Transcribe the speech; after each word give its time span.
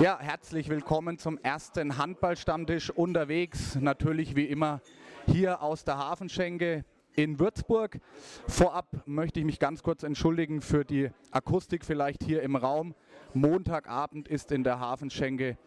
Ja, 0.00 0.18
herzlich 0.18 0.68
willkommen 0.70 1.18
zum 1.18 1.38
ersten 1.38 1.98
Handballstammtisch 1.98 2.90
unterwegs. 2.90 3.76
Natürlich 3.76 4.34
wie 4.34 4.46
immer 4.46 4.80
hier 5.26 5.62
aus 5.62 5.84
der 5.84 5.98
Hafenschenke 5.98 6.84
in 7.14 7.38
Würzburg. 7.38 8.00
Vorab 8.48 8.88
möchte 9.06 9.38
ich 9.38 9.46
mich 9.46 9.60
ganz 9.60 9.84
kurz 9.84 10.02
entschuldigen 10.02 10.62
für 10.62 10.84
die 10.84 11.10
Akustik 11.30 11.84
vielleicht 11.84 12.24
hier 12.24 12.42
im 12.42 12.56
Raum. 12.56 12.96
Montagabend 13.34 14.26
ist 14.26 14.50
in 14.50 14.64
der 14.64 14.80
Hafenschenke 14.80 15.58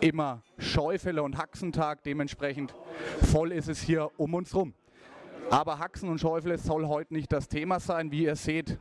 immer 0.00 0.42
Scheufele 0.58 1.22
und 1.22 1.38
Haxentag. 1.38 2.02
Dementsprechend 2.04 2.74
voll 3.32 3.50
ist 3.50 3.70
es 3.70 3.80
hier 3.80 4.10
um 4.18 4.34
uns 4.34 4.54
rum. 4.54 4.74
Aber 5.48 5.78
Haxen 5.78 6.10
und 6.10 6.20
Scheufele 6.20 6.58
soll 6.58 6.86
heute 6.86 7.14
nicht 7.14 7.32
das 7.32 7.48
Thema 7.48 7.80
sein. 7.80 8.12
Wie 8.12 8.24
ihr 8.24 8.36
seht, 8.36 8.78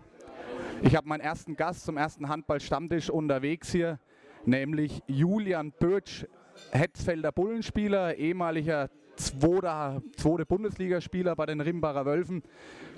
ich 0.81 0.95
habe 0.95 1.07
meinen 1.07 1.21
ersten 1.21 1.55
Gast 1.55 1.85
zum 1.85 1.95
ersten 1.95 2.27
Handball-Stammtisch 2.27 3.09
unterwegs 3.09 3.71
hier, 3.71 3.97
nämlich 4.45 5.01
Julian 5.07 5.71
Bötsch, 5.71 6.25
Hetzfelder 6.71 7.31
Bullenspieler, 7.31 8.15
ehemaliger 8.15 8.89
zweiter, 9.15 10.01
zweite 10.15 10.45
Bundesligaspieler 10.45 11.35
bei 11.35 11.45
den 11.45 11.61
Rimbacher 11.61 12.05
Wölfen. 12.05 12.43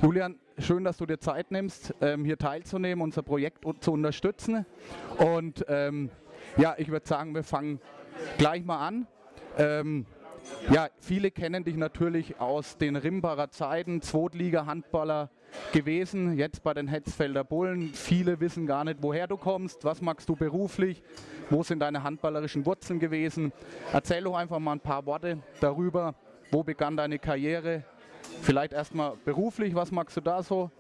Julian, 0.02 0.40
schön, 0.58 0.84
dass 0.84 0.98
du 0.98 1.06
dir 1.06 1.20
Zeit 1.20 1.52
nimmst, 1.52 1.94
ähm, 2.02 2.26
hier 2.26 2.38
teilzunehmen, 2.38 3.04
unser 3.04 3.24
Projekt 3.24 3.66
zu 3.80 3.92
unterstützen. 3.92 4.66
Und 5.18 5.66
ähm, 5.68 6.10
ja, 6.58 6.76
ich 6.78 6.90
würde 6.90 7.08
sagen, 7.08 7.34
wir 7.34 7.44
fangen 7.44 7.80
gleich 8.38 8.64
mal 8.64 8.88
an. 8.88 9.08
Ähm, 9.58 10.06
ja, 10.70 10.90
viele 11.00 11.32
kennen 11.32 11.64
dich 11.64 11.76
natürlich 11.76 12.40
aus 12.40 12.78
den 12.78 12.96
Rimbacher 12.96 13.50
Zeiten, 13.50 14.02
Zweitliga-Handballer 14.02 15.30
gewesen, 15.72 16.38
jetzt 16.38 16.64
bei 16.64 16.74
den 16.74 16.88
Hetzfelder 16.88 17.44
Bullen. 17.44 17.94
Viele 17.94 18.40
wissen 18.40 18.66
gar 18.66 18.84
nicht, 18.84 19.00
woher 19.02 19.28
du 19.28 19.38
kommst, 19.38 19.84
was 19.84 20.02
magst 20.02 20.30
du 20.30 20.36
beruflich, 20.36 21.04
wo 21.50 21.64
sind 21.64 21.80
deine 21.80 22.04
handballerischen 22.04 22.66
Wurzeln 22.66 23.00
gewesen. 23.00 23.52
Erzähl 23.92 24.24
doch 24.24 24.36
einfach 24.36 24.60
mal 24.60 24.74
ein 24.74 24.80
paar 24.80 25.06
Worte 25.06 25.40
darüber, 25.60 26.16
wo 26.52 26.64
begann 26.64 26.96
deine 26.96 27.20
Karriere, 27.20 27.84
vielleicht 28.42 28.74
erstmal 28.74 29.14
beruflich, 29.26 29.76
was 29.76 29.92
magst 29.92 30.16
du 30.18 30.22
da 30.22 30.44
so 30.44 30.72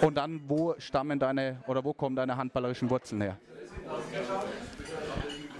und 0.00 0.16
dann, 0.16 0.42
wo 0.46 0.74
stammen 0.78 1.18
deine 1.18 1.62
oder 1.66 1.84
wo 1.84 1.92
kommen 1.92 2.16
deine 2.16 2.36
handballerischen 2.36 2.90
Wurzeln 2.90 3.22
her? 3.22 3.38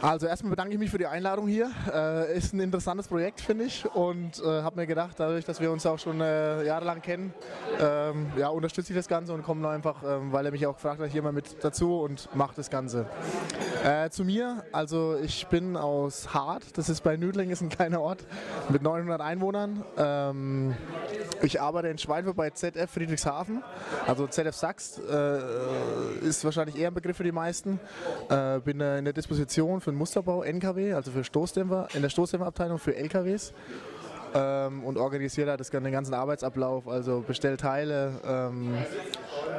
Also 0.03 0.27
erstmal 0.27 0.51
bedanke 0.51 0.73
ich 0.75 0.81
mich 0.81 0.91
für 0.91 0.99
die 0.99 1.07
Einladung 1.07 1.47
hier. 1.47 1.71
Äh, 1.95 2.37
ist 2.37 2.53
ein 2.53 2.59
interessantes 2.59 3.07
Projekt, 3.07 3.41
finde 3.41 3.67
ich. 3.67 3.87
Und 3.95 4.41
äh, 4.41 4.63
habe 4.63 4.81
mir 4.81 4.87
gedacht, 4.89 5.15
dadurch, 5.19 5.45
dass 5.45 5.61
wir 5.61 5.71
uns 5.71 5.87
auch 5.87 6.01
schon 6.01 6.21
äh, 6.21 6.65
jahrelang 6.65 7.01
kennen, 7.01 7.33
ähm, 7.81 8.33
ja, 8.37 8.49
unterstütze 8.49 8.93
ich 8.93 8.99
das 8.99 9.07
Ganze 9.07 9.33
und 9.33 9.45
komme 9.45 9.69
einfach, 9.69 10.03
ähm, 10.03 10.33
weil 10.33 10.45
er 10.45 10.51
mich 10.51 10.67
auch 10.67 10.75
gefragt 10.75 11.01
hat, 11.01 11.13
hier 11.13 11.23
mal 11.23 11.33
mit 11.33 11.63
dazu 11.63 12.01
und 12.01 12.29
mache 12.35 12.55
das 12.57 12.69
Ganze. 12.69 13.07
Äh, 13.83 14.11
zu 14.11 14.25
mir, 14.25 14.63
also 14.71 15.17
ich 15.17 15.49
bin 15.49 15.77
aus 15.77 16.33
Hart, 16.33 16.79
das 16.79 16.89
ist 16.89 17.03
bei 17.03 17.17
Nüdling, 17.17 17.51
ist 17.51 17.63
ein 17.63 17.69
kleiner 17.69 18.01
Ort 18.01 18.25
mit 18.69 18.83
900 18.83 19.21
Einwohnern. 19.21 19.85
Ähm, 19.97 20.77
ich 21.43 21.61
arbeite 21.61 21.89
in 21.89 21.99
Schweinfurt 21.99 22.37
bei 22.37 22.51
ZF 22.51 22.89
Friedrichshafen, 22.89 23.65
also 24.07 24.29
ZF 24.29 24.55
Sachs 24.55 24.99
äh, 24.99 25.39
ist 26.25 26.45
wahrscheinlich 26.45 26.79
eher 26.79 26.89
ein 26.89 26.95
Begriff 26.95 27.17
für 27.17 27.25
die 27.25 27.33
meisten. 27.33 27.81
Äh, 28.29 28.61
bin 28.61 28.81
in 28.81 29.05
der 29.05 29.13
Disposition 29.13 29.81
für 29.81 29.91
den 29.91 29.99
Musterbau 29.99 30.45
NKW, 30.45 30.93
also 30.93 31.11
für 31.11 31.25
Stoßdämpfer, 31.25 31.89
in 31.95 32.03
der 32.03 32.09
Stoßdämpferabteilung 32.09 32.79
für 32.79 32.95
LKWs 32.95 33.53
ähm, 34.35 34.85
und 34.85 34.99
organisiere 34.99 35.47
da 35.49 35.57
das, 35.57 35.71
den 35.71 35.93
ganzen 35.93 36.15
Arbeitsablauf, 36.15 36.89
also 36.89 37.21
bestell 37.27 37.57
Teile, 37.57 38.13
ähm, 38.25 38.75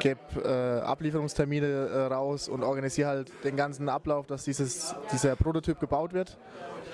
gebe 0.00 0.20
äh, 0.42 0.80
Ablieferungstermine 0.84 1.66
äh, 1.66 2.06
raus 2.06 2.48
und 2.48 2.62
organisiere 2.62 3.08
halt 3.08 3.32
den 3.44 3.56
ganzen 3.56 3.88
Ablauf, 3.88 4.26
dass 4.26 4.44
dieses, 4.44 4.94
dieser 5.12 5.36
Prototyp 5.36 5.80
gebaut 5.80 6.12
wird. 6.12 6.38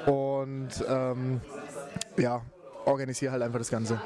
Und 0.06 0.68
ähm, 0.88 1.40
ja, 2.16 2.42
organisiere 2.84 3.32
halt 3.32 3.42
einfach 3.42 3.58
das 3.58 3.70
Ganze. 3.70 4.00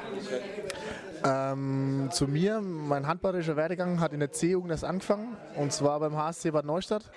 Ähm, 1.23 2.09
zu 2.11 2.27
mir, 2.27 2.61
mein 2.61 3.07
handballerischer 3.07 3.55
Werdegang 3.55 3.99
hat 3.99 4.13
in 4.13 4.19
der 4.19 4.31
C-Jugend 4.31 4.71
erst 4.71 4.83
angefangen. 4.83 5.35
Und 5.55 5.73
zwar 5.73 5.99
beim 5.99 6.15
HSC 6.15 6.51
Bad 6.51 6.65
Neustadt, 6.65 7.09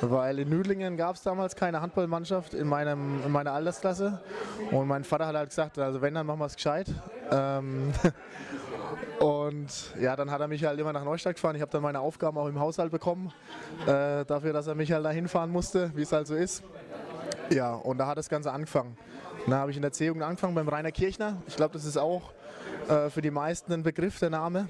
weil 0.00 0.38
in 0.38 0.48
Nüdlingen 0.48 0.96
gab 0.96 1.16
es 1.16 1.22
damals 1.22 1.56
keine 1.56 1.80
Handballmannschaft 1.80 2.54
in, 2.54 2.68
meinem, 2.68 3.22
in 3.24 3.32
meiner 3.32 3.52
Altersklasse 3.52 4.20
und 4.70 4.86
mein 4.86 5.04
Vater 5.04 5.26
hat 5.26 5.36
halt 5.36 5.50
gesagt, 5.50 5.78
also 5.78 6.00
wenn, 6.02 6.14
dann 6.14 6.26
machen 6.26 6.40
wir 6.40 6.46
es 6.46 6.56
gescheit. 6.56 6.86
Ähm, 7.30 7.92
und 9.20 9.94
ja, 10.00 10.16
dann 10.16 10.30
hat 10.30 10.40
er 10.40 10.48
mich 10.48 10.64
halt 10.64 10.78
immer 10.78 10.92
nach 10.92 11.04
Neustadt 11.04 11.34
gefahren. 11.34 11.56
Ich 11.56 11.62
habe 11.62 11.70
dann 11.70 11.82
meine 11.82 12.00
Aufgaben 12.00 12.38
auch 12.38 12.48
im 12.48 12.58
Haushalt 12.58 12.90
bekommen, 12.90 13.32
äh, 13.86 14.24
dafür, 14.24 14.52
dass 14.52 14.66
er 14.66 14.74
mich 14.74 14.92
halt 14.92 15.04
dahin 15.04 15.28
fahren 15.28 15.50
musste, 15.50 15.90
wie 15.94 16.02
es 16.02 16.12
halt 16.12 16.26
so 16.26 16.34
ist. 16.34 16.62
Ja, 17.50 17.74
und 17.74 17.98
da 17.98 18.06
hat 18.06 18.18
das 18.18 18.28
Ganze 18.28 18.52
angefangen. 18.52 18.96
Dann 19.46 19.54
habe 19.54 19.70
ich 19.70 19.76
in 19.76 19.82
der 19.82 19.92
C-Jugend 19.92 20.22
angefangen 20.22 20.54
beim 20.54 20.68
Rainer 20.68 20.92
Kirchner. 20.92 21.36
Ich 21.46 21.56
glaube, 21.56 21.74
das 21.74 21.84
ist 21.84 21.98
auch 21.98 22.32
äh, 22.88 23.10
für 23.10 23.20
die 23.20 23.30
meisten 23.30 23.72
ein 23.72 23.82
Begriff, 23.82 24.18
der 24.18 24.30
Name. 24.30 24.68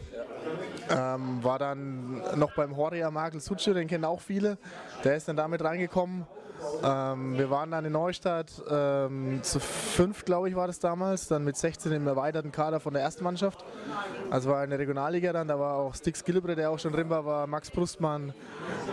Ähm, 0.91 1.43
war 1.43 1.59
dann 1.59 2.23
noch 2.37 2.55
beim 2.55 2.77
Horia 2.77 3.11
Markel 3.11 3.41
Sutsche, 3.41 3.75
den 3.75 3.89
kennen 3.89 4.05
auch 4.05 4.21
viele. 4.21 4.59
Der 5.03 5.17
ist 5.17 5.29
dann 5.29 5.37
damit 5.37 5.63
reingekommen. 5.63 6.27
Ähm, 6.83 7.37
wir 7.37 7.51
waren 7.51 7.71
dann 7.71 7.85
in 7.85 7.93
Neustadt 7.93 8.51
ähm, 8.71 9.43
zu 9.43 9.61
fünf, 9.61 10.25
glaube 10.25 10.49
ich, 10.49 10.57
war 10.57 10.67
das 10.67 10.79
damals, 10.79 11.29
dann 11.29 11.45
mit 11.45 11.57
16 11.57 11.93
im 11.93 12.07
erweiterten 12.07 12.53
Kader 12.53 12.81
von 12.81 12.95
der 12.95 13.03
ersten 13.03 13.25
Mannschaft. 13.25 13.65
Also 14.31 14.51
war 14.51 14.61
eine 14.61 14.79
Regionalliga 14.79 15.33
dann, 15.33 15.49
da 15.49 15.59
war 15.59 15.77
auch 15.77 15.95
Stix 15.95 16.25
Gillibre, 16.25 16.55
der 16.55 16.71
auch 16.71 16.79
schon 16.79 16.95
Rimba 16.95 17.25
war, 17.25 17.47
Max 17.47 17.71
Brustmann, 17.71 18.33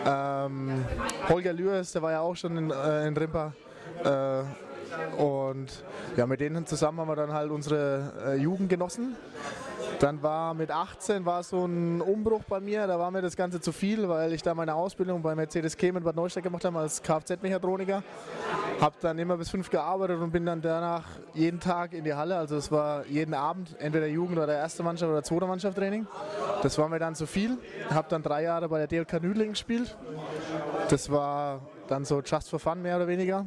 ähm, 0.06 0.86
Holger 1.30 1.54
Lüers, 1.54 1.92
der 1.92 2.02
war 2.02 2.12
ja 2.12 2.22
auch 2.22 2.36
schon 2.36 2.58
in, 2.58 2.72
äh, 2.72 3.08
in 3.08 3.18
Rimba. 3.18 3.54
Äh, 4.04 5.22
und 5.22 5.84
ja, 6.18 6.26
mit 6.26 6.40
denen 6.40 6.66
zusammen 6.66 7.00
haben 7.00 7.08
wir 7.08 7.16
dann 7.16 7.34
halt 7.34 7.52
unsere 7.52 8.14
äh, 8.26 8.36
Jugend 8.36 8.70
genossen. 8.70 9.16
Dann 10.02 10.24
war 10.24 10.56
mit 10.56 10.72
18 10.72 11.28
war 11.28 11.44
so 11.44 11.64
ein 11.64 12.02
Umbruch 12.02 12.42
bei 12.46 12.60
mir, 12.60 12.88
da 12.88 12.98
war 12.98 13.12
mir 13.12 13.22
das 13.22 13.36
Ganze 13.36 13.62
zu 13.62 13.72
viel, 13.72 14.10
weil 14.10 14.34
ich 14.34 14.42
da 14.42 14.56
meine 14.56 14.74
Ausbildung 14.74 15.22
bei 15.22 15.36
Mercedes 15.36 15.78
Cayman 15.78 16.02
in 16.02 16.04
Bad 16.04 16.16
Neustadt 16.16 16.42
gemacht 16.42 16.66
habe 16.66 16.80
als 16.80 17.04
Kfz-Mechatroniker. 17.04 18.02
Habe 18.80 18.96
dann 19.00 19.20
immer 19.20 19.38
bis 19.38 19.52
fünf 19.52 19.70
gearbeitet 19.70 20.20
und 20.20 20.32
bin 20.32 20.44
dann 20.44 20.60
danach 20.60 21.04
jeden 21.36 21.60
Tag 21.60 21.94
in 21.94 22.04
die 22.04 22.16
Halle. 22.16 22.36
Also 22.36 22.56
es 22.56 22.72
war 22.72 23.06
jeden 23.06 23.36
Abend 23.36 23.76
entweder 23.78 24.08
Jugend- 24.08 24.40
oder 24.40 24.58
erste 24.58 24.82
Mannschaft 24.82 25.12
oder 25.12 25.22
zweite 25.22 25.46
Mannschaft 25.46 25.78
Training. 25.78 26.08
Das 26.64 26.80
war 26.80 26.90
mir 26.90 26.98
dann 26.98 27.14
zu 27.14 27.28
viel. 27.28 27.60
Habe 27.92 28.08
dann 28.10 28.24
drei 28.24 28.42
Jahre 28.42 28.70
bei 28.70 28.80
der 28.84 28.88
DLK 28.88 29.22
Nüdling 29.22 29.52
gespielt. 29.52 29.96
Das 30.90 31.12
war 31.12 31.60
dann 31.88 32.06
so 32.06 32.22
just 32.22 32.50
for 32.50 32.58
fun 32.58 32.82
mehr 32.82 32.96
oder 32.96 33.08
weniger. 33.08 33.46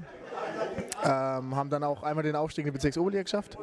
Ähm, 1.03 1.57
haben 1.57 1.69
dann 1.69 1.83
auch 1.83 2.05
einmal 2.05 2.23
den 2.23 2.37
Aufstieg 2.37 2.65
in 2.65 2.71
die 2.71 2.75
Bezirksoberliga 2.75 3.25
geschafft. 3.25 3.59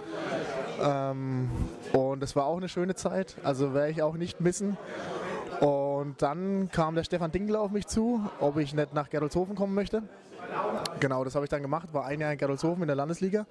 Ähm, 0.81 1.49
und 1.93 2.21
das 2.21 2.35
war 2.35 2.45
auch 2.45 2.57
eine 2.57 2.69
schöne 2.69 2.95
Zeit, 2.95 3.35
also 3.43 3.73
werde 3.73 3.91
ich 3.91 4.01
auch 4.01 4.15
nicht 4.15 4.41
missen. 4.41 4.77
Und 5.59 6.21
dann 6.21 6.69
kam 6.71 6.95
der 6.95 7.03
Stefan 7.03 7.31
Dingler 7.31 7.61
auf 7.61 7.71
mich 7.71 7.85
zu, 7.85 8.21
ob 8.39 8.57
ich 8.57 8.73
nicht 8.73 8.93
nach 8.93 9.09
Gerolzhofen 9.09 9.55
kommen 9.55 9.75
möchte. 9.75 10.01
Genau, 10.99 11.23
das 11.23 11.35
habe 11.35 11.45
ich 11.45 11.49
dann 11.49 11.61
gemacht, 11.61 11.93
war 11.93 12.05
ein 12.05 12.19
Jahr 12.19 12.31
in 12.31 12.37
Gerolzhofen 12.37 12.81
in 12.81 12.87
der 12.87 12.95
Landesliga. 12.95 13.45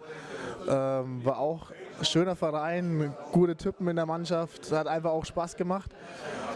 Ähm, 0.68 1.24
war 1.24 1.38
auch 1.38 1.70
ein 1.98 2.04
schöner 2.04 2.36
Verein, 2.36 3.14
gute 3.32 3.56
Typen 3.56 3.88
in 3.88 3.97
der 3.97 4.06
Mannschaft, 4.06 4.70
hat 4.72 4.86
einfach 4.86 5.10
auch 5.10 5.24
Spaß 5.24 5.56
gemacht. 5.56 5.91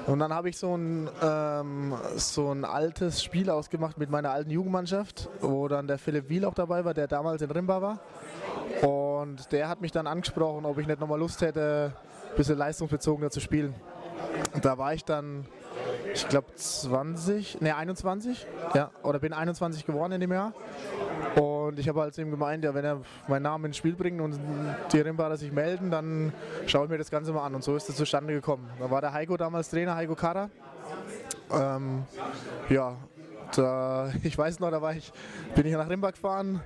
Und 0.07 0.19
dann 0.19 0.35
habe 0.35 0.51
ich 0.51 0.59
so 0.59 0.77
ein, 0.77 1.09
ähm, 1.23 1.95
so 2.17 2.51
ein 2.51 2.65
altes 2.65 3.23
Spiel 3.23 3.49
ausgemacht 3.49 3.97
mit 3.97 4.11
meiner 4.11 4.31
alten 4.31 4.51
Jugendmannschaft, 4.51 5.31
wo 5.41 5.67
dann 5.69 5.87
der 5.87 5.99
Philipp 5.99 6.29
Wiel 6.29 6.45
auch 6.45 6.55
dabei 6.55 6.85
war, 6.85 6.93
der 6.93 7.07
damals 7.07 7.41
in 7.41 7.51
Rimba 7.51 7.81
war. 7.81 8.01
Und 9.25 9.53
der 9.53 9.71
hat 9.71 9.81
mich 9.81 9.91
dann 9.91 10.07
angesprochen, 10.07 10.67
ob 10.67 10.79
ich 10.79 10.87
nicht 10.87 11.01
nochmal 11.01 11.19
Lust 11.19 11.41
hätte, 11.41 11.93
ein 12.31 12.37
bisschen 12.37 12.59
leistungsbezogener 12.59 13.31
zu 13.31 13.41
spielen. 13.41 13.75
Und 14.53 14.67
da 14.67 14.77
war 14.77 14.93
ich 14.93 15.03
dann, 15.03 15.47
ich 16.13 16.29
glaube 16.29 16.55
20, 16.55 17.63
ne 17.63 17.75
21, 17.75 18.47
ja, 18.75 18.91
oder 19.03 19.19
bin 19.19 19.33
21 19.33 19.87
geworden 19.87 20.13
in 20.13 20.21
dem 20.21 20.31
Jahr. 20.31 20.53
Und 21.41 21.79
ich 21.79 21.89
habe 21.89 22.03
halt 22.03 22.13
zu 22.15 22.21
ihm 22.21 22.31
gemeint, 22.31 22.65
ja, 22.65 22.75
wenn 22.75 22.85
er 22.85 23.01
meinen 23.27 23.45
Namen 23.45 23.65
ins 23.65 23.79
Spiel 23.79 23.95
bringt 23.95 24.21
und 24.21 24.39
die 24.93 25.01
Rimbader 25.01 25.39
sich 25.39 25.53
melden, 25.53 25.91
dann 25.91 26.35
schaue 26.67 26.85
ich 26.85 26.91
mir 26.91 26.99
das 26.99 27.11
Ganze 27.11 27.33
mal 27.33 27.47
an. 27.47 27.55
Und 27.55 27.65
so 27.65 27.75
ist 27.77 27.89
es 27.89 27.97
zustande 27.97 28.35
gekommen. 28.35 28.69
Da 28.79 28.91
war 28.91 29.01
der 29.01 29.15
Heiko 29.15 29.39
damals 29.39 29.71
Trainer, 29.71 29.97
Heiko 29.97 30.15
Kara. 30.15 30.51
Ähm, 31.51 32.05
ja, 32.69 32.95
da, 33.57 34.13
ich 34.23 34.37
weiß 34.37 34.61
noch, 34.61 34.71
da 34.71 34.83
war 34.83 34.95
ich, 34.95 35.11
bin 35.55 35.65
ich 35.65 35.73
nach 35.73 35.89
Rimba 35.89 36.11
gefahren, 36.11 36.61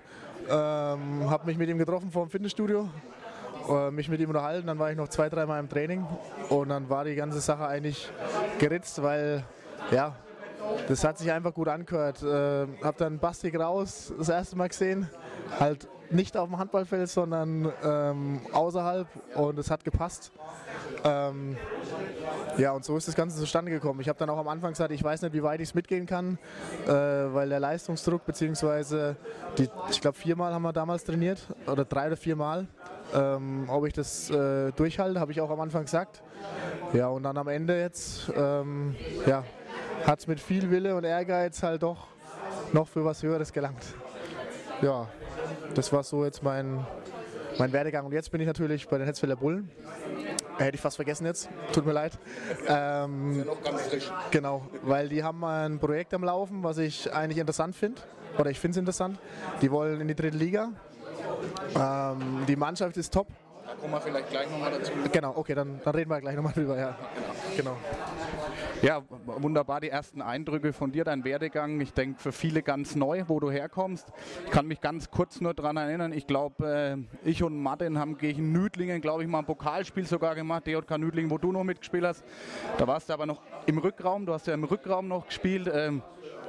ähm, 0.50 1.30
habe 1.30 1.46
mich 1.46 1.58
mit 1.58 1.68
ihm 1.68 1.78
getroffen 1.78 2.10
vor 2.10 2.26
dem 2.26 2.30
Fitnessstudio, 2.30 2.88
äh, 3.68 3.90
mich 3.90 4.08
mit 4.08 4.20
ihm 4.20 4.28
unterhalten, 4.28 4.66
dann 4.66 4.78
war 4.78 4.90
ich 4.90 4.96
noch 4.96 5.08
zwei, 5.08 5.28
dreimal 5.28 5.60
im 5.60 5.68
Training 5.68 6.06
und 6.48 6.68
dann 6.68 6.88
war 6.88 7.04
die 7.04 7.14
ganze 7.14 7.40
Sache 7.40 7.66
eigentlich 7.66 8.10
geritzt, 8.58 9.02
weil 9.02 9.44
ja, 9.90 10.16
das 10.88 11.04
hat 11.04 11.18
sich 11.18 11.30
einfach 11.30 11.54
gut 11.54 11.68
angehört. 11.68 12.22
Äh, 12.22 12.66
hab 12.82 12.96
dann 12.96 13.18
Basti 13.18 13.50
Graus 13.50 14.12
das 14.16 14.28
erste 14.28 14.56
Mal 14.56 14.68
gesehen, 14.68 15.08
halt 15.58 15.88
nicht 16.10 16.36
auf 16.36 16.48
dem 16.48 16.58
Handballfeld, 16.58 17.08
sondern 17.08 17.70
ähm, 17.84 18.40
außerhalb 18.52 19.06
und 19.34 19.58
es 19.58 19.70
hat 19.70 19.84
gepasst. 19.84 20.32
Ähm, 21.04 21.56
ja, 22.58 22.72
und 22.72 22.84
so 22.84 22.96
ist 22.96 23.08
das 23.08 23.14
Ganze 23.14 23.38
zustande 23.38 23.70
gekommen. 23.70 24.00
Ich 24.00 24.08
habe 24.08 24.18
dann 24.18 24.28
auch 24.30 24.38
am 24.38 24.48
Anfang 24.48 24.72
gesagt, 24.72 24.92
ich 24.92 25.02
weiß 25.02 25.22
nicht, 25.22 25.32
wie 25.32 25.42
weit 25.42 25.60
ich 25.60 25.68
es 25.68 25.74
mitgehen 25.74 26.06
kann, 26.06 26.38
äh, 26.86 26.90
weil 26.90 27.48
der 27.48 27.60
Leistungsdruck, 27.60 28.26
beziehungsweise 28.26 29.16
die, 29.56 29.68
ich 29.90 30.00
glaube 30.00 30.18
viermal 30.18 30.52
haben 30.52 30.62
wir 30.62 30.72
damals 30.72 31.04
trainiert 31.04 31.40
oder 31.66 31.84
drei 31.84 32.08
oder 32.08 32.16
viermal. 32.16 32.66
Ähm, 33.14 33.64
ob 33.68 33.86
ich 33.86 33.94
das 33.94 34.28
äh, 34.30 34.70
durchhalte, 34.72 35.18
habe 35.18 35.32
ich 35.32 35.40
auch 35.40 35.50
am 35.50 35.60
Anfang 35.60 35.84
gesagt. 35.84 36.22
Ja, 36.92 37.08
und 37.08 37.22
dann 37.22 37.38
am 37.38 37.48
Ende 37.48 37.80
jetzt 37.80 38.30
ähm, 38.36 38.96
ja, 39.26 39.44
hat 40.06 40.18
es 40.18 40.26
mit 40.26 40.40
viel 40.40 40.70
Wille 40.70 40.94
und 40.94 41.04
Ehrgeiz 41.04 41.62
halt 41.62 41.82
doch 41.82 42.08
noch 42.72 42.88
für 42.88 43.04
was 43.04 43.22
Höheres 43.22 43.52
gelangt. 43.52 43.82
Ja, 44.82 45.08
das 45.74 45.92
war 45.92 46.02
so 46.02 46.24
jetzt 46.24 46.42
mein, 46.42 46.86
mein 47.58 47.72
Werdegang. 47.72 48.06
Und 48.06 48.12
jetzt 48.12 48.30
bin 48.30 48.40
ich 48.40 48.46
natürlich 48.46 48.88
bei 48.88 48.98
den 48.98 49.06
Hetzfelder 49.06 49.36
Bullen. 49.36 49.70
Hätte 50.58 50.74
ich 50.74 50.80
fast 50.80 50.96
vergessen 50.96 51.24
jetzt, 51.26 51.48
tut 51.72 51.86
mir 51.86 51.92
leid. 51.92 52.18
Ähm. 52.66 53.44
Genau, 54.30 54.66
weil 54.82 55.08
die 55.08 55.22
haben 55.22 55.44
ein 55.44 55.78
Projekt 55.78 56.12
am 56.14 56.24
Laufen, 56.24 56.62
was 56.64 56.78
ich 56.78 57.12
eigentlich 57.12 57.38
interessant 57.38 57.76
finde. 57.76 58.00
Oder 58.38 58.50
ich 58.50 58.58
finde 58.58 58.72
es 58.72 58.78
interessant. 58.78 59.18
Die 59.62 59.70
wollen 59.70 60.00
in 60.00 60.08
die 60.08 60.14
dritte 60.14 60.36
Liga. 60.36 60.70
Ähm, 61.74 62.44
die 62.46 62.56
Mannschaft 62.56 62.96
ist 62.96 63.12
top. 63.12 63.28
Kommen 63.80 63.92
wir 63.92 64.00
vielleicht 64.00 64.30
gleich 64.30 64.50
nochmal 64.50 64.72
dazu. 64.72 64.92
Genau, 65.12 65.32
okay, 65.36 65.54
dann, 65.54 65.80
dann 65.84 65.94
reden 65.94 66.10
wir 66.10 66.20
gleich 66.20 66.36
nochmal 66.36 66.52
drüber. 66.52 66.76
Ja. 66.76 66.96
Genau. 67.56 67.76
Ja, 68.82 69.02
wunderbar 69.26 69.80
die 69.80 69.88
ersten 69.88 70.22
Eindrücke 70.22 70.72
von 70.72 70.92
dir, 70.92 71.04
dein 71.04 71.24
Werdegang. 71.24 71.80
Ich 71.80 71.92
denke 71.92 72.20
für 72.20 72.32
viele 72.32 72.62
ganz 72.62 72.94
neu, 72.94 73.24
wo 73.26 73.40
du 73.40 73.50
herkommst. 73.50 74.06
Ich 74.44 74.50
kann 74.50 74.66
mich 74.66 74.80
ganz 74.80 75.10
kurz 75.10 75.40
nur 75.40 75.54
daran 75.54 75.76
erinnern. 75.76 76.12
Ich 76.12 76.26
glaube, 76.26 77.06
äh, 77.24 77.28
ich 77.28 77.42
und 77.42 77.60
Martin 77.60 77.98
haben 77.98 78.18
gegen 78.18 78.52
Nüdlingen, 78.52 79.00
glaube 79.00 79.22
ich, 79.22 79.28
mal 79.28 79.40
ein 79.40 79.46
Pokalspiel 79.46 80.06
sogar 80.06 80.34
gemacht, 80.34 80.66
DJK 80.66 80.98
Nüdlingen, 80.98 81.30
wo 81.30 81.38
du 81.38 81.50
noch 81.50 81.64
mitgespielt 81.64 82.04
hast. 82.04 82.24
Da 82.78 82.86
warst 82.86 83.08
du 83.08 83.14
aber 83.14 83.26
noch 83.26 83.42
im 83.66 83.78
Rückraum. 83.78 84.26
Du 84.26 84.32
hast 84.32 84.46
ja 84.46 84.54
im 84.54 84.64
Rückraum 84.64 85.08
noch 85.08 85.26
gespielt. 85.26 85.68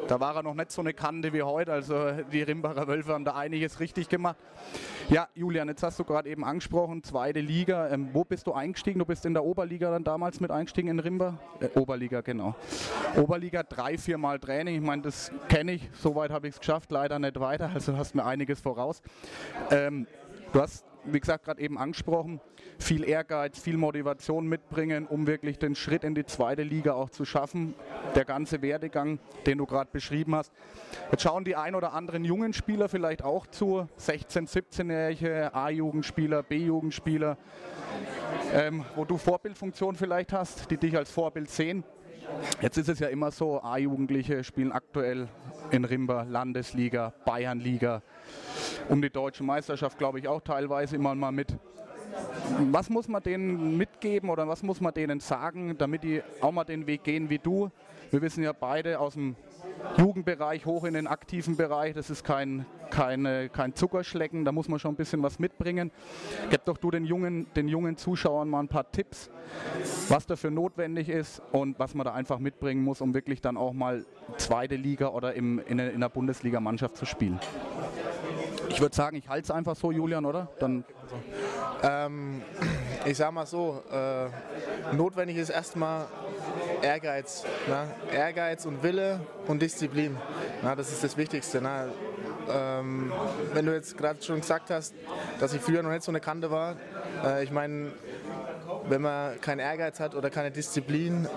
Da 0.07 0.19
war 0.19 0.35
er 0.35 0.43
noch 0.43 0.53
nicht 0.53 0.71
so 0.71 0.81
eine 0.81 0.93
Kante 0.93 1.33
wie 1.33 1.43
heute. 1.43 1.71
Also 1.71 2.11
die 2.31 2.41
Rimbacher 2.41 2.87
Wölfe 2.87 3.13
haben 3.13 3.25
da 3.25 3.35
einiges 3.35 3.79
richtig 3.79 4.09
gemacht. 4.09 4.37
Ja, 5.09 5.27
Julian, 5.35 5.67
jetzt 5.67 5.83
hast 5.83 5.99
du 5.99 6.03
gerade 6.03 6.29
eben 6.29 6.43
angesprochen, 6.43 7.03
zweite 7.03 7.39
Liga. 7.39 7.89
Ähm, 7.89 8.09
wo 8.13 8.23
bist 8.23 8.47
du 8.47 8.53
eingestiegen? 8.53 8.99
Du 8.99 9.05
bist 9.05 9.25
in 9.25 9.33
der 9.33 9.43
Oberliga 9.43 9.91
dann 9.91 10.03
damals 10.03 10.39
mit 10.39 10.51
eingestiegen 10.51 10.89
in 10.89 10.99
Rimba? 10.99 11.39
Äh, 11.59 11.67
Oberliga, 11.77 12.21
genau. 12.21 12.55
Oberliga 13.15 13.63
drei, 13.63 13.97
viermal 13.97 14.39
Training. 14.39 14.75
Ich 14.75 14.81
meine, 14.81 15.01
das 15.01 15.31
kenne 15.47 15.73
ich. 15.73 15.89
Soweit 15.93 16.31
habe 16.31 16.47
ich 16.47 16.55
es 16.55 16.59
geschafft, 16.59 16.91
leider 16.91 17.19
nicht 17.19 17.39
weiter. 17.39 17.71
Also 17.73 17.97
hast 17.97 18.15
mir 18.15 18.25
einiges 18.25 18.59
voraus. 18.61 19.01
Ähm, 19.71 20.07
du 20.53 20.61
hast 20.61 20.85
wie 21.05 21.19
gesagt, 21.19 21.45
gerade 21.45 21.61
eben 21.61 21.77
angesprochen, 21.77 22.39
viel 22.79 23.03
Ehrgeiz, 23.03 23.59
viel 23.59 23.77
Motivation 23.77 24.47
mitbringen, 24.47 25.05
um 25.05 25.27
wirklich 25.27 25.59
den 25.59 25.75
Schritt 25.75 26.03
in 26.03 26.15
die 26.15 26.25
zweite 26.25 26.63
Liga 26.63 26.93
auch 26.93 27.09
zu 27.09 27.25
schaffen. 27.25 27.75
Der 28.15 28.25
ganze 28.25 28.61
Werdegang, 28.61 29.19
den 29.45 29.57
du 29.57 29.65
gerade 29.65 29.89
beschrieben 29.91 30.35
hast. 30.35 30.51
Jetzt 31.11 31.23
schauen 31.23 31.43
die 31.43 31.55
ein 31.55 31.75
oder 31.75 31.93
anderen 31.93 32.23
jungen 32.23 32.53
Spieler 32.53 32.89
vielleicht 32.89 33.23
auch 33.23 33.47
zu, 33.47 33.87
16-, 33.99 34.49
17-jährige 34.49 35.53
A-Jugendspieler, 35.53 36.43
B-Jugendspieler, 36.43 37.37
ähm, 38.53 38.85
wo 38.95 39.05
du 39.05 39.17
Vorbildfunktion 39.17 39.95
vielleicht 39.95 40.33
hast, 40.33 40.71
die 40.71 40.77
dich 40.77 40.97
als 40.97 41.11
Vorbild 41.11 41.49
sehen. 41.49 41.83
Jetzt 42.61 42.77
ist 42.77 42.89
es 42.89 42.99
ja 42.99 43.07
immer 43.07 43.31
so, 43.31 43.61
A-Jugendliche 43.61 44.43
spielen 44.43 44.71
aktuell 44.71 45.27
in 45.71 45.85
Rimba 45.85 46.23
Landesliga, 46.23 47.13
Bayernliga, 47.25 48.01
um 48.87 49.01
die 49.01 49.09
deutsche 49.09 49.43
Meisterschaft, 49.43 49.97
glaube 49.97 50.19
ich, 50.19 50.27
auch 50.27 50.41
teilweise 50.41 50.95
immer 50.95 51.15
mal 51.15 51.31
mit. 51.31 51.57
Was 52.71 52.89
muss 52.89 53.07
man 53.07 53.21
denen 53.23 53.77
mitgeben 53.77 54.29
oder 54.29 54.47
was 54.47 54.63
muss 54.63 54.81
man 54.81 54.93
denen 54.93 55.19
sagen, 55.19 55.77
damit 55.77 56.03
die 56.03 56.21
auch 56.41 56.51
mal 56.51 56.63
den 56.63 56.87
Weg 56.87 57.03
gehen 57.03 57.29
wie 57.29 57.39
du? 57.39 57.69
Wir 58.11 58.21
wissen 58.21 58.43
ja 58.43 58.53
beide 58.53 58.99
aus 58.99 59.13
dem 59.13 59.35
Jugendbereich 59.97 60.65
hoch 60.65 60.83
in 60.83 60.93
den 60.93 61.07
aktiven 61.07 61.55
Bereich. 61.55 61.93
Das 61.93 62.09
ist 62.09 62.23
kein, 62.23 62.65
keine, 62.89 63.49
kein 63.49 63.75
Zuckerschlecken, 63.75 64.45
da 64.45 64.51
muss 64.51 64.67
man 64.67 64.79
schon 64.79 64.93
ein 64.93 64.97
bisschen 64.97 65.21
was 65.23 65.39
mitbringen. 65.39 65.91
Gib 66.49 66.65
doch 66.65 66.77
du 66.77 66.91
den 66.91 67.05
jungen, 67.05 67.47
den 67.55 67.67
jungen 67.67 67.97
Zuschauern 67.97 68.49
mal 68.49 68.61
ein 68.61 68.67
paar 68.67 68.91
Tipps, 68.91 69.29
was 70.07 70.25
dafür 70.25 70.51
notwendig 70.51 71.09
ist 71.09 71.41
und 71.51 71.79
was 71.79 71.93
man 71.93 72.05
da 72.05 72.13
einfach 72.13 72.39
mitbringen 72.39 72.83
muss, 72.83 73.01
um 73.01 73.13
wirklich 73.13 73.41
dann 73.41 73.57
auch 73.57 73.73
mal 73.73 74.05
zweite 74.37 74.75
Liga 74.75 75.09
oder 75.09 75.33
im, 75.33 75.59
in, 75.59 75.79
in 75.79 76.01
der 76.01 76.09
Bundesliga-Mannschaft 76.09 76.97
zu 76.97 77.05
spielen. 77.05 77.39
Ich 78.69 78.81
würde 78.81 78.95
sagen, 78.95 79.17
ich 79.17 79.27
halte 79.27 79.45
es 79.45 79.51
einfach 79.51 79.75
so, 79.75 79.91
Julian, 79.91 80.25
oder? 80.25 80.49
Dann 80.59 80.83
ähm, 81.83 82.41
ich 83.05 83.17
sage 83.17 83.31
mal 83.31 83.45
so, 83.45 83.83
äh, 83.91 84.95
notwendig 84.95 85.37
ist 85.37 85.49
erstmal 85.49 86.07
Ehrgeiz. 86.81 87.43
Ne? 87.67 87.87
Ehrgeiz 88.11 88.65
und 88.65 88.83
Wille 88.83 89.19
und 89.47 89.61
Disziplin. 89.61 90.17
Na, 90.61 90.75
das 90.75 90.91
ist 90.91 91.03
das 91.03 91.17
Wichtigste. 91.17 91.61
Ne? 91.61 91.89
Ähm, 92.49 93.11
wenn 93.53 93.65
du 93.65 93.73
jetzt 93.73 93.97
gerade 93.97 94.21
schon 94.21 94.41
gesagt 94.41 94.69
hast, 94.69 94.93
dass 95.39 95.53
ich 95.53 95.61
früher 95.61 95.83
noch 95.83 95.91
nicht 95.91 96.03
so 96.03 96.11
eine 96.11 96.19
Kante 96.19 96.51
war, 96.51 96.75
äh, 97.23 97.43
ich 97.43 97.51
meine, 97.51 97.91
wenn 98.87 99.01
man 99.01 99.39
keinen 99.41 99.59
Ehrgeiz 99.59 99.99
hat 99.99 100.15
oder 100.15 100.29
keine 100.29 100.51
Disziplin 100.51 101.27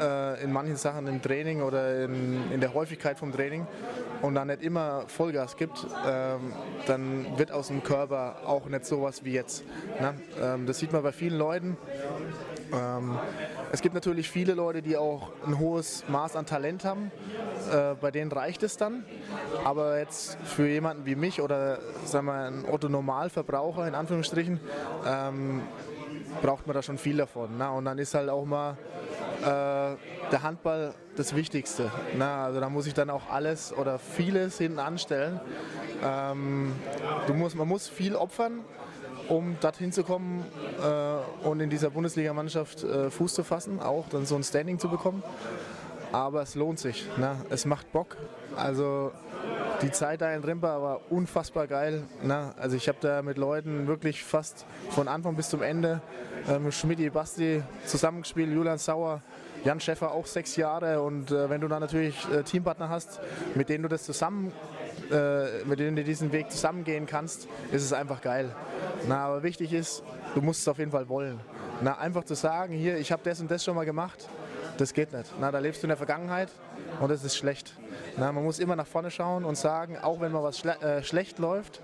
äh, 0.00 0.42
in 0.42 0.52
manchen 0.52 0.76
Sachen 0.76 1.06
im 1.06 1.22
Training 1.22 1.62
oder 1.62 2.04
in, 2.04 2.50
in 2.52 2.60
der 2.60 2.74
Häufigkeit 2.74 3.18
vom 3.18 3.32
Training, 3.32 3.66
und 4.22 4.34
dann 4.34 4.48
nicht 4.48 4.62
immer 4.62 5.04
Vollgas 5.06 5.56
gibt, 5.56 5.86
ähm, 6.06 6.52
dann 6.86 7.38
wird 7.38 7.52
aus 7.52 7.68
dem 7.68 7.82
Körper 7.82 8.36
auch 8.46 8.66
nicht 8.66 8.84
sowas 8.84 9.24
wie 9.24 9.32
jetzt. 9.32 9.64
Ne? 10.00 10.14
Ähm, 10.40 10.66
das 10.66 10.78
sieht 10.78 10.92
man 10.92 11.02
bei 11.02 11.12
vielen 11.12 11.38
Leuten. 11.38 11.76
Ähm, 12.72 13.18
es 13.72 13.80
gibt 13.80 13.94
natürlich 13.94 14.28
viele 14.28 14.54
Leute, 14.54 14.82
die 14.82 14.96
auch 14.96 15.30
ein 15.46 15.58
hohes 15.58 16.04
Maß 16.08 16.36
an 16.36 16.46
Talent 16.46 16.84
haben. 16.84 17.10
Äh, 17.72 17.94
bei 18.00 18.10
denen 18.10 18.30
reicht 18.32 18.62
es 18.62 18.76
dann. 18.76 19.04
Aber 19.64 19.98
jetzt 19.98 20.38
für 20.44 20.68
jemanden 20.68 21.06
wie 21.06 21.14
mich 21.14 21.40
oder 21.40 21.78
sagen 22.04 22.26
wir 22.26 22.34
einen 22.34 22.64
Otto 22.64 22.88
Normalverbraucher 22.88 23.86
in 23.86 23.94
Anführungsstrichen 23.94 24.60
ähm, 25.06 25.62
braucht 26.42 26.66
man 26.66 26.74
da 26.74 26.82
schon 26.82 26.98
viel 26.98 27.16
davon. 27.16 27.58
Ne? 27.58 27.70
Und 27.70 27.84
dann 27.84 27.98
ist 27.98 28.14
halt 28.14 28.28
auch 28.28 28.44
mal 28.44 28.76
äh, 29.40 29.44
der 29.44 30.42
Handball 30.42 30.94
das 31.16 31.34
Wichtigste. 31.34 31.90
Na, 32.16 32.44
also 32.44 32.60
da 32.60 32.68
muss 32.68 32.86
ich 32.86 32.94
dann 32.94 33.10
auch 33.10 33.30
alles 33.30 33.72
oder 33.72 33.98
vieles 33.98 34.58
hinten 34.58 34.78
anstellen. 34.78 35.40
Ähm, 36.02 36.72
du 37.26 37.34
musst, 37.34 37.56
man 37.56 37.68
muss 37.68 37.88
viel 37.88 38.14
opfern, 38.14 38.60
um 39.28 39.56
dorthin 39.60 39.92
zu 39.92 40.04
kommen 40.04 40.44
äh, 40.82 41.46
und 41.46 41.60
in 41.60 41.70
dieser 41.70 41.90
Bundesligamannschaft 41.90 42.84
äh, 42.84 43.10
Fuß 43.10 43.34
zu 43.34 43.44
fassen, 43.44 43.80
auch 43.80 44.08
dann 44.08 44.26
so 44.26 44.36
ein 44.36 44.42
Standing 44.42 44.78
zu 44.78 44.88
bekommen. 44.88 45.22
Aber 46.12 46.42
es 46.42 46.54
lohnt 46.54 46.78
sich. 46.78 47.06
Ne? 47.16 47.36
Es 47.50 47.64
macht 47.64 47.92
Bock. 47.92 48.16
Also 48.56 49.12
die 49.82 49.90
Zeit 49.90 50.20
da 50.20 50.32
in 50.32 50.44
Rimba 50.44 50.82
war 50.82 51.00
unfassbar 51.10 51.66
geil. 51.66 52.02
Ne? 52.22 52.52
Also 52.58 52.76
ich 52.76 52.88
habe 52.88 52.98
da 53.00 53.22
mit 53.22 53.38
Leuten 53.38 53.86
wirklich 53.86 54.22
fast 54.22 54.66
von 54.90 55.08
Anfang 55.08 55.36
bis 55.36 55.48
zum 55.48 55.62
Ende 55.62 56.00
äh, 56.48 56.58
mit 56.58 56.74
Schmidt, 56.74 57.12
Basti 57.12 57.62
zusammengespielt, 57.86 58.52
Julian 58.52 58.78
Sauer, 58.78 59.22
Jan 59.64 59.80
Schäffer 59.80 60.12
auch 60.12 60.26
sechs 60.26 60.56
Jahre. 60.56 61.02
Und 61.02 61.30
äh, 61.30 61.48
wenn 61.48 61.60
du 61.60 61.68
dann 61.68 61.80
natürlich 61.80 62.16
äh, 62.30 62.42
Teampartner 62.42 62.88
hast, 62.88 63.20
mit 63.54 63.68
denen 63.68 63.82
du 63.82 63.88
das 63.88 64.04
zusammen, 64.04 64.52
äh, 65.10 65.64
mit 65.64 65.78
denen 65.78 65.96
du 65.96 66.04
diesen 66.04 66.32
Weg 66.32 66.50
zusammengehen 66.50 67.06
kannst, 67.06 67.48
ist 67.72 67.82
es 67.82 67.92
einfach 67.92 68.20
geil. 68.20 68.54
Na, 69.08 69.26
aber 69.26 69.42
wichtig 69.42 69.72
ist, 69.72 70.02
du 70.34 70.42
musst 70.42 70.60
es 70.60 70.68
auf 70.68 70.78
jeden 70.78 70.90
Fall 70.90 71.08
wollen. 71.08 71.40
Na, 71.82 71.98
einfach 71.98 72.24
zu 72.24 72.34
sagen, 72.34 72.74
hier, 72.74 72.98
ich 72.98 73.12
habe 73.12 73.22
das 73.24 73.40
und 73.40 73.50
das 73.50 73.64
schon 73.64 73.74
mal 73.74 73.86
gemacht, 73.86 74.28
das 74.80 74.94
geht 74.94 75.12
nicht. 75.12 75.32
Na, 75.38 75.50
da 75.50 75.58
lebst 75.58 75.82
du 75.82 75.86
in 75.86 75.88
der 75.90 75.96
Vergangenheit 75.96 76.48
und 77.00 77.10
das 77.10 77.22
ist 77.24 77.36
schlecht. 77.36 77.76
Na, 78.16 78.32
man 78.32 78.42
muss 78.42 78.58
immer 78.58 78.76
nach 78.76 78.86
vorne 78.86 79.10
schauen 79.10 79.44
und 79.44 79.56
sagen, 79.56 79.98
auch 79.98 80.20
wenn 80.20 80.32
mal 80.32 80.42
was 80.42 80.58
schle 80.58 80.80
äh, 80.80 81.02
schlecht 81.02 81.38
läuft, 81.38 81.80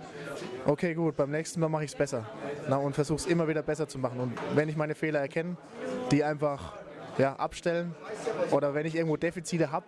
okay 0.66 0.94
gut, 0.94 1.16
beim 1.16 1.30
nächsten 1.30 1.60
Mal 1.60 1.68
mache 1.68 1.84
ich 1.84 1.92
es 1.92 1.96
besser. 1.96 2.24
Na, 2.68 2.76
und 2.76 2.94
versuche 2.94 3.18
es 3.18 3.26
immer 3.26 3.46
wieder 3.48 3.62
besser 3.62 3.86
zu 3.86 3.98
machen. 3.98 4.20
Und 4.20 4.38
wenn 4.54 4.68
ich 4.68 4.76
meine 4.76 4.94
Fehler 4.94 5.20
erkenne, 5.20 5.56
die 6.10 6.24
einfach 6.24 6.74
ja, 7.18 7.34
abstellen 7.36 7.94
oder 8.50 8.74
wenn 8.74 8.86
ich 8.86 8.94
irgendwo 8.94 9.16
Defizite 9.16 9.70
habe, 9.70 9.86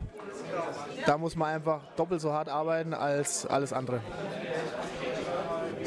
da 1.06 1.18
muss 1.18 1.36
man 1.36 1.54
einfach 1.54 1.82
doppelt 1.96 2.20
so 2.20 2.32
hart 2.32 2.48
arbeiten 2.48 2.94
als 2.94 3.46
alles 3.46 3.72
andere. 3.72 4.00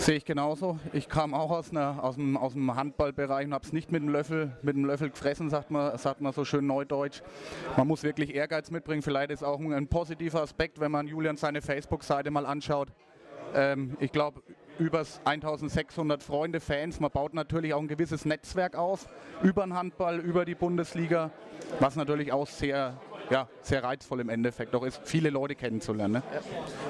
Sehe 0.01 0.15
ich 0.15 0.25
genauso. 0.25 0.79
Ich 0.93 1.09
kam 1.09 1.35
auch 1.35 1.51
aus, 1.51 1.69
einer, 1.69 2.03
aus, 2.03 2.15
dem, 2.15 2.35
aus 2.35 2.53
dem 2.53 2.75
Handballbereich 2.75 3.45
und 3.45 3.53
habe 3.53 3.63
es 3.63 3.71
nicht 3.71 3.91
mit 3.91 4.01
dem 4.01 4.09
Löffel, 4.09 4.51
mit 4.63 4.75
dem 4.75 4.83
Löffel 4.83 5.11
gefressen, 5.11 5.51
sagt 5.51 5.69
man, 5.69 5.95
sagt 5.99 6.21
man 6.21 6.33
so 6.33 6.43
schön 6.43 6.65
neudeutsch. 6.65 7.21
Man 7.77 7.87
muss 7.87 8.01
wirklich 8.01 8.33
Ehrgeiz 8.33 8.71
mitbringen. 8.71 9.03
Vielleicht 9.03 9.29
ist 9.29 9.43
auch 9.43 9.59
ein 9.59 9.87
positiver 9.89 10.41
Aspekt, 10.41 10.79
wenn 10.79 10.89
man 10.89 11.05
Julian 11.05 11.37
seine 11.37 11.61
Facebook-Seite 11.61 12.31
mal 12.31 12.47
anschaut. 12.47 12.87
Ähm, 13.53 13.95
ich 13.99 14.11
glaube, 14.11 14.41
über 14.79 15.05
1600 15.23 16.23
Freunde, 16.23 16.61
Fans. 16.61 16.99
Man 16.99 17.11
baut 17.11 17.35
natürlich 17.35 17.75
auch 17.75 17.79
ein 17.79 17.87
gewisses 17.87 18.25
Netzwerk 18.25 18.75
auf 18.75 19.07
über 19.43 19.61
den 19.61 19.75
Handball, 19.75 20.17
über 20.17 20.45
die 20.45 20.55
Bundesliga, 20.55 21.29
was 21.79 21.95
natürlich 21.95 22.33
auch 22.33 22.47
sehr 22.47 22.99
ja, 23.31 23.47
sehr 23.61 23.83
reizvoll 23.83 24.19
im 24.19 24.29
Endeffekt, 24.29 24.75
auch 24.75 24.83
ist, 24.83 25.01
viele 25.03 25.29
Leute 25.29 25.55
kennenzulernen. 25.55 26.15
Ne? 26.15 26.23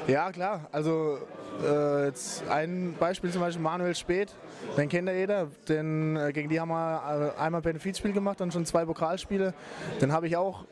Ja. 0.08 0.32
klar. 0.32 0.68
Also 0.72 1.20
äh, 1.64 2.06
jetzt 2.06 2.44
ein 2.50 2.96
Beispiel 3.00 3.32
zum 3.32 3.42
Beispiel 3.42 3.62
Manuel 3.62 3.96
Speth, 3.96 4.36
den 4.76 4.90
kennt 4.90 5.08
ja 5.08 5.14
jeder. 5.14 5.48
Den, 5.70 6.18
äh, 6.18 6.32
gegen 6.34 6.50
die 6.50 6.60
haben 6.60 6.70
wir 6.70 7.34
äh, 7.38 7.40
einmal 7.40 7.62
Benefizspiel 7.62 8.14
gemacht 8.14 8.42
und 8.42 8.52
schon 8.52 8.66
zwei 8.66 8.86
Pokalspiele. 8.86 9.54
Den 10.02 10.12
habe 10.12 10.28
ich 10.28 10.36
auch 10.36 10.66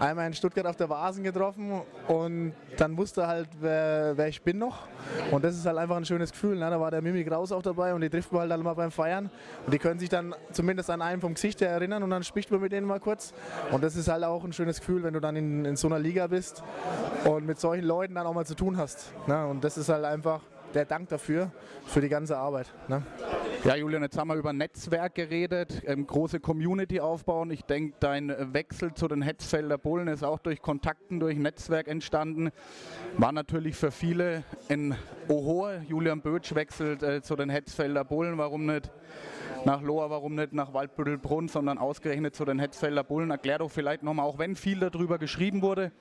einmal 0.00 0.26
in 0.26 0.32
Stuttgart 0.32 0.66
auf 0.66 0.76
der 0.76 0.88
Vasen 0.88 1.22
getroffen 1.22 1.82
und 2.08 2.54
dann 2.78 2.96
wusste 2.96 3.26
halt, 3.26 3.48
wer, 3.60 4.16
wer, 4.16 4.28
ich 4.28 4.42
bin 4.42 4.58
noch. 4.58 4.88
Und 5.30 5.44
das 5.44 5.54
ist 5.56 5.66
halt 5.66 5.76
einfach 5.76 5.96
ein 5.96 6.04
schönes 6.04 6.32
Gefühl. 6.32 6.56
Ne? 6.56 6.70
Da 6.70 6.80
war 6.80 6.90
der 6.90 7.02
Mimi 7.02 7.22
Kraus 7.24 7.52
auch 7.52 7.62
dabei 7.62 7.94
und 7.94 8.00
die 8.00 8.08
trifft 8.08 8.32
man 8.32 8.42
halt 8.42 8.50
dann 8.50 8.62
mal 8.62 8.74
beim 8.74 8.90
Feiern. 8.90 9.30
Und 9.66 9.72
die 9.74 9.78
können 9.78 10.00
sich 10.00 10.08
dann 10.08 10.34
zumindest 10.52 10.90
an 10.90 11.02
einen 11.02 11.20
vom 11.20 11.34
Gesicht 11.34 11.60
erinnern 11.60 12.02
und 12.02 12.10
dann 12.10 12.24
spricht 12.24 12.50
man 12.50 12.60
mit 12.60 12.72
denen 12.72 12.86
mal 12.86 12.98
kurz. 12.98 13.34
Und 13.70 13.84
das 13.84 13.94
ist 13.94 14.08
halt 14.08 14.24
auch 14.24 14.42
ein 14.44 14.52
schönes 14.52 14.80
Gefühl, 14.80 15.02
wenn 15.02 15.14
du 15.14 15.20
dann 15.20 15.36
in, 15.36 15.64
in 15.66 15.76
so 15.76 15.86
einer 15.86 15.98
Liga 15.98 16.26
bist 16.26 16.62
und 17.24 17.46
mit 17.46 17.60
solchen 17.60 17.84
Leuten 17.84 18.14
dann 18.14 18.26
auch 18.26 18.34
mal 18.34 18.46
zu 18.46 18.54
tun 18.54 18.78
hast. 18.78 19.12
Ne? 19.26 19.46
Und 19.46 19.62
das 19.62 19.76
ist 19.76 19.90
halt 19.90 20.04
einfach 20.04 20.40
der 20.74 20.84
Dank 20.84 21.08
dafür, 21.08 21.50
für 21.84 22.00
die 22.00 22.08
ganze 22.08 22.38
Arbeit. 22.38 22.72
Ne? 22.88 23.02
Ja, 23.62 23.76
Julian, 23.76 24.02
jetzt 24.02 24.16
haben 24.16 24.28
wir 24.28 24.36
über 24.36 24.54
Netzwerk 24.54 25.14
geredet, 25.16 25.82
ähm, 25.84 26.06
große 26.06 26.40
Community 26.40 26.98
aufbauen. 26.98 27.50
Ich 27.50 27.60
denke, 27.62 27.94
dein 28.00 28.54
Wechsel 28.54 28.94
zu 28.94 29.06
den 29.06 29.20
Hetzfelder 29.20 29.76
Bullen 29.76 30.08
ist 30.08 30.24
auch 30.24 30.38
durch 30.38 30.62
Kontakten, 30.62 31.20
durch 31.20 31.36
Netzwerk 31.36 31.86
entstanden. 31.86 32.52
War 33.18 33.32
natürlich 33.32 33.76
für 33.76 33.90
viele 33.90 34.44
ein 34.70 34.96
Oho. 35.28 35.68
Julian 35.86 36.22
Bötsch 36.22 36.54
wechselt 36.54 37.02
äh, 37.02 37.20
zu 37.20 37.36
den 37.36 37.50
Hetzfelder 37.50 38.02
Bullen. 38.02 38.38
Warum 38.38 38.64
nicht 38.64 38.90
nach 39.66 39.82
Lohr, 39.82 40.08
warum 40.08 40.36
nicht 40.36 40.54
nach 40.54 40.72
Waldbüttelbrunn, 40.72 41.48
sondern 41.48 41.76
ausgerechnet 41.76 42.34
zu 42.34 42.46
den 42.46 42.58
Hetzfelder 42.58 43.04
Bullen? 43.04 43.30
Erklär 43.30 43.58
doch 43.58 43.70
vielleicht 43.70 44.02
nochmal, 44.02 44.24
auch 44.24 44.38
wenn 44.38 44.56
viel 44.56 44.80
darüber 44.80 45.18
geschrieben 45.18 45.60
wurde, 45.60 45.92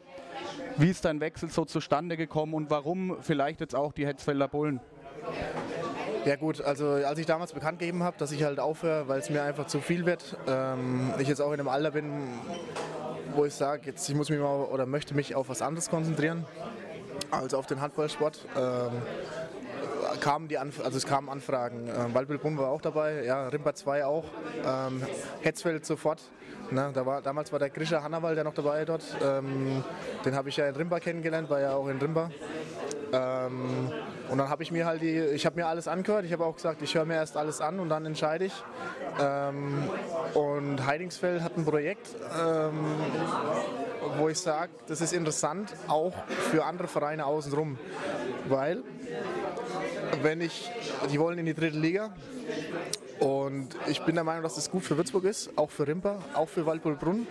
wie 0.78 0.90
ist 0.90 1.04
dein 1.04 1.20
Wechsel 1.20 1.50
so 1.50 1.66
zustande 1.66 2.16
gekommen 2.16 2.54
und 2.54 2.70
warum 2.70 3.18
vielleicht 3.20 3.60
jetzt 3.60 3.76
auch 3.76 3.92
die 3.92 4.08
Hetzfelder 4.08 4.48
Bullen? 4.48 4.80
Ja 6.26 6.36
gut, 6.36 6.62
also 6.62 6.90
als 6.90 7.18
ich 7.18 7.26
damals 7.26 7.54
bekannt 7.54 7.80
gegeben 7.80 8.04
habe, 8.04 8.18
dass 8.18 8.32
ich 8.32 8.44
halt 8.44 8.60
aufhöre, 8.60 9.08
weil 9.08 9.20
es 9.20 9.30
mir 9.30 9.42
einfach 9.42 9.68
zu 9.68 9.80
viel 9.80 10.06
wird, 10.06 10.38
ähm, 10.48 11.14
ich 11.18 11.28
jetzt 11.28 11.42
auch 11.42 11.54
in 11.54 11.60
einem 11.60 11.70
Alter 11.70 11.92
bin, 11.92 12.28
wo 13.36 13.46
ich 13.46 13.54
sage, 13.54 13.84
jetzt 13.86 14.08
ich 14.10 14.16
muss 14.16 14.30
mich 14.30 14.40
mal 14.40 14.66
oder 14.66 14.86
möchte 14.86 15.16
mich 15.16 15.36
auf 15.36 15.50
was 15.50 15.62
anderes 15.62 15.90
konzentrieren 15.90 16.46
als 17.32 17.54
auf 17.54 17.68
den 17.68 17.80
Handballsport. 17.80 18.46
Ähm, 18.58 18.92
kamen 20.20 20.48
die 20.48 20.58
Anf 20.58 20.84
also 20.84 20.98
es 20.98 21.06
kamen 21.06 21.30
Anfragen. 21.30 21.88
Ähm, 21.88 22.14
Waldbildbrunn 22.14 22.58
war 22.58 22.70
auch 22.70 22.82
dabei, 22.82 23.24
ja, 23.24 23.48
Rimper 23.48 23.74
2 23.74 24.06
auch, 24.06 24.26
ähm, 24.66 25.02
Hetzfeld 25.42 25.86
sofort. 25.86 26.22
Na, 26.72 26.92
da 26.92 27.06
war, 27.06 27.22
damals 27.22 27.52
war 27.52 27.60
der 27.60 27.70
Grisha 27.70 28.04
Hannawald 28.04 28.38
ja 28.38 28.44
noch 28.44 28.54
dabei 28.54 28.86
dort. 28.86 29.04
Ähm, 29.24 29.84
den 30.26 30.36
habe 30.36 30.50
ich 30.50 30.58
ja 30.58 30.68
in 30.68 30.76
Rimba 30.76 31.00
kennengelernt, 31.00 31.50
war 31.50 31.60
ja 31.60 31.74
auch 31.74 31.88
in 31.88 31.98
Rimba. 31.98 32.30
Ähm, 33.12 33.92
und 34.30 34.38
dann 34.38 34.50
habe 34.50 34.64
ich 34.64 34.72
mir 34.72 34.86
halt 34.86 35.02
die, 35.02 35.18
ich 35.18 35.46
habe 35.46 35.60
mir 35.60 35.68
alles 35.68 35.88
angehört. 35.88 36.26
Ich 36.26 36.34
habe 36.34 36.46
auch 36.46 36.56
gesagt, 36.56 36.82
ich 36.82 36.94
höre 36.96 37.06
mir 37.06 37.16
erst 37.16 37.38
alles 37.38 37.62
an 37.62 37.80
und 37.80 37.90
dann 37.90 38.06
entscheide 38.06 38.46
ich. 38.46 38.54
Ähm, 39.20 39.90
und 40.34 40.86
Heidingsfeld 40.86 41.42
hat 41.42 41.58
ein 41.58 41.66
Projekt, 41.66 42.08
ähm, 42.40 42.96
wo 44.18 44.30
ich 44.30 44.40
sage, 44.40 44.72
das 44.88 45.02
ist 45.02 45.14
interessant, 45.14 45.74
auch 45.88 46.14
für 46.52 46.66
andere 46.66 46.88
Vereine 46.88 47.26
außenrum. 47.26 47.78
Weil, 48.48 48.84
wenn 50.22 50.42
ich, 50.42 50.70
die 51.12 51.20
wollen 51.20 51.40
in 51.40 51.46
die 51.46 51.54
dritte 51.54 51.78
Liga 51.78 52.12
und 53.20 53.76
ich 53.88 54.02
bin 54.02 54.16
der 54.16 54.24
Meinung, 54.24 54.44
dass 54.44 54.56
das 54.56 54.72
gut 54.72 54.84
für 54.84 54.96
Würzburg 54.96 55.26
ist, 55.26 55.52
auch 55.58 55.72
für 55.72 55.86
Rimper, 55.88 56.20
auch 56.34 56.48
für 56.48 56.66
Waldburgbrunn, 56.66 57.28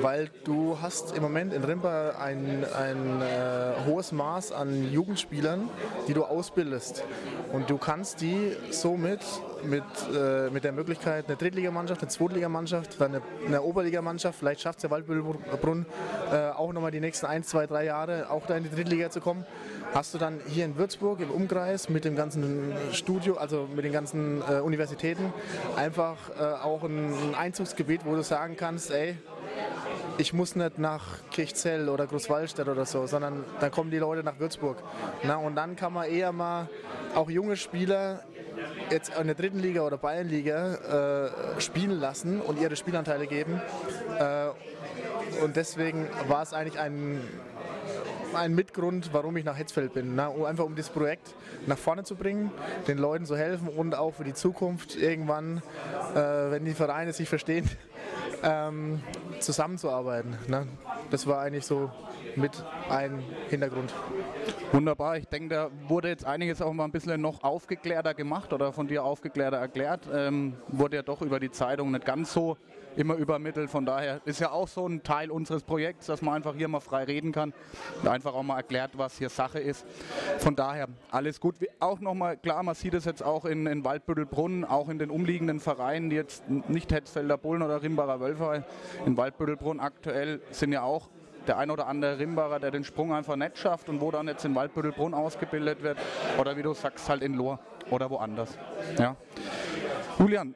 weil 0.00 0.30
du 0.44 0.78
hast 0.80 1.14
im 1.14 1.22
Moment 1.22 1.52
in 1.52 1.62
Rimper 1.62 2.18
ein, 2.18 2.64
ein 2.64 3.20
äh, 3.20 3.86
hohes 3.86 4.12
Maß 4.12 4.52
an 4.52 4.90
Jugendspielern, 4.90 5.68
die 6.08 6.14
du 6.14 6.24
ausbildest. 6.24 7.04
Und 7.52 7.68
du 7.68 7.76
kannst 7.76 8.22
die 8.22 8.52
somit 8.70 9.20
mit, 9.62 9.84
äh, 10.14 10.48
mit 10.50 10.64
der 10.64 10.72
Möglichkeit, 10.72 11.26
eine 11.26 11.36
Drittligamannschaft, 11.36 12.00
eine 12.00 12.10
Zweitligamannschaft, 12.10 13.00
eine, 13.02 13.20
eine 13.46 13.62
Oberligamannschaft, 13.62 14.38
vielleicht 14.38 14.62
schafft 14.62 14.78
es 14.78 14.82
der 14.82 14.90
Waldbüttelbrunn 14.90 15.84
äh, 16.32 16.50
auch 16.50 16.72
nochmal 16.72 16.90
die 16.90 17.00
nächsten 17.00 17.26
ein, 17.26 17.44
zwei, 17.44 17.66
drei 17.66 17.84
Jahre 17.84 18.30
auch 18.30 18.46
da 18.46 18.56
in 18.56 18.64
die 18.64 18.70
Drittliga 18.70 19.10
zu 19.10 19.20
kommen 19.20 19.44
hast 19.94 20.14
du 20.14 20.18
dann 20.18 20.40
hier 20.46 20.64
in 20.64 20.76
Würzburg 20.76 21.20
im 21.20 21.30
Umkreis 21.30 21.88
mit 21.88 22.04
dem 22.04 22.16
ganzen 22.16 22.74
Studio, 22.92 23.36
also 23.36 23.68
mit 23.74 23.84
den 23.84 23.92
ganzen 23.92 24.42
äh, 24.42 24.60
Universitäten, 24.60 25.32
einfach 25.76 26.16
äh, 26.38 26.42
auch 26.42 26.82
ein, 26.82 27.12
ein, 27.12 27.34
Einzugsgebiet, 27.34 28.04
wo 28.04 28.14
du 28.14 28.22
sagen 28.22 28.56
kannst, 28.56 28.90
ey, 28.90 29.16
ich 30.18 30.32
muss 30.32 30.56
nicht 30.56 30.78
nach 30.78 31.18
Kirchzell 31.30 31.88
oder 31.88 32.06
Großwallstadt 32.06 32.68
oder 32.68 32.86
so, 32.86 33.06
sondern 33.06 33.44
dann 33.60 33.70
kommen 33.70 33.90
die 33.90 33.98
Leute 33.98 34.22
nach 34.22 34.38
Würzburg. 34.38 34.78
Na, 35.22 35.36
und 35.36 35.56
dann 35.56 35.76
kann 35.76 35.92
man 35.92 36.08
eher 36.08 36.32
mal 36.32 36.68
auch 37.14 37.28
junge 37.28 37.56
Spieler 37.56 38.22
jetzt 38.90 39.12
in 39.18 39.26
der 39.26 39.34
dritten 39.34 39.58
Liga 39.58 39.82
oder 39.82 39.98
Bayernliga 39.98 41.26
äh, 41.56 41.60
spielen 41.60 41.98
lassen 42.00 42.40
und 42.40 42.60
ihre 42.60 42.76
Spielanteile 42.76 43.26
geben. 43.26 43.60
Äh, 44.18 44.48
und 45.42 45.56
deswegen 45.56 46.08
war 46.28 46.42
es 46.42 46.52
eigentlich 46.52 46.78
ein 46.78 47.20
ein 48.34 48.54
Mitgrund, 48.54 49.10
warum 49.12 49.36
ich 49.36 49.44
nach 49.44 49.56
Hetzfeld 49.56 49.94
bin. 49.94 50.14
Ne? 50.14 50.28
Einfach 50.46 50.64
um 50.64 50.76
das 50.76 50.88
Projekt 50.88 51.34
nach 51.66 51.78
vorne 51.78 52.04
zu 52.04 52.14
bringen, 52.14 52.50
den 52.88 52.98
Leuten 52.98 53.26
zu 53.26 53.36
helfen 53.36 53.68
und 53.68 53.94
auch 53.94 54.14
für 54.14 54.24
die 54.24 54.34
Zukunft 54.34 54.96
irgendwann, 54.96 55.62
äh, 56.14 56.50
wenn 56.50 56.64
die 56.64 56.74
Vereine 56.74 57.12
sich 57.12 57.28
verstehen, 57.28 57.68
ähm, 58.42 59.02
zusammenzuarbeiten. 59.40 60.36
Ne? 60.48 60.66
Das 61.10 61.26
war 61.26 61.40
eigentlich 61.40 61.66
so 61.66 61.90
mit 62.36 62.64
ein 62.88 63.22
Hintergrund. 63.48 63.92
Wunderbar, 64.72 65.16
ich 65.18 65.26
denke, 65.26 65.54
da 65.54 65.70
wurde 65.88 66.08
jetzt 66.08 66.24
einiges 66.24 66.60
auch 66.62 66.72
mal 66.72 66.84
ein 66.84 66.92
bisschen 66.92 67.20
noch 67.20 67.42
aufgeklärter 67.42 68.14
gemacht 68.14 68.52
oder 68.52 68.72
von 68.72 68.88
dir 68.88 69.04
aufgeklärter 69.04 69.56
erklärt. 69.56 70.08
Ähm, 70.12 70.54
wurde 70.68 70.96
ja 70.96 71.02
doch 71.02 71.22
über 71.22 71.40
die 71.40 71.50
Zeitung 71.50 71.90
nicht 71.92 72.04
ganz 72.04 72.32
so 72.32 72.56
immer 72.96 73.14
übermittelt. 73.14 73.70
Von 73.70 73.86
daher 73.86 74.20
ist 74.24 74.40
ja 74.40 74.50
auch 74.50 74.68
so 74.68 74.86
ein 74.86 75.02
Teil 75.02 75.30
unseres 75.30 75.62
Projekts, 75.62 76.06
dass 76.06 76.22
man 76.22 76.34
einfach 76.34 76.54
hier 76.54 76.68
mal 76.68 76.80
frei 76.80 77.04
reden 77.04 77.32
kann 77.32 77.52
und 78.02 78.08
einfach 78.08 78.34
auch 78.34 78.42
mal 78.42 78.56
erklärt, 78.56 78.92
was 78.96 79.18
hier 79.18 79.28
Sache 79.28 79.58
ist. 79.58 79.86
Von 80.38 80.56
daher 80.56 80.88
alles 81.10 81.40
gut. 81.40 81.56
Auch 81.78 82.00
nochmal 82.00 82.36
klar, 82.36 82.62
man 82.62 82.74
sieht 82.74 82.94
es 82.94 83.04
jetzt 83.04 83.22
auch 83.22 83.44
in, 83.44 83.66
in 83.66 83.84
Waldbüttelbrunn, 83.84 84.64
auch 84.64 84.88
in 84.88 84.98
den 84.98 85.10
umliegenden 85.10 85.60
Vereinen, 85.60 86.10
die 86.10 86.16
jetzt 86.16 86.48
nicht 86.48 86.92
Hetzfelder 86.92 87.38
Bullen 87.38 87.62
oder 87.62 87.82
Rimbacher 87.82 88.20
Wölfer 88.20 88.64
in 89.04 89.16
Waldbüttelbrunn 89.16 89.80
aktuell 89.80 90.40
sind 90.50 90.72
ja 90.72 90.82
auch 90.82 91.08
der 91.48 91.58
ein 91.58 91.70
oder 91.70 91.86
andere 91.86 92.18
Rimbacher, 92.18 92.60
der 92.60 92.70
den 92.70 92.84
Sprung 92.84 93.12
einfach 93.12 93.36
nicht 93.36 93.58
schafft 93.58 93.88
und 93.88 94.00
wo 94.00 94.10
dann 94.10 94.28
jetzt 94.28 94.44
in 94.44 94.54
Waldbüttelbrunn 94.54 95.14
ausgebildet 95.14 95.82
wird 95.82 95.98
oder 96.38 96.56
wie 96.56 96.62
du 96.62 96.74
sagst, 96.74 97.08
halt 97.08 97.22
in 97.22 97.34
Lohr 97.34 97.58
oder 97.90 98.10
woanders. 98.10 98.58
Ja. 98.98 99.16
Julian, 100.18 100.54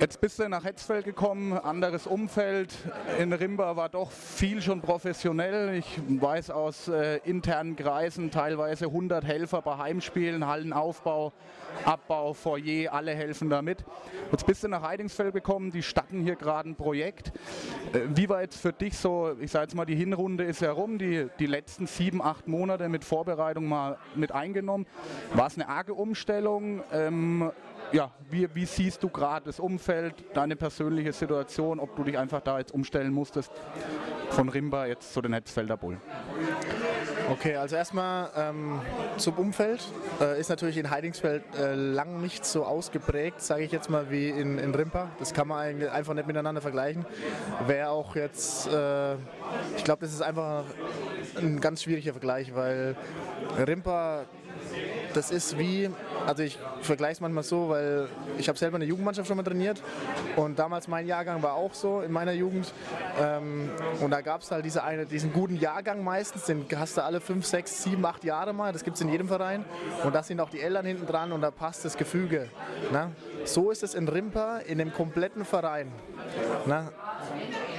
Jetzt 0.00 0.20
bist 0.20 0.40
du 0.40 0.48
nach 0.48 0.64
Hetzfeld 0.64 1.04
gekommen, 1.04 1.52
anderes 1.52 2.08
Umfeld. 2.08 2.74
In 3.20 3.32
Rimba 3.32 3.76
war 3.76 3.88
doch 3.88 4.10
viel 4.10 4.60
schon 4.60 4.80
professionell. 4.80 5.74
Ich 5.74 6.00
weiß 6.08 6.50
aus 6.50 6.88
äh, 6.88 7.18
internen 7.18 7.76
Kreisen 7.76 8.32
teilweise 8.32 8.86
100 8.86 9.24
Helfer 9.24 9.62
bei 9.62 9.78
Heimspielen, 9.78 10.46
Hallenaufbau, 10.46 11.32
Abbau, 11.84 12.32
Foyer, 12.34 12.92
alle 12.92 13.14
helfen 13.14 13.48
damit. 13.48 13.84
Jetzt 14.32 14.44
bist 14.46 14.64
du 14.64 14.68
nach 14.68 14.82
Heidingsfeld 14.82 15.32
gekommen, 15.32 15.70
die 15.70 15.82
starten 15.82 16.20
hier 16.20 16.34
gerade 16.34 16.70
ein 16.70 16.74
Projekt. 16.74 17.28
Äh, 17.92 18.00
wie 18.14 18.28
war 18.28 18.42
jetzt 18.42 18.56
für 18.56 18.72
dich 18.72 18.98
so, 18.98 19.36
ich 19.40 19.52
sage 19.52 19.66
jetzt 19.66 19.76
mal, 19.76 19.84
die 19.84 19.96
Hinrunde 19.96 20.42
ist 20.42 20.60
herum, 20.60 20.98
die, 20.98 21.28
die 21.38 21.46
letzten 21.46 21.86
sieben, 21.86 22.20
acht 22.20 22.48
Monate 22.48 22.88
mit 22.88 23.04
Vorbereitung 23.04 23.66
mal 23.66 23.98
mit 24.16 24.32
eingenommen. 24.32 24.86
War 25.34 25.46
es 25.46 25.54
eine 25.54 25.68
arge 25.68 25.94
Umstellung? 25.94 26.82
Ähm, 26.92 27.52
ja, 27.92 28.10
wie, 28.30 28.48
wie 28.54 28.66
siehst 28.66 29.02
du 29.02 29.08
gerade 29.08 29.46
das 29.46 29.60
Umfeld, 29.60 30.14
deine 30.34 30.56
persönliche 30.56 31.12
Situation, 31.12 31.78
ob 31.78 31.94
du 31.96 32.04
dich 32.04 32.18
einfach 32.18 32.40
da 32.40 32.58
jetzt 32.58 32.72
umstellen 32.72 33.12
musstest 33.12 33.52
von 34.30 34.48
Rimba 34.48 34.86
jetzt 34.86 35.12
zu 35.12 35.22
den 35.22 35.32
Hetzfelder 35.32 35.76
Bullen? 35.76 36.00
Okay, 37.30 37.56
also 37.56 37.76
erstmal 37.76 38.30
ähm, 38.36 38.80
zum 39.16 39.34
Umfeld. 39.34 39.82
Äh, 40.20 40.38
ist 40.38 40.50
natürlich 40.50 40.76
in 40.76 40.90
Heidingsfeld 40.90 41.42
äh, 41.58 41.74
lang 41.74 42.20
nicht 42.20 42.44
so 42.44 42.64
ausgeprägt, 42.64 43.40
sage 43.40 43.64
ich 43.64 43.72
jetzt 43.72 43.88
mal, 43.88 44.10
wie 44.10 44.28
in, 44.28 44.58
in 44.58 44.74
Rimpa. 44.74 45.08
Das 45.18 45.32
kann 45.32 45.48
man 45.48 45.58
eigentlich 45.58 45.90
einfach 45.90 46.12
nicht 46.14 46.26
miteinander 46.26 46.60
vergleichen. 46.60 47.06
Wäre 47.66 47.88
auch 47.90 48.14
jetzt, 48.14 48.66
äh, 48.66 49.14
ich 49.76 49.84
glaube, 49.84 50.02
das 50.02 50.12
ist 50.12 50.20
einfach 50.20 50.64
ein 51.38 51.60
ganz 51.60 51.82
schwieriger 51.82 52.12
Vergleich, 52.12 52.54
weil 52.54 52.94
Rimpa 53.56 54.26
das 55.14 55.30
ist 55.30 55.58
wie, 55.58 55.90
also 56.26 56.42
ich 56.42 56.58
vergleiche 56.82 57.14
es 57.14 57.20
manchmal 57.20 57.44
so, 57.44 57.68
weil 57.68 58.08
ich 58.38 58.48
habe 58.48 58.58
selber 58.58 58.76
eine 58.76 58.84
Jugendmannschaft 58.84 59.28
schon 59.28 59.36
mal 59.36 59.42
trainiert 59.42 59.82
und 60.36 60.58
damals 60.58 60.88
mein 60.88 61.06
Jahrgang 61.06 61.42
war 61.42 61.54
auch 61.54 61.74
so 61.74 62.00
in 62.00 62.12
meiner 62.12 62.32
Jugend 62.32 62.72
ähm, 63.20 63.70
und 64.00 64.10
da 64.10 64.20
gab 64.20 64.42
es 64.42 64.50
halt 64.50 64.64
diese 64.64 64.82
eine, 64.84 65.06
diesen 65.06 65.32
guten 65.32 65.56
Jahrgang 65.56 66.02
meistens, 66.02 66.44
den 66.44 66.66
hast 66.76 66.96
du 66.96 67.04
alle 67.04 67.20
fünf, 67.20 67.46
sechs, 67.46 67.82
sieben, 67.82 68.04
acht 68.04 68.24
Jahre 68.24 68.52
mal, 68.52 68.72
das 68.72 68.84
gibt 68.84 68.96
es 68.96 69.00
in 69.00 69.08
jedem 69.08 69.28
Verein 69.28 69.64
und 70.02 70.14
da 70.14 70.22
sind 70.22 70.40
auch 70.40 70.50
die 70.50 70.60
Eltern 70.60 70.86
hinten 70.86 71.06
dran 71.06 71.32
und 71.32 71.40
da 71.40 71.50
passt 71.50 71.84
das 71.84 71.96
Gefüge. 71.96 72.48
Ne? 72.92 73.10
So 73.44 73.70
ist 73.70 73.82
es 73.82 73.94
in 73.94 74.08
Rimpa 74.08 74.58
in 74.58 74.78
dem 74.78 74.92
kompletten 74.92 75.44
Verein. 75.44 75.92
Ne? 76.66 76.90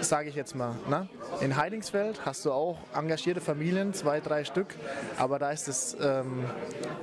sage 0.02 0.30
ich 0.30 0.36
jetzt 0.36 0.56
mal. 0.56 0.76
Ne? 0.88 1.08
In 1.42 1.56
Heidingsfeld 1.56 2.26
hast 2.26 2.46
du 2.46 2.52
auch 2.52 2.78
engagierte 2.94 3.42
Familien, 3.42 3.94
zwei, 3.94 4.20
drei 4.20 4.44
Stück, 4.44 4.76
aber 5.18 5.40
da 5.40 5.52
ist, 5.52 5.68
das, 5.68 5.98
ähm, 6.00 6.46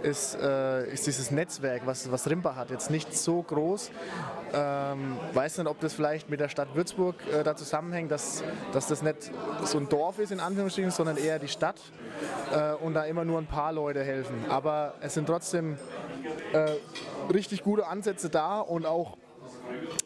ist, 0.02 0.37
äh, 0.40 0.92
ist 0.92 1.07
dieses 1.07 1.31
Netzwerk, 1.31 1.83
was, 1.85 2.11
was 2.11 2.28
Rimpa 2.28 2.54
hat, 2.54 2.71
jetzt 2.71 2.90
nicht 2.90 3.14
so 3.16 3.42
groß. 3.42 3.90
Ähm, 4.54 5.16
weiß 5.33 5.59
nicht, 5.59 5.66
ob 5.66 5.81
das 5.81 5.95
vielleicht 5.95 6.28
mit 6.28 6.40
der 6.40 6.49
Stadt 6.49 6.75
Würzburg 6.75 7.16
äh, 7.33 7.42
da 7.42 7.57
zusammenhängt, 7.57 8.11
dass, 8.11 8.45
dass 8.73 8.87
das 8.87 9.02
nicht 9.02 9.31
so 9.64 9.78
ein 9.78 9.88
Dorf 9.88 10.19
ist, 10.19 10.31
in 10.31 10.40
Anführungsstrichen, 10.40 10.90
sondern 10.90 11.16
eher 11.16 11.38
die 11.38 11.49
Stadt 11.49 11.81
äh, 12.52 12.73
und 12.75 12.95
da 12.95 13.04
immer 13.04 13.25
nur 13.25 13.38
ein 13.38 13.47
paar 13.47 13.73
Leute 13.73 14.04
helfen. 14.04 14.45
Aber 14.49 14.95
es 15.00 15.14
sind 15.14 15.26
trotzdem 15.26 15.78
äh, 16.52 16.73
richtig 17.33 17.62
gute 17.62 17.87
Ansätze 17.87 18.31
da 18.31 18.61
und 18.61 18.87
auch 18.87 19.17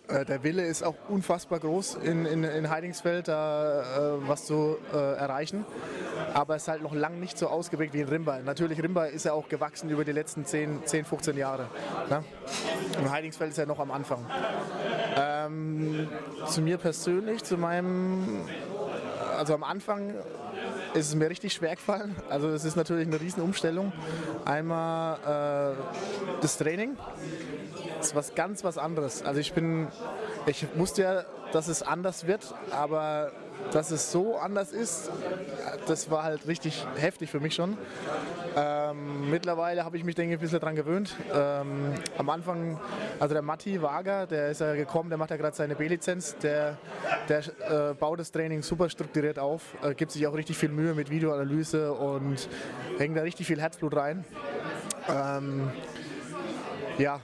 äh, 0.08 0.24
der 0.24 0.42
Wille 0.42 0.64
ist 0.64 0.82
auch 0.82 0.94
unfassbar 1.08 1.58
groß 1.58 1.96
in, 1.96 2.26
in, 2.26 2.44
in 2.44 2.70
Heidingsfeld, 2.70 3.28
da 3.28 3.80
äh, 3.80 4.28
was 4.28 4.46
zu 4.46 4.76
äh, 4.92 4.96
erreichen. 4.96 5.64
Aber 6.32 6.56
es 6.56 6.62
ist 6.62 6.68
halt 6.68 6.82
noch 6.82 6.94
lang 6.94 7.18
nicht 7.18 7.38
so 7.38 7.48
ausgeprägt 7.48 7.92
wie 7.94 8.00
in 8.00 8.08
Rimba. 8.08 8.38
Natürlich, 8.44 8.82
Rimba 8.82 9.06
ist 9.06 9.24
ja 9.24 9.32
auch 9.32 9.48
gewachsen 9.48 9.90
über 9.90 10.04
die 10.04 10.12
letzten 10.12 10.44
10, 10.44 10.86
10 10.86 11.04
15 11.04 11.36
Jahre. 11.36 11.66
Ne? 12.08 12.24
Und 12.98 13.10
Heidingsfeld 13.10 13.50
ist 13.50 13.58
ja 13.58 13.66
noch 13.66 13.80
am 13.80 13.90
Anfang. 13.90 14.24
Ähm, 15.16 16.08
zu 16.46 16.62
mir 16.62 16.78
persönlich, 16.78 17.42
zu 17.42 17.56
meinem, 17.56 18.42
also 19.36 19.54
am 19.54 19.64
Anfang 19.64 20.14
ist 20.96 21.08
es 21.08 21.14
mir 21.14 21.28
richtig 21.28 21.52
schwer 21.52 21.76
gefallen. 21.76 22.16
Also 22.30 22.48
es 22.48 22.64
ist 22.64 22.76
natürlich 22.76 23.06
eine 23.06 23.20
riesen 23.20 23.42
Umstellung. 23.42 23.92
Einmal 24.44 25.74
äh, 25.76 26.40
das 26.40 26.56
Training 26.56 26.96
ist 28.00 28.14
was 28.14 28.34
ganz 28.34 28.64
was 28.64 28.78
anderes. 28.78 29.22
Also 29.22 29.40
ich 29.40 29.52
bin, 29.52 29.88
ich 30.46 30.66
wusste 30.74 31.02
ja, 31.02 31.24
dass 31.56 31.68
es 31.68 31.82
anders 31.82 32.26
wird, 32.26 32.54
aber 32.70 33.32
dass 33.72 33.90
es 33.90 34.12
so 34.12 34.36
anders 34.36 34.72
ist, 34.72 35.10
das 35.86 36.10
war 36.10 36.22
halt 36.22 36.46
richtig 36.46 36.86
heftig 36.96 37.30
für 37.30 37.40
mich 37.40 37.54
schon. 37.54 37.78
Ähm, 38.54 39.30
mittlerweile 39.30 39.82
habe 39.82 39.96
ich 39.96 40.04
mich, 40.04 40.14
denke 40.14 40.34
ich, 40.34 40.38
ein 40.38 40.42
bisschen 40.42 40.60
daran 40.60 40.76
gewöhnt. 40.76 41.16
Ähm, 41.32 41.94
am 42.18 42.28
Anfang, 42.28 42.78
also 43.18 43.32
der 43.32 43.40
Matti 43.40 43.80
Wager, 43.80 44.26
der 44.26 44.50
ist 44.50 44.60
ja 44.60 44.74
gekommen, 44.74 45.08
der 45.08 45.16
macht 45.16 45.30
ja 45.30 45.38
gerade 45.38 45.56
seine 45.56 45.76
B-Lizenz, 45.76 46.36
der, 46.36 46.76
der 47.30 47.38
äh, 47.38 47.94
baut 47.94 48.20
das 48.20 48.30
Training 48.30 48.60
super 48.60 48.90
strukturiert 48.90 49.38
auf, 49.38 49.62
äh, 49.82 49.94
gibt 49.94 50.12
sich 50.12 50.26
auch 50.26 50.34
richtig 50.34 50.58
viel 50.58 50.68
Mühe 50.68 50.92
mit 50.92 51.08
Videoanalyse 51.08 51.90
und 51.90 52.50
hängt 52.98 53.16
da 53.16 53.22
richtig 53.22 53.46
viel 53.46 53.62
Herzblut 53.62 53.96
rein. 53.96 54.26
Ähm, 55.08 55.70
ja, 56.98 57.18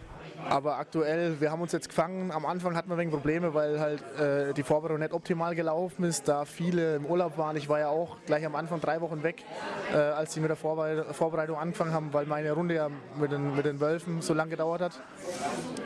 aber 0.49 0.79
aktuell, 0.79 1.41
wir 1.41 1.51
haben 1.51 1.63
uns 1.63 1.73
jetzt 1.73 1.89
gefangen. 1.89 2.31
Am 2.31 2.47
Anfang 2.47 2.77
hatten 2.77 2.91
wir 2.91 2.99
wenig 2.99 3.13
Probleme, 3.13 3.55
weil 3.55 3.81
halt 3.81 4.03
äh, 4.19 4.53
die 4.55 4.63
Vorbereitung 4.63 5.01
nicht 5.01 5.13
optimal 5.13 5.55
gelaufen 5.55 6.05
ist, 6.05 6.29
da 6.29 6.45
viele 6.45 6.97
im 6.97 7.07
Urlaub 7.07 7.39
waren. 7.39 7.57
Ich 7.57 7.69
war 7.69 7.79
ja 7.79 7.89
auch 7.89 8.17
gleich 8.27 8.45
am 8.45 8.55
Anfang 8.55 8.81
drei 8.81 9.01
Wochen 9.01 9.23
weg, 9.23 9.45
äh, 9.93 9.97
als 9.97 10.35
sie 10.35 10.41
mit 10.41 10.51
der 10.51 10.57
Vorbereitung 10.57 11.57
angefangen 11.57 11.93
haben, 11.93 12.13
weil 12.13 12.27
meine 12.27 12.53
Runde 12.53 12.75
ja 12.75 12.89
mit 13.19 13.33
den, 13.33 13.55
mit 13.57 13.65
den 13.65 13.81
Wölfen 13.81 14.21
so 14.21 14.35
lange 14.35 14.51
gedauert 14.51 14.83
hat. 14.83 15.03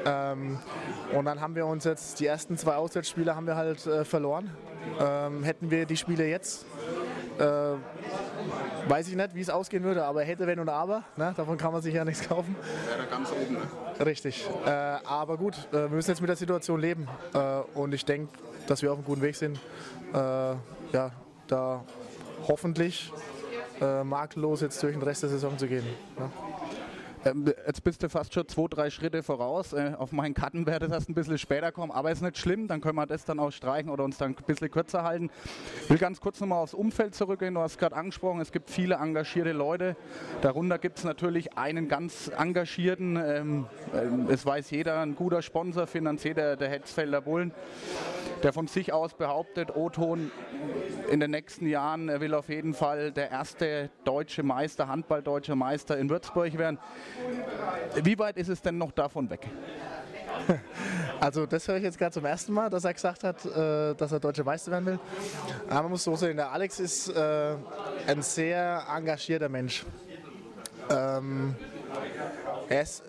Ähm, 0.05 0.59
und 1.13 1.25
dann 1.25 1.41
haben 1.41 1.55
wir 1.55 1.67
uns 1.67 1.85
jetzt 1.85 2.21
die 2.21 2.27
ersten 2.27 2.57
zwei 2.57 2.77
Auswärtsspiele 2.77 3.35
haben 3.37 3.47
wir 3.47 3.57
halt 3.57 3.87
äh, 3.87 4.05
verloren. 4.05 4.51
Ähm, 5.01 5.43
hätten 5.43 5.71
wir 5.71 5.87
die 5.87 5.97
Spiele 5.97 6.27
jetzt 6.27 6.65
äh, 7.39 7.75
weiß 8.89 9.09
ich 9.09 9.17
nicht, 9.17 9.35
wie 9.35 9.41
es 9.41 9.51
ausgehen 9.51 9.85
würde, 9.85 10.05
aber 10.05 10.23
hätte, 10.23 10.47
wenn 10.47 10.59
und 10.61 10.69
aber. 10.69 11.05
Ne? 11.17 11.35
Davon 11.37 11.57
kann 11.57 11.73
man 11.73 11.83
sich 11.83 11.95
ja 11.95 12.05
nichts 12.05 12.27
kaufen. 12.29 12.57
Wäre 12.89 13.07
ganz 13.09 13.31
oben. 13.31 13.55
Ne? 13.55 14.07
Richtig. 14.07 14.49
Äh, 14.65 14.71
aber 14.71 15.37
gut, 15.37 15.55
äh, 15.73 15.83
wir 15.83 15.89
müssen 15.89 16.11
jetzt 16.11 16.21
mit 16.21 16.29
der 16.29 16.37
Situation 16.37 16.81
leben. 16.81 17.09
Äh, 17.33 17.39
und 17.75 17.93
ich 17.95 18.05
denke, 18.05 18.33
dass 18.67 18.83
wir 18.83 18.93
auf 18.93 18.99
einem 18.99 19.07
guten 19.07 19.23
Weg 19.23 19.37
sind. 19.37 19.59
Äh, 20.13 20.17
ja, 20.17 21.11
da 21.47 21.85
hoffentlich 22.49 23.13
äh, 23.81 24.05
makellos 24.05 24.61
jetzt 24.61 24.83
durch 24.83 24.93
den 24.93 25.03
Rest 25.03 25.23
der 25.23 25.31
Saison 25.31 25.57
zu 25.59 25.67
gehen. 25.67 25.85
Ne? 26.19 26.31
Ähm, 27.27 27.53
jetzt 27.67 27.83
bist 27.83 28.03
du 28.03 28.09
fast 28.09 28.33
schon 28.33 28.47
zwei, 28.47 28.67
drei 28.69 28.91
Schritte 28.91 29.23
voraus. 29.23 29.73
Äh, 29.73 29.95
auf 29.99 30.13
meinen 30.13 30.35
Karten 30.35 30.65
werde 30.67 30.89
das 30.89 31.09
ein 31.09 31.15
bisschen 31.15 31.39
später 31.39 31.73
kommen, 31.73 31.91
aber 31.91 32.13
ist 32.13 32.23
nicht 32.23 32.39
schlimm, 32.39 32.69
dann 32.69 32.81
können 32.81 32.95
wir 32.95 33.07
das 33.07 33.25
dann 33.25 33.41
auch 33.41 33.51
streichen 33.51 33.91
oder 33.91 34.05
uns 34.05 34.19
dann 34.19 34.37
ein 34.37 34.45
bisschen 34.47 34.71
kürzer 34.71 35.03
halten. 35.03 35.31
Ich 35.83 35.91
will 35.91 35.99
ganz 35.99 36.21
kurz 36.21 36.41
nochmal 36.41 36.63
aufs 36.63 36.75
Umfeld 36.75 37.15
zurückgehen. 37.15 37.55
Du 37.55 37.61
hast 37.61 37.79
gerade 37.79 37.97
angesprochen, 37.97 38.41
es 38.41 38.53
gibt 38.53 38.71
viele 38.71 38.97
engagierte 38.97 39.53
Leute. 39.53 39.97
Darunter 40.41 40.79
gibt 40.79 40.99
es 40.99 41.05
natürlich 41.05 41.57
einen 41.57 41.89
ganz 41.89 42.29
engagierten, 42.29 43.17
ähm, 43.17 43.67
äh, 43.93 44.33
es 44.33 44.47
weiß 44.47 44.71
jeder, 44.71 45.01
ein 45.01 45.17
guter 45.17 45.43
Sponsor, 45.43 45.87
finanziert 45.87 46.37
der, 46.37 46.57
der 46.57 46.69
Hetzfelder 46.69 47.21
Bullen 47.21 47.53
der 48.43 48.53
von 48.53 48.67
sich 48.67 48.93
aus 48.93 49.15
behauptet, 49.15 49.75
O-Ton 49.75 50.31
in 51.11 51.21
den 51.21 51.31
nächsten 51.31 51.67
Jahren 51.67 52.09
er 52.09 52.21
will 52.21 52.35
auf 52.35 52.49
jeden 52.49 52.75
Fall 52.75 53.13
der 53.13 53.31
erste 53.31 53.91
deutsche 54.05 54.43
Meister, 54.43 54.89
Handballdeutsche 54.89 55.55
Meister 55.55 55.99
in 55.99 56.11
Würzburg 56.11 56.57
werden. 56.59 56.79
Wie 58.03 58.19
weit 58.19 58.37
ist 58.37 58.49
es 58.49 58.63
denn 58.63 58.79
noch 58.79 58.93
davon 58.93 59.31
weg? 59.31 59.47
Also 61.19 61.47
das 61.47 61.67
höre 61.67 61.77
ich 61.77 61.83
jetzt 61.83 61.97
gerade 61.97 62.13
zum 62.13 62.27
ersten 62.27 62.53
Mal, 62.53 62.69
dass 62.69 62.85
er 62.85 62.93
gesagt 62.93 63.25
hat, 63.25 63.43
äh, 63.47 63.95
dass 63.95 64.13
er 64.13 64.21
deutsche 64.21 64.45
Meister 64.45 64.71
werden 64.71 64.85
will. 64.85 64.99
Aber 65.67 65.85
man 65.85 65.93
muss 65.93 66.05
so 66.05 66.15
sehen, 66.15 66.37
der 66.37 66.53
Alex 66.53 66.79
ist 66.79 67.09
äh, 67.09 67.55
ein 68.07 68.21
sehr 68.21 68.85
engagierter 68.95 69.49
Mensch. 69.49 69.87
Ähm, 70.91 71.57
er 72.69 72.83
ist 72.83 73.03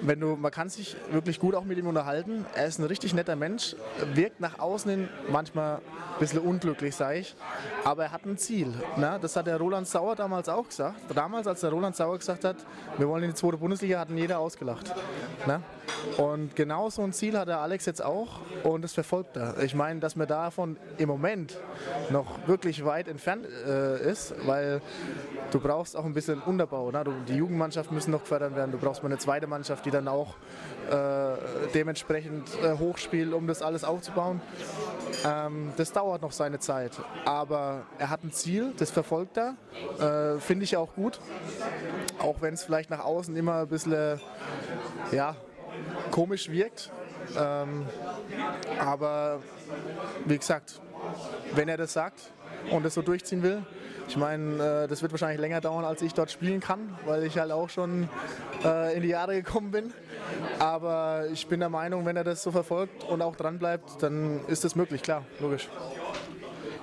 wenn 0.00 0.20
du, 0.20 0.36
man 0.36 0.50
kann 0.50 0.68
sich 0.68 0.96
wirklich 1.10 1.38
gut 1.38 1.54
auch 1.54 1.64
mit 1.64 1.78
ihm 1.78 1.86
unterhalten. 1.86 2.44
Er 2.54 2.66
ist 2.66 2.78
ein 2.78 2.84
richtig 2.84 3.14
netter 3.14 3.36
Mensch, 3.36 3.76
wirkt 4.14 4.40
nach 4.40 4.58
außen 4.58 4.90
hin 4.90 5.08
manchmal 5.28 5.76
ein 5.76 5.80
bisschen 6.20 6.40
unglücklich, 6.40 6.94
sage 6.94 7.18
ich, 7.18 7.34
aber 7.84 8.04
er 8.04 8.12
hat 8.12 8.24
ein 8.24 8.38
Ziel. 8.38 8.72
Ne? 8.96 9.18
Das 9.20 9.36
hat 9.36 9.46
der 9.46 9.58
Roland 9.58 9.88
Sauer 9.88 10.14
damals 10.14 10.48
auch 10.48 10.68
gesagt. 10.68 10.96
Damals, 11.14 11.46
als 11.46 11.60
der 11.60 11.70
Roland 11.70 11.96
Sauer 11.96 12.18
gesagt 12.18 12.44
hat, 12.44 12.56
wir 12.98 13.08
wollen 13.08 13.24
in 13.24 13.30
die 13.30 13.36
zweite 13.36 13.56
Bundesliga, 13.56 13.98
hat 13.98 14.10
ihn 14.10 14.18
jeder 14.18 14.38
ausgelacht. 14.38 14.94
Ne? 15.46 15.60
Und 16.16 16.54
genau 16.54 16.90
so 16.90 17.02
ein 17.02 17.12
Ziel 17.12 17.36
hat 17.38 17.48
der 17.48 17.60
Alex 17.60 17.86
jetzt 17.86 18.02
auch 18.02 18.40
und 18.62 18.82
das 18.82 18.92
verfolgt 18.92 19.36
er. 19.36 19.62
Ich 19.62 19.74
meine, 19.74 20.00
dass 20.00 20.16
man 20.16 20.28
davon 20.28 20.76
im 20.98 21.08
Moment 21.08 21.58
noch 22.10 22.46
wirklich 22.46 22.84
weit 22.84 23.08
entfernt 23.08 23.46
äh, 23.66 24.10
ist, 24.10 24.34
weil 24.46 24.80
du 25.50 25.60
brauchst 25.60 25.96
auch 25.96 26.04
ein 26.04 26.14
bisschen 26.14 26.40
Unterbau. 26.40 26.90
Ne? 26.90 27.02
Du, 27.04 27.12
die 27.26 27.34
Jugendmannschaft 27.34 27.90
müssen 27.90 28.10
noch 28.10 28.20
gefördert 28.20 28.54
werden. 28.54 28.72
Du 28.72 28.78
brauchst 28.78 29.02
mal 29.02 29.08
eine 29.08 29.18
zweite 29.18 29.46
Mannschaft, 29.46 29.53
die 29.62 29.90
dann 29.90 30.08
auch 30.08 30.34
äh, 30.90 31.36
dementsprechend 31.72 32.48
äh, 32.62 32.76
hochspielt, 32.78 33.32
um 33.32 33.46
das 33.46 33.62
alles 33.62 33.84
aufzubauen. 33.84 34.40
Ähm, 35.24 35.72
das 35.76 35.92
dauert 35.92 36.22
noch 36.22 36.32
seine 36.32 36.58
Zeit. 36.58 36.92
Aber 37.24 37.82
er 37.98 38.10
hat 38.10 38.24
ein 38.24 38.32
Ziel, 38.32 38.72
das 38.76 38.90
verfolgt 38.90 39.38
er. 39.38 39.56
Äh, 40.36 40.40
Finde 40.40 40.64
ich 40.64 40.76
auch 40.76 40.94
gut. 40.94 41.20
Auch 42.18 42.40
wenn 42.40 42.54
es 42.54 42.64
vielleicht 42.64 42.90
nach 42.90 43.04
außen 43.04 43.34
immer 43.36 43.60
ein 43.60 43.68
bisschen 43.68 44.20
ja, 45.12 45.36
komisch 46.10 46.50
wirkt. 46.50 46.90
Ähm, 47.38 47.86
aber 48.78 49.40
wie 50.26 50.38
gesagt, 50.38 50.80
wenn 51.54 51.68
er 51.68 51.76
das 51.76 51.92
sagt 51.92 52.32
und 52.70 52.84
das 52.84 52.94
so 52.94 53.02
durchziehen 53.02 53.42
will, 53.42 53.62
ich 54.08 54.16
meine, 54.16 54.84
äh, 54.84 54.88
das 54.88 55.02
wird 55.02 55.12
wahrscheinlich 55.12 55.40
länger 55.40 55.60
dauern, 55.60 55.84
als 55.84 56.02
ich 56.02 56.14
dort 56.14 56.30
spielen 56.30 56.60
kann, 56.60 56.96
weil 57.06 57.24
ich 57.24 57.38
halt 57.38 57.50
auch 57.50 57.70
schon 57.70 58.08
äh, 58.64 58.96
in 58.96 59.02
die 59.02 59.08
Jahre 59.08 59.34
gekommen 59.34 59.70
bin. 59.70 59.92
Aber 60.58 61.26
ich 61.32 61.46
bin 61.46 61.60
der 61.60 61.68
Meinung, 61.68 62.04
wenn 62.04 62.16
er 62.16 62.24
das 62.24 62.42
so 62.42 62.50
verfolgt 62.50 63.04
und 63.04 63.22
auch 63.22 63.36
dran 63.36 63.58
bleibt, 63.58 64.02
dann 64.02 64.40
ist 64.46 64.64
das 64.64 64.74
möglich, 64.74 65.02
klar, 65.02 65.24
logisch. 65.40 65.68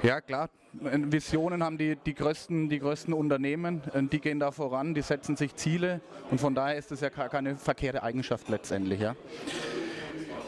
Ja, 0.03 0.19
klar. 0.19 0.49
Visionen 0.73 1.63
haben 1.63 1.77
die, 1.77 1.97
die, 1.97 2.13
größten, 2.13 2.69
die 2.69 2.79
größten 2.79 3.13
Unternehmen, 3.13 3.81
die 3.93 4.19
gehen 4.19 4.39
da 4.39 4.51
voran, 4.51 4.93
die 4.93 5.01
setzen 5.01 5.35
sich 5.35 5.53
Ziele 5.55 5.99
und 6.31 6.39
von 6.39 6.55
daher 6.55 6.77
ist 6.77 6.91
es 6.93 7.01
ja 7.01 7.09
keine 7.09 7.57
verkehrte 7.57 8.01
Eigenschaft 8.01 8.47
letztendlich. 8.47 9.01
Ja. 9.01 9.15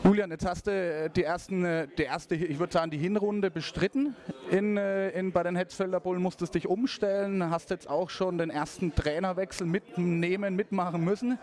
Julian, 0.03 0.31
jetzt 0.31 0.45
hast 0.45 0.67
du 0.67 0.71
äh, 0.71 1.09
die, 1.09 1.23
ersten, 1.23 1.63
äh, 1.63 1.87
die 1.97 2.03
erste, 2.03 2.35
ich 2.35 2.59
würde 2.59 2.73
sagen, 2.73 2.91
die 2.91 2.97
Hinrunde 2.97 3.49
bestritten 3.49 4.13
in, 4.51 4.75
äh, 4.75 5.11
in, 5.11 5.31
bei 5.31 5.43
den 5.43 5.55
Hetzfelder 5.55 6.01
Bullen, 6.01 6.21
musstest 6.21 6.55
dich 6.55 6.67
umstellen, 6.67 7.49
hast 7.49 7.69
jetzt 7.69 7.89
auch 7.89 8.09
schon 8.09 8.37
den 8.37 8.49
ersten 8.49 8.93
Trainerwechsel 8.93 9.65
mitnehmen, 9.65 10.57
mitmachen 10.57 11.05
müssen. 11.05 11.39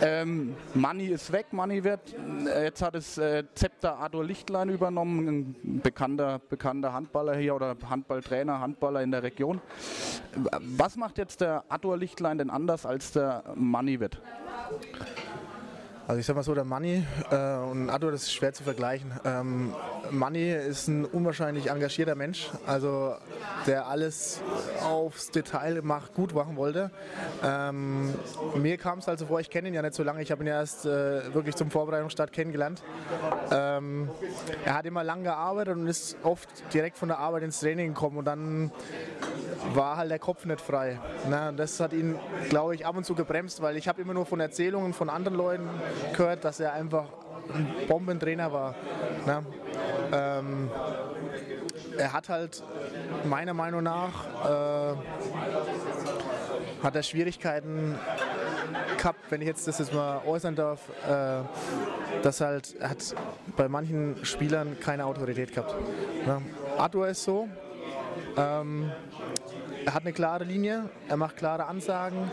Ähm, 0.00 0.54
Manni 0.74 1.06
ist 1.06 1.32
weg, 1.32 1.46
Manni 1.50 1.82
wird, 1.82 2.14
jetzt 2.62 2.82
hat 2.82 2.94
es 2.94 3.18
äh, 3.18 3.42
Zepter 3.54 3.98
Ador 3.98 4.24
Lichtlein 4.24 4.68
übernommen, 4.68 5.26
ein 5.26 5.80
bekannter, 5.82 6.40
bekannter 6.48 6.92
Handballer 6.92 7.36
hier 7.36 7.56
oder 7.56 7.76
Handballtrainer, 7.90 8.60
Handballer 8.60 9.02
in 9.02 9.10
der 9.10 9.24
Region. 9.24 9.60
Was 10.60 10.96
macht 10.96 11.18
jetzt 11.18 11.40
der 11.40 11.64
Ador 11.68 11.96
Lichtlein 11.96 12.38
denn 12.38 12.50
anders 12.50 12.86
als 12.86 13.10
der 13.10 13.42
Manni 13.56 13.98
wird? 13.98 14.22
Also 16.08 16.20
ich 16.20 16.24
sag 16.24 16.36
mal 16.36 16.42
so, 16.42 16.54
der 16.54 16.64
Manni 16.64 17.04
äh, 17.30 17.56
und 17.70 17.90
Addo, 17.90 18.10
das 18.10 18.22
ist 18.22 18.32
schwer 18.32 18.54
zu 18.54 18.62
vergleichen. 18.62 19.12
Ähm, 19.26 19.74
Manni 20.10 20.50
ist 20.50 20.88
ein 20.88 21.04
unwahrscheinlich 21.04 21.68
engagierter 21.68 22.14
Mensch, 22.14 22.48
also 22.66 23.14
der 23.66 23.88
alles 23.88 24.40
aufs 24.82 25.30
Detail 25.30 25.82
macht, 25.82 26.14
gut 26.14 26.34
machen 26.34 26.56
wollte. 26.56 26.90
Ähm, 27.44 28.14
mir 28.54 28.78
kam 28.78 29.00
es 29.00 29.08
also 29.08 29.26
vor, 29.26 29.38
ich 29.40 29.50
kenne 29.50 29.68
ihn 29.68 29.74
ja 29.74 29.82
nicht 29.82 29.92
so 29.92 30.02
lange, 30.02 30.22
ich 30.22 30.30
habe 30.30 30.42
ihn 30.42 30.46
ja 30.46 30.54
erst 30.54 30.86
äh, 30.86 31.34
wirklich 31.34 31.56
zum 31.56 31.70
Vorbereitungsstart 31.70 32.32
kennengelernt. 32.32 32.82
Ähm, 33.50 34.08
er 34.64 34.78
hat 34.78 34.86
immer 34.86 35.04
lang 35.04 35.24
gearbeitet 35.24 35.76
und 35.76 35.86
ist 35.88 36.16
oft 36.22 36.48
direkt 36.72 36.96
von 36.96 37.08
der 37.08 37.18
Arbeit 37.18 37.42
ins 37.42 37.60
Training 37.60 37.88
gekommen 37.88 38.16
und 38.16 38.24
dann 38.24 38.72
war 39.74 39.96
halt 39.96 40.10
der 40.10 40.18
Kopf 40.18 40.44
nicht 40.44 40.60
frei. 40.60 40.98
Ne? 41.28 41.52
Das 41.56 41.80
hat 41.80 41.92
ihn, 41.92 42.18
glaube 42.48 42.74
ich, 42.74 42.86
ab 42.86 42.96
und 42.96 43.04
zu 43.04 43.14
gebremst, 43.14 43.62
weil 43.62 43.76
ich 43.76 43.88
habe 43.88 44.00
immer 44.00 44.14
nur 44.14 44.26
von 44.26 44.40
Erzählungen 44.40 44.92
von 44.92 45.10
anderen 45.10 45.36
Leuten 45.36 45.68
gehört, 46.16 46.44
dass 46.44 46.60
er 46.60 46.72
einfach 46.72 47.06
ein 47.52 47.86
Bombentrainer 47.86 48.52
war. 48.52 48.74
Ne? 49.26 49.44
Ähm, 50.12 50.70
er 51.96 52.12
hat 52.12 52.28
halt 52.28 52.62
meiner 53.24 53.54
Meinung 53.54 53.82
nach 53.82 54.26
äh, 54.44 54.94
hat 56.82 56.94
er 56.94 57.02
Schwierigkeiten 57.02 57.98
gehabt, 58.96 59.20
wenn 59.30 59.40
ich 59.40 59.48
jetzt 59.48 59.66
das 59.66 59.78
jetzt 59.78 59.92
mal 59.92 60.20
äußern 60.26 60.54
darf, 60.54 60.80
äh, 61.08 61.42
dass 62.22 62.40
halt 62.40 62.76
er 62.78 62.90
hat 62.90 63.14
bei 63.56 63.68
manchen 63.68 64.24
Spielern 64.24 64.78
keine 64.80 65.04
Autorität 65.06 65.54
gehabt. 65.54 65.74
Ne? 66.26 66.42
Arthur 66.76 67.08
ist 67.08 67.24
so. 67.24 67.48
Ähm, 68.36 68.92
er 69.88 69.94
hat 69.94 70.02
eine 70.02 70.12
klare 70.12 70.44
Linie, 70.44 70.90
er 71.08 71.16
macht 71.16 71.38
klare 71.38 71.64
Ansagen, 71.64 72.30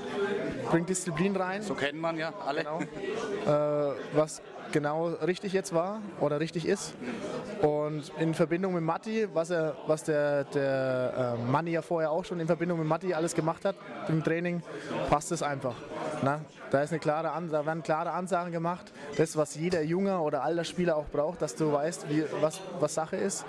bringt 0.70 0.90
Disziplin 0.90 1.34
rein. 1.38 1.62
So 1.62 1.74
kennt 1.74 1.98
man 1.98 2.18
ja 2.18 2.34
alle. 2.46 2.66
Genau. 2.66 2.82
Äh, 2.82 3.96
was 4.14 4.42
genau 4.74 5.06
richtig 5.26 5.54
jetzt 5.54 5.74
war 5.74 6.02
oder 6.20 6.42
richtig 6.42 6.68
ist. 6.68 6.96
Und 7.62 8.12
in 8.20 8.34
Verbindung 8.34 8.74
mit 8.74 8.84
Matti, 8.84 9.30
was, 9.34 9.52
er, 9.52 9.78
was 9.88 10.04
der, 10.04 10.44
der 10.44 11.38
äh, 11.40 11.50
Manni 11.50 11.72
ja 11.72 11.82
vorher 11.82 12.12
auch 12.12 12.26
schon 12.26 12.42
in 12.42 12.48
Verbindung 12.48 12.80
mit 12.80 12.90
Matti 12.90 13.14
alles 13.14 13.34
gemacht 13.34 13.64
hat 13.64 13.78
im 14.10 14.22
Training, 14.22 14.62
passt 15.10 15.32
es 15.32 15.42
einfach. 15.42 15.76
Na? 16.24 16.42
Da, 16.72 16.82
ist 16.82 16.92
eine 16.92 17.00
klare 17.00 17.32
da 17.52 17.66
werden 17.66 17.84
klare 17.84 18.12
Ansagen 18.12 18.52
gemacht. 18.52 18.92
Das, 19.18 19.38
was 19.38 19.56
jeder 19.56 19.82
junge 19.82 20.20
oder 20.20 20.44
alter 20.44 20.64
Spieler 20.64 20.98
auch 20.98 21.06
braucht, 21.06 21.42
dass 21.42 21.56
du 21.56 21.72
weißt, 21.72 22.10
wie, 22.10 22.26
was, 22.42 22.60
was 22.80 22.94
Sache 22.94 23.16
ist. 23.16 23.46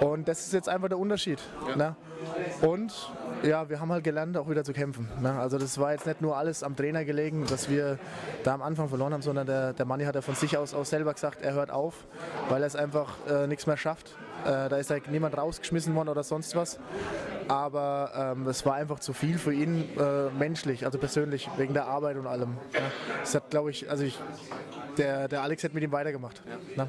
Ja. 0.00 0.06
Und 0.06 0.28
das 0.28 0.40
ist 0.40 0.52
jetzt 0.52 0.68
einfach 0.68 0.88
der 0.88 0.98
Unterschied. 0.98 1.40
Ja. 1.78 1.96
Und 2.60 3.10
ja, 3.46 3.68
wir 3.68 3.80
haben 3.80 3.92
halt 3.92 4.04
gelernt, 4.04 4.36
auch 4.36 4.48
wieder 4.48 4.64
zu 4.64 4.72
kämpfen. 4.72 5.08
Ne? 5.20 5.32
Also 5.32 5.58
das 5.58 5.78
war 5.78 5.92
jetzt 5.92 6.06
nicht 6.06 6.20
nur 6.20 6.36
alles 6.36 6.62
am 6.62 6.76
Trainer 6.76 7.04
gelegen, 7.04 7.46
dass 7.46 7.70
wir 7.70 7.98
da 8.44 8.54
am 8.54 8.62
Anfang 8.62 8.88
verloren 8.88 9.12
haben, 9.12 9.22
sondern 9.22 9.46
der, 9.46 9.72
der 9.72 9.86
Manni 9.86 10.04
hat 10.04 10.14
ja 10.14 10.20
von 10.20 10.34
sich 10.34 10.56
aus 10.58 10.74
auch 10.74 10.84
selber 10.84 11.14
gesagt, 11.14 11.42
er 11.42 11.54
hört 11.54 11.70
auf, 11.70 12.06
weil 12.48 12.62
er 12.62 12.66
es 12.66 12.76
einfach 12.76 13.16
äh, 13.28 13.46
nichts 13.46 13.66
mehr 13.66 13.76
schafft. 13.76 14.16
Äh, 14.44 14.68
da 14.68 14.76
ist 14.76 14.90
halt 14.90 15.10
niemand 15.10 15.36
rausgeschmissen 15.36 15.94
worden 15.94 16.08
oder 16.08 16.22
sonst 16.22 16.54
was. 16.56 16.78
Aber 17.48 18.34
ähm, 18.36 18.46
es 18.48 18.66
war 18.66 18.74
einfach 18.74 18.98
zu 18.98 19.12
viel 19.12 19.38
für 19.38 19.52
ihn 19.52 19.88
äh, 19.98 20.30
menschlich, 20.36 20.84
also 20.84 20.98
persönlich, 20.98 21.48
wegen 21.56 21.74
der 21.74 21.86
Arbeit 21.86 22.16
und 22.16 22.26
allem. 22.26 22.56
Ja. 22.72 22.80
Das 23.20 23.34
hat, 23.34 23.50
glaube 23.50 23.70
ich, 23.70 23.88
also 23.88 24.04
ich, 24.04 24.18
der, 24.98 25.28
der 25.28 25.42
Alex 25.42 25.62
hat 25.62 25.72
mit 25.72 25.84
ihm 25.84 25.92
weitergemacht. 25.92 26.42
Ne? 26.76 26.88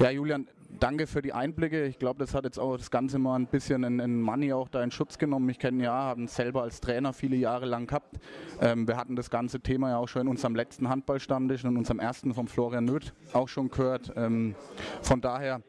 ja 0.00 0.10
Julian, 0.10 0.46
danke 0.80 1.06
für 1.06 1.22
die 1.22 1.32
Einblicke. 1.32 1.84
Ich 1.84 1.98
glaube, 1.98 2.18
das 2.18 2.34
hat 2.34 2.44
jetzt 2.44 2.58
auch 2.58 2.76
das 2.76 2.90
Ganze 2.90 3.18
mal 3.18 3.36
ein 3.36 3.46
bisschen 3.46 3.84
in, 3.84 4.00
in 4.00 4.20
Money 4.20 4.52
auch 4.52 4.68
da 4.68 4.82
in 4.82 4.90
Schutz 4.90 5.18
genommen. 5.18 5.48
Ich 5.50 5.58
kenne 5.58 5.84
ja, 5.84 5.92
haben 5.92 6.24
es 6.24 6.34
selber 6.34 6.62
als 6.62 6.80
Trainer 6.80 7.12
viele 7.12 7.36
Jahre 7.36 7.66
lang 7.66 7.86
gehabt. 7.86 8.16
Ähm, 8.60 8.88
wir 8.88 8.96
hatten 8.96 9.16
das 9.16 9.30
ganze 9.30 9.60
Thema 9.60 9.90
ja 9.90 9.98
auch 9.98 10.08
schon 10.08 10.22
in 10.22 10.28
unserem 10.28 10.54
letzten 10.54 10.88
Handballstammtisch 10.88 11.64
und 11.64 11.72
in 11.72 11.76
unserem 11.76 12.00
ersten 12.00 12.34
von 12.34 12.48
Florian 12.48 12.86
Nöth 12.86 13.12
auch 13.32 13.48
schon 13.48 13.68
gehört. 13.70 14.12
Ähm, 14.16 14.54
von 15.02 15.20
daher 15.20 15.62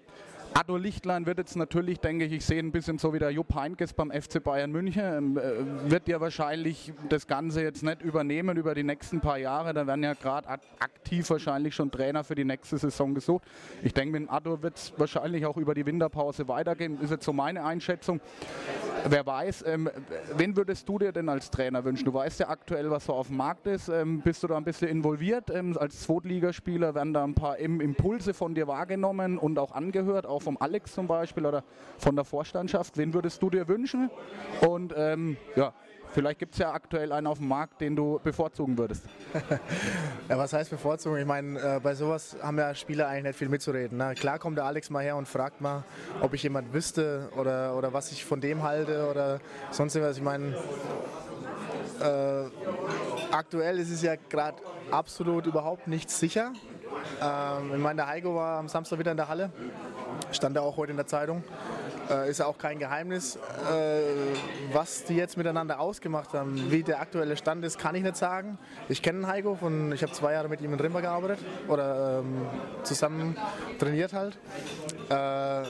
Addo 0.53 0.75
Lichtlein 0.75 1.25
wird 1.25 1.37
jetzt 1.37 1.55
natürlich, 1.55 2.01
denke 2.01 2.25
ich, 2.25 2.33
ich 2.33 2.45
sehe 2.45 2.59
ein 2.59 2.73
bisschen 2.73 2.97
so 2.97 3.13
wie 3.13 3.19
der 3.19 3.31
Jupp 3.31 3.55
Heinkes 3.55 3.93
beim 3.93 4.11
FC 4.11 4.43
Bayern 4.43 4.71
München, 4.71 5.03
ähm, 5.03 5.37
äh, 5.37 5.89
wird 5.89 6.09
ja 6.09 6.19
wahrscheinlich 6.19 6.91
das 7.07 7.25
Ganze 7.25 7.63
jetzt 7.63 7.83
nicht 7.83 8.01
übernehmen 8.01 8.57
über 8.57 8.75
die 8.75 8.83
nächsten 8.83 9.21
paar 9.21 9.37
Jahre. 9.37 9.73
Da 9.73 9.87
werden 9.87 10.03
ja 10.03 10.13
gerade 10.13 10.49
aktiv 10.49 11.29
wahrscheinlich 11.29 11.73
schon 11.73 11.89
Trainer 11.89 12.25
für 12.25 12.35
die 12.35 12.43
nächste 12.43 12.77
Saison 12.77 13.13
gesucht. 13.13 13.45
Ich 13.81 13.93
denke, 13.93 14.19
mit 14.19 14.29
Addo 14.29 14.61
wird 14.61 14.75
es 14.75 14.93
wahrscheinlich 14.97 15.45
auch 15.45 15.55
über 15.55 15.73
die 15.73 15.85
Winterpause 15.85 16.47
weitergehen. 16.49 16.99
Ist 17.01 17.11
jetzt 17.11 17.25
so 17.25 17.31
meine 17.31 17.63
Einschätzung. 17.63 18.19
Wer 19.07 19.25
weiß, 19.25 19.63
ähm, 19.67 19.89
wen 20.35 20.55
würdest 20.57 20.87
du 20.87 20.99
dir 20.99 21.13
denn 21.13 21.29
als 21.29 21.49
Trainer 21.49 21.83
wünschen? 21.85 22.05
Du 22.05 22.13
weißt 22.13 22.41
ja 22.41 22.49
aktuell, 22.49 22.91
was 22.91 23.05
so 23.05 23.13
auf 23.13 23.27
dem 23.27 23.37
Markt 23.37 23.67
ist. 23.67 23.87
Ähm, 23.87 24.21
bist 24.21 24.43
du 24.43 24.47
da 24.47 24.57
ein 24.57 24.63
bisschen 24.65 24.89
involviert? 24.89 25.49
Ähm, 25.49 25.77
als 25.77 26.01
Zweitligaspieler 26.01 26.93
werden 26.93 27.13
da 27.13 27.23
ein 27.23 27.33
paar 27.35 27.57
Impulse 27.57 28.33
von 28.33 28.53
dir 28.53 28.67
wahrgenommen 28.67 29.37
und 29.37 29.57
auch 29.57 29.71
angehört, 29.71 30.25
auch 30.25 30.40
vom 30.41 30.57
Alex 30.59 30.93
zum 30.93 31.07
Beispiel 31.07 31.45
oder 31.45 31.63
von 31.97 32.15
der 32.15 32.25
Vorstandschaft. 32.25 32.97
Wen 32.97 33.13
würdest 33.13 33.41
du 33.41 33.49
dir 33.49 33.67
wünschen? 33.67 34.09
Und 34.61 34.93
ähm, 34.95 35.37
ja, 35.55 35.73
Vielleicht 36.13 36.39
gibt 36.39 36.53
es 36.53 36.59
ja 36.59 36.73
aktuell 36.73 37.13
einen 37.13 37.25
auf 37.25 37.37
dem 37.37 37.47
Markt, 37.47 37.79
den 37.79 37.95
du 37.95 38.19
bevorzugen 38.21 38.77
würdest. 38.77 39.05
ja, 40.29 40.37
was 40.37 40.51
heißt 40.51 40.69
bevorzugen? 40.69 41.17
Ich 41.17 41.25
meine, 41.25 41.57
äh, 41.57 41.79
bei 41.81 41.95
sowas 41.95 42.35
haben 42.41 42.57
ja 42.57 42.75
Spieler 42.75 43.07
eigentlich 43.07 43.23
nicht 43.23 43.37
viel 43.37 43.47
mitzureden. 43.47 43.97
Ne? 43.97 44.13
Klar 44.15 44.37
kommt 44.37 44.57
der 44.57 44.65
Alex 44.65 44.89
mal 44.89 45.03
her 45.03 45.15
und 45.15 45.27
fragt 45.27 45.61
mal, 45.61 45.83
ob 46.19 46.33
ich 46.33 46.43
jemand 46.43 46.73
wüsste 46.73 47.29
oder, 47.37 47.77
oder 47.77 47.93
was 47.93 48.11
ich 48.11 48.25
von 48.25 48.41
dem 48.41 48.61
halte 48.63 49.09
oder 49.09 49.39
sonst 49.71 49.95
irgendwas. 49.95 50.17
Ich 50.17 50.23
meine, 50.23 50.53
äh, 52.01 52.43
aktuell 53.31 53.79
ist 53.79 53.91
es 53.91 54.01
ja 54.01 54.15
gerade 54.29 54.57
absolut 54.91 55.45
überhaupt 55.45 55.87
nichts 55.87 56.19
sicher. 56.19 56.51
Ähm, 57.21 57.71
ich 57.73 57.79
meine, 57.79 57.97
der 57.97 58.07
Heiko 58.07 58.35
war 58.35 58.59
am 58.59 58.67
Samstag 58.67 58.99
wieder 58.99 59.11
in 59.11 59.17
der 59.17 59.29
Halle, 59.29 59.51
stand 60.31 60.55
da 60.55 60.61
auch 60.61 60.77
heute 60.77 60.91
in 60.91 60.97
der 60.97 61.07
Zeitung. 61.07 61.43
Äh, 62.09 62.29
ist 62.29 62.39
ja 62.39 62.45
auch 62.45 62.57
kein 62.57 62.79
Geheimnis. 62.79 63.35
Äh, 63.35 64.01
was 64.73 65.03
die 65.05 65.15
jetzt 65.15 65.37
miteinander 65.37 65.79
ausgemacht 65.79 66.33
haben, 66.33 66.71
wie 66.71 66.83
der 66.83 66.99
aktuelle 66.99 67.37
Stand 67.37 67.63
ist, 67.63 67.79
kann 67.79 67.95
ich 67.95 68.03
nicht 68.03 68.17
sagen. 68.17 68.57
Ich 68.89 69.01
kenne 69.01 69.27
Heiko, 69.27 69.55
von, 69.55 69.91
ich 69.91 70.03
habe 70.03 70.11
zwei 70.13 70.33
Jahre 70.33 70.49
mit 70.49 70.61
ihm 70.61 70.73
in 70.73 70.79
Rimba 70.79 71.01
gearbeitet 71.01 71.39
oder 71.67 72.19
ähm, 72.19 72.45
zusammen 72.83 73.37
trainiert 73.79 74.13
halt. 74.13 74.37
Äh, 75.09 75.67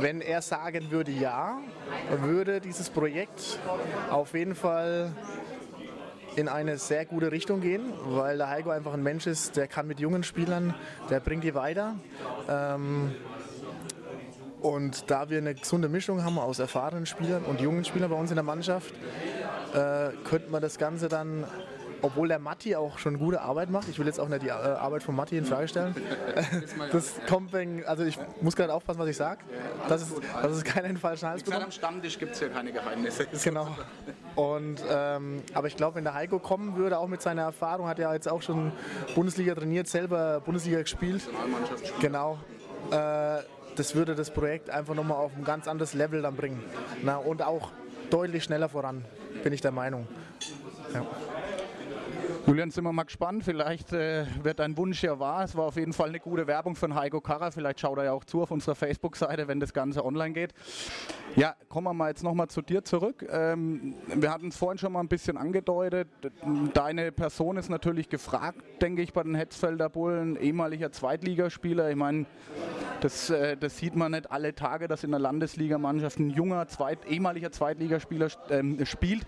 wenn 0.00 0.20
er 0.20 0.42
sagen 0.42 0.90
würde 0.90 1.10
ja, 1.10 1.58
würde 2.22 2.60
dieses 2.60 2.90
Projekt 2.90 3.58
auf 4.10 4.34
jeden 4.34 4.54
Fall 4.54 5.12
in 6.36 6.48
eine 6.48 6.78
sehr 6.78 7.04
gute 7.04 7.30
Richtung 7.30 7.60
gehen, 7.60 7.92
weil 8.06 8.38
der 8.38 8.50
Heiko 8.50 8.70
einfach 8.70 8.92
ein 8.92 9.02
Mensch 9.02 9.26
ist, 9.26 9.56
der 9.56 9.68
kann 9.68 9.86
mit 9.86 10.00
jungen 10.00 10.24
Spielern, 10.24 10.74
der 11.10 11.20
bringt 11.20 11.44
die 11.44 11.54
weiter. 11.54 11.94
Ähm, 12.48 13.14
und 14.64 15.10
da 15.10 15.28
wir 15.28 15.36
eine 15.36 15.54
gesunde 15.54 15.90
Mischung 15.90 16.24
haben 16.24 16.38
aus 16.38 16.58
erfahrenen 16.58 17.04
Spielern 17.04 17.44
und 17.44 17.60
jungen 17.60 17.84
Spielern 17.84 18.08
bei 18.08 18.16
uns 18.16 18.30
in 18.30 18.36
der 18.36 18.44
Mannschaft, 18.44 18.94
äh, 19.74 20.08
könnte 20.24 20.50
man 20.50 20.62
das 20.62 20.78
Ganze 20.78 21.08
dann 21.08 21.44
obwohl 22.00 22.28
der 22.28 22.38
Matti 22.38 22.76
auch 22.76 22.98
schon 22.98 23.18
gute 23.18 23.40
Arbeit 23.40 23.70
macht. 23.70 23.88
Ich 23.88 23.98
will 23.98 24.04
jetzt 24.04 24.20
auch 24.20 24.28
nicht 24.28 24.42
die 24.42 24.48
äh, 24.48 24.52
Arbeit 24.52 25.02
von 25.02 25.16
Matti 25.16 25.38
in 25.38 25.46
Frage 25.46 25.68
stellen. 25.68 25.94
das 26.92 27.14
kommt 27.26 27.54
wegen, 27.54 27.82
also 27.86 28.04
ich 28.04 28.18
muss 28.42 28.56
gerade 28.56 28.74
aufpassen, 28.74 28.98
was 28.98 29.08
ich 29.08 29.16
sage. 29.16 29.40
Das 29.88 30.02
ist, 30.02 30.12
das 30.42 30.52
ist 30.54 30.64
keinen 30.66 30.98
falschen 30.98 31.28
Hals 31.28 31.42
bekommt. 31.42 31.64
Am 31.64 31.70
Stammtisch 31.70 32.18
gibt 32.18 32.34
es 32.34 32.40
ja 32.40 32.48
keine 32.48 32.72
Geheimnisse. 32.72 33.26
Genau. 33.42 33.68
Und, 34.34 34.82
ähm, 34.90 35.42
aber 35.54 35.66
ich 35.68 35.76
glaube, 35.76 35.96
wenn 35.96 36.04
der 36.04 36.12
Heiko 36.12 36.38
kommen 36.38 36.76
würde, 36.76 36.98
auch 36.98 37.08
mit 37.08 37.22
seiner 37.22 37.42
Erfahrung, 37.42 37.88
hat 37.88 37.98
er 37.98 38.12
jetzt 38.12 38.28
auch 38.28 38.42
schon 38.42 38.72
Bundesliga 39.14 39.54
trainiert, 39.54 39.88
selber 39.88 40.40
Bundesliga 40.40 40.80
gespielt. 40.80 41.22
Genau. 42.00 42.38
Äh, 42.90 43.38
das 43.76 43.94
würde 43.94 44.14
das 44.14 44.30
Projekt 44.30 44.70
einfach 44.70 44.94
nochmal 44.94 45.18
auf 45.18 45.32
ein 45.36 45.44
ganz 45.44 45.68
anderes 45.68 45.94
Level 45.94 46.22
dann 46.22 46.36
bringen. 46.36 46.62
Na, 47.02 47.16
und 47.16 47.42
auch 47.42 47.70
deutlich 48.10 48.44
schneller 48.44 48.68
voran, 48.68 49.04
bin 49.42 49.52
ich 49.52 49.60
der 49.60 49.72
Meinung. 49.72 50.06
Ja. 50.92 51.06
Julian, 52.46 52.70
sind 52.70 52.84
wir 52.84 52.92
mal 52.92 53.04
gespannt. 53.04 53.42
Vielleicht 53.42 53.94
äh, 53.94 54.26
wird 54.42 54.58
dein 54.58 54.76
Wunsch 54.76 55.02
ja 55.02 55.18
wahr. 55.18 55.44
Es 55.44 55.56
war 55.56 55.64
auf 55.64 55.76
jeden 55.76 55.94
Fall 55.94 56.10
eine 56.10 56.20
gute 56.20 56.46
Werbung 56.46 56.76
von 56.76 56.94
Heiko 56.94 57.22
Karrer. 57.22 57.50
Vielleicht 57.50 57.80
schaut 57.80 57.96
er 57.96 58.04
ja 58.04 58.12
auch 58.12 58.24
zu 58.24 58.42
auf 58.42 58.50
unserer 58.50 58.74
Facebook-Seite, 58.74 59.48
wenn 59.48 59.60
das 59.60 59.72
Ganze 59.72 60.04
online 60.04 60.34
geht. 60.34 60.52
Ja, 61.36 61.54
kommen 61.70 61.86
wir 61.86 61.94
mal 61.94 62.10
jetzt 62.10 62.22
nochmal 62.22 62.48
zu 62.48 62.60
dir 62.60 62.84
zurück. 62.84 63.26
Ähm, 63.30 63.94
wir 64.14 64.30
hatten 64.30 64.48
es 64.48 64.58
vorhin 64.58 64.76
schon 64.76 64.92
mal 64.92 65.00
ein 65.00 65.08
bisschen 65.08 65.38
angedeutet. 65.38 66.08
Deine 66.74 67.12
Person 67.12 67.56
ist 67.56 67.70
natürlich 67.70 68.10
gefragt, 68.10 68.58
denke 68.82 69.00
ich, 69.00 69.14
bei 69.14 69.22
den 69.22 69.34
Hetzfelder 69.34 69.88
Bullen. 69.88 70.36
Ehemaliger 70.36 70.92
Zweitligaspieler. 70.92 71.88
Ich 71.88 71.96
meine, 71.96 72.26
das, 73.00 73.30
äh, 73.30 73.56
das, 73.56 73.78
sieht 73.78 73.96
man 73.96 74.12
nicht 74.12 74.30
alle 74.30 74.54
Tage, 74.54 74.86
dass 74.86 75.02
in 75.02 75.12
der 75.12 75.20
Landesligamannschaft 75.20 76.18
ein 76.18 76.28
junger, 76.28 76.68
zweit, 76.68 77.06
ehemaliger 77.06 77.50
Zweitligaspieler 77.50 78.28
ähm, 78.50 78.84
spielt. 78.84 79.26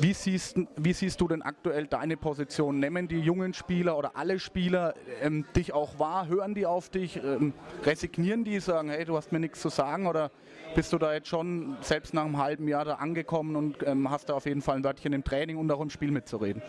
Wie 0.00 0.12
siehst, 0.12 0.58
wie 0.76 0.92
siehst 0.92 1.20
du 1.20 1.28
denn 1.28 1.42
aktuell 1.42 1.86
deine 1.86 2.16
Position? 2.16 2.39
Nehmen 2.78 3.08
die 3.08 3.20
jungen 3.20 3.54
Spieler 3.54 3.96
oder 3.96 4.16
alle 4.16 4.38
Spieler 4.38 4.94
ähm, 5.22 5.44
dich 5.56 5.72
auch 5.72 5.98
wahr? 5.98 6.28
Hören 6.28 6.54
die 6.54 6.66
auf 6.66 6.88
dich? 6.88 7.16
Ähm, 7.22 7.52
resignieren 7.84 8.44
die, 8.44 8.60
sagen, 8.60 8.90
hey, 8.90 9.04
du 9.04 9.16
hast 9.16 9.32
mir 9.32 9.40
nichts 9.40 9.60
zu 9.60 9.68
sagen? 9.68 10.06
Oder 10.06 10.30
bist 10.74 10.92
du 10.92 10.98
da 10.98 11.12
jetzt 11.12 11.28
schon 11.28 11.76
selbst 11.80 12.14
nach 12.14 12.24
einem 12.24 12.38
halben 12.38 12.68
Jahr 12.68 12.84
da 12.84 12.94
angekommen 12.94 13.56
und 13.56 13.78
ähm, 13.86 14.10
hast 14.10 14.28
da 14.28 14.34
auf 14.34 14.46
jeden 14.46 14.62
Fall 14.62 14.76
ein 14.76 14.84
Wörtchen 14.84 15.12
im 15.12 15.24
Training 15.24 15.56
und 15.56 15.70
auch 15.72 15.80
im 15.80 15.90
Spiel 15.90 16.10
mitzureden? 16.10 16.62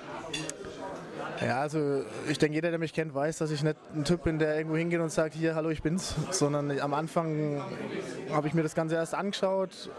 Ja, 1.41 1.61
also 1.61 2.03
ich 2.29 2.37
denke, 2.37 2.55
jeder, 2.55 2.69
der 2.69 2.77
mich 2.77 2.93
kennt, 2.93 3.15
weiß, 3.15 3.39
dass 3.39 3.49
ich 3.49 3.63
nicht 3.63 3.77
ein 3.95 4.03
Typ 4.03 4.23
bin, 4.23 4.37
der 4.37 4.55
irgendwo 4.55 4.77
hingeht 4.77 4.99
und 4.99 5.11
sagt, 5.11 5.33
hier, 5.33 5.55
hallo, 5.55 5.69
ich 5.69 5.81
bin's, 5.81 6.15
sondern 6.29 6.79
am 6.79 6.93
Anfang 6.93 7.63
habe 8.31 8.47
ich 8.47 8.53
mir 8.53 8.61
das 8.61 8.75
Ganze 8.75 8.95
erst 8.95 9.15
angeschaut 9.15 9.89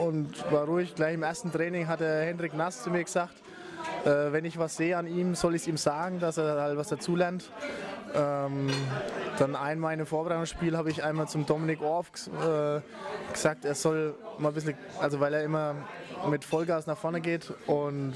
und 0.00 0.50
war 0.52 0.66
ruhig. 0.66 0.94
Gleich 0.94 1.14
im 1.14 1.24
ersten 1.24 1.50
Training 1.50 1.88
hat 1.88 1.98
der 1.98 2.22
Hendrik 2.24 2.54
Nass 2.54 2.84
zu 2.84 2.90
mir 2.90 3.02
gesagt, 3.02 3.34
äh, 4.04 4.32
wenn 4.32 4.44
ich 4.44 4.58
was 4.58 4.76
sehe 4.76 4.96
an 4.96 5.06
ihm, 5.06 5.34
soll 5.34 5.54
ich 5.54 5.62
es 5.62 5.68
ihm 5.68 5.76
sagen, 5.76 6.20
dass 6.20 6.36
er 6.36 6.60
halt 6.60 6.76
was 6.76 6.88
dazulernt. 6.88 7.50
Ähm, 8.14 8.68
dann 9.38 9.56
einmal 9.56 9.92
in 9.92 10.00
einem 10.00 10.06
Vorbereitungsspiel 10.06 10.76
habe 10.76 10.90
ich 10.90 11.02
einmal 11.02 11.26
zum 11.26 11.46
Dominik 11.46 11.82
Orff 11.82 12.10
äh, 12.28 12.80
gesagt, 13.32 13.64
er 13.64 13.74
soll 13.74 14.14
mal 14.38 14.48
ein 14.48 14.54
bisschen, 14.54 14.74
also 15.00 15.18
weil 15.18 15.34
er 15.34 15.42
immer 15.42 15.74
mit 16.28 16.44
Vollgas 16.44 16.86
nach 16.86 16.96
vorne 16.96 17.20
geht 17.20 17.52
und 17.66 18.14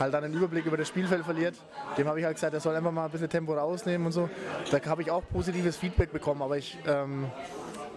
halt 0.00 0.12
dann 0.14 0.24
den 0.24 0.34
Überblick 0.34 0.66
über 0.66 0.76
das 0.76 0.88
Spielfeld 0.88 1.24
verliert. 1.24 1.54
Dem 1.96 2.08
habe 2.08 2.18
ich 2.18 2.24
halt 2.24 2.34
gesagt, 2.34 2.54
er 2.54 2.60
soll 2.60 2.74
einfach 2.74 2.90
mal 2.90 3.04
ein 3.04 3.10
bisschen 3.10 3.28
Tempo 3.28 3.54
rausnehmen 3.54 4.06
und 4.06 4.12
so. 4.12 4.28
Da 4.70 4.84
habe 4.86 5.02
ich 5.02 5.10
auch 5.10 5.22
positives 5.32 5.76
Feedback 5.76 6.12
bekommen, 6.12 6.42
aber 6.42 6.58
ich 6.58 6.76
ähm, 6.86 7.30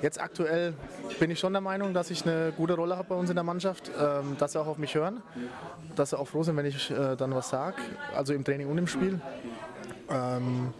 Jetzt 0.02 0.20
aktuell 0.20 0.74
bin 1.20 1.30
ich 1.30 1.40
schon 1.40 1.52
der 1.52 1.62
Meinung, 1.62 1.94
dass 1.94 2.10
ich 2.10 2.26
eine 2.26 2.54
gute 2.56 2.74
Rolle 2.74 2.96
habe 2.96 3.10
bei 3.10 3.16
uns 3.16 3.30
in 3.30 3.36
der 3.36 3.44
Mannschaft, 3.44 3.92
ähm, 4.00 4.38
dass 4.38 4.54
sie 4.54 4.62
auch 4.62 4.68
auf 4.68 4.78
mich 4.78 4.96
hören, 4.96 5.22
dass 5.96 6.12
sie 6.12 6.20
auch 6.20 6.28
froh 6.28 6.44
sind, 6.44 6.56
wenn 6.56 6.66
ich 6.66 6.90
äh, 6.90 7.18
dann 7.18 7.36
was 7.36 7.50
sage, 7.50 7.78
also 8.16 8.34
im 8.34 8.46
Training 8.46 8.70
und 8.70 8.78
im 8.78 8.88
Spiel. 8.88 9.20
Ähm, 10.10 10.74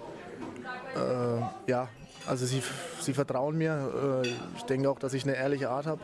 äh, 0.96 1.70
ja, 1.70 1.90
also 2.28 2.46
sie, 2.46 2.64
sie 3.02 3.14
vertrauen 3.14 3.58
mir. 3.58 4.22
Äh, 4.24 4.28
ich 4.56 4.64
denke 4.64 4.90
auch, 4.90 5.00
dass 5.00 5.14
ich 5.14 5.24
eine 5.24 5.36
ehrliche 5.36 5.70
Art 5.70 5.86
habe 5.86 6.02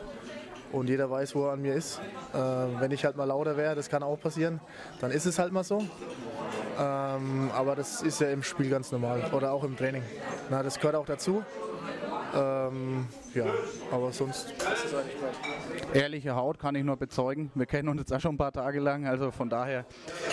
und 0.72 0.88
jeder 0.88 1.10
weiß, 1.10 1.34
wo 1.34 1.46
er 1.46 1.52
an 1.52 1.62
mir 1.62 1.74
ist. 1.74 2.00
Äh, 2.34 2.38
wenn 2.80 2.90
ich 2.90 3.04
halt 3.04 3.16
mal 3.16 3.24
lauter 3.24 3.56
wäre, 3.56 3.74
das 3.74 3.88
kann 3.88 4.02
auch 4.02 4.20
passieren, 4.20 4.60
dann 5.00 5.10
ist 5.10 5.24
es 5.24 5.38
halt 5.38 5.52
mal 5.52 5.64
so. 5.64 5.78
Ähm, 6.78 7.50
aber 7.54 7.74
das 7.76 8.02
ist 8.02 8.20
ja 8.20 8.28
im 8.28 8.42
Spiel 8.42 8.68
ganz 8.68 8.92
normal 8.92 9.30
oder 9.32 9.52
auch 9.52 9.64
im 9.64 9.76
Training. 9.76 10.02
Na, 10.50 10.62
das 10.62 10.78
gehört 10.78 10.96
auch 10.96 11.06
dazu. 11.06 11.42
Ähm, 12.36 13.06
ja, 13.34 13.46
aber 13.90 14.12
sonst. 14.12 14.52
Ehrliche 15.92 16.34
Haut 16.34 16.58
kann 16.58 16.74
ich 16.74 16.84
nur 16.84 16.96
bezeugen. 16.96 17.50
Wir 17.54 17.66
kennen 17.66 17.88
uns 17.88 18.00
jetzt 18.00 18.12
auch 18.12 18.20
schon 18.20 18.34
ein 18.34 18.38
paar 18.38 18.52
Tage 18.52 18.80
lang, 18.80 19.06
also 19.06 19.30
von 19.30 19.48
daher 19.48 19.86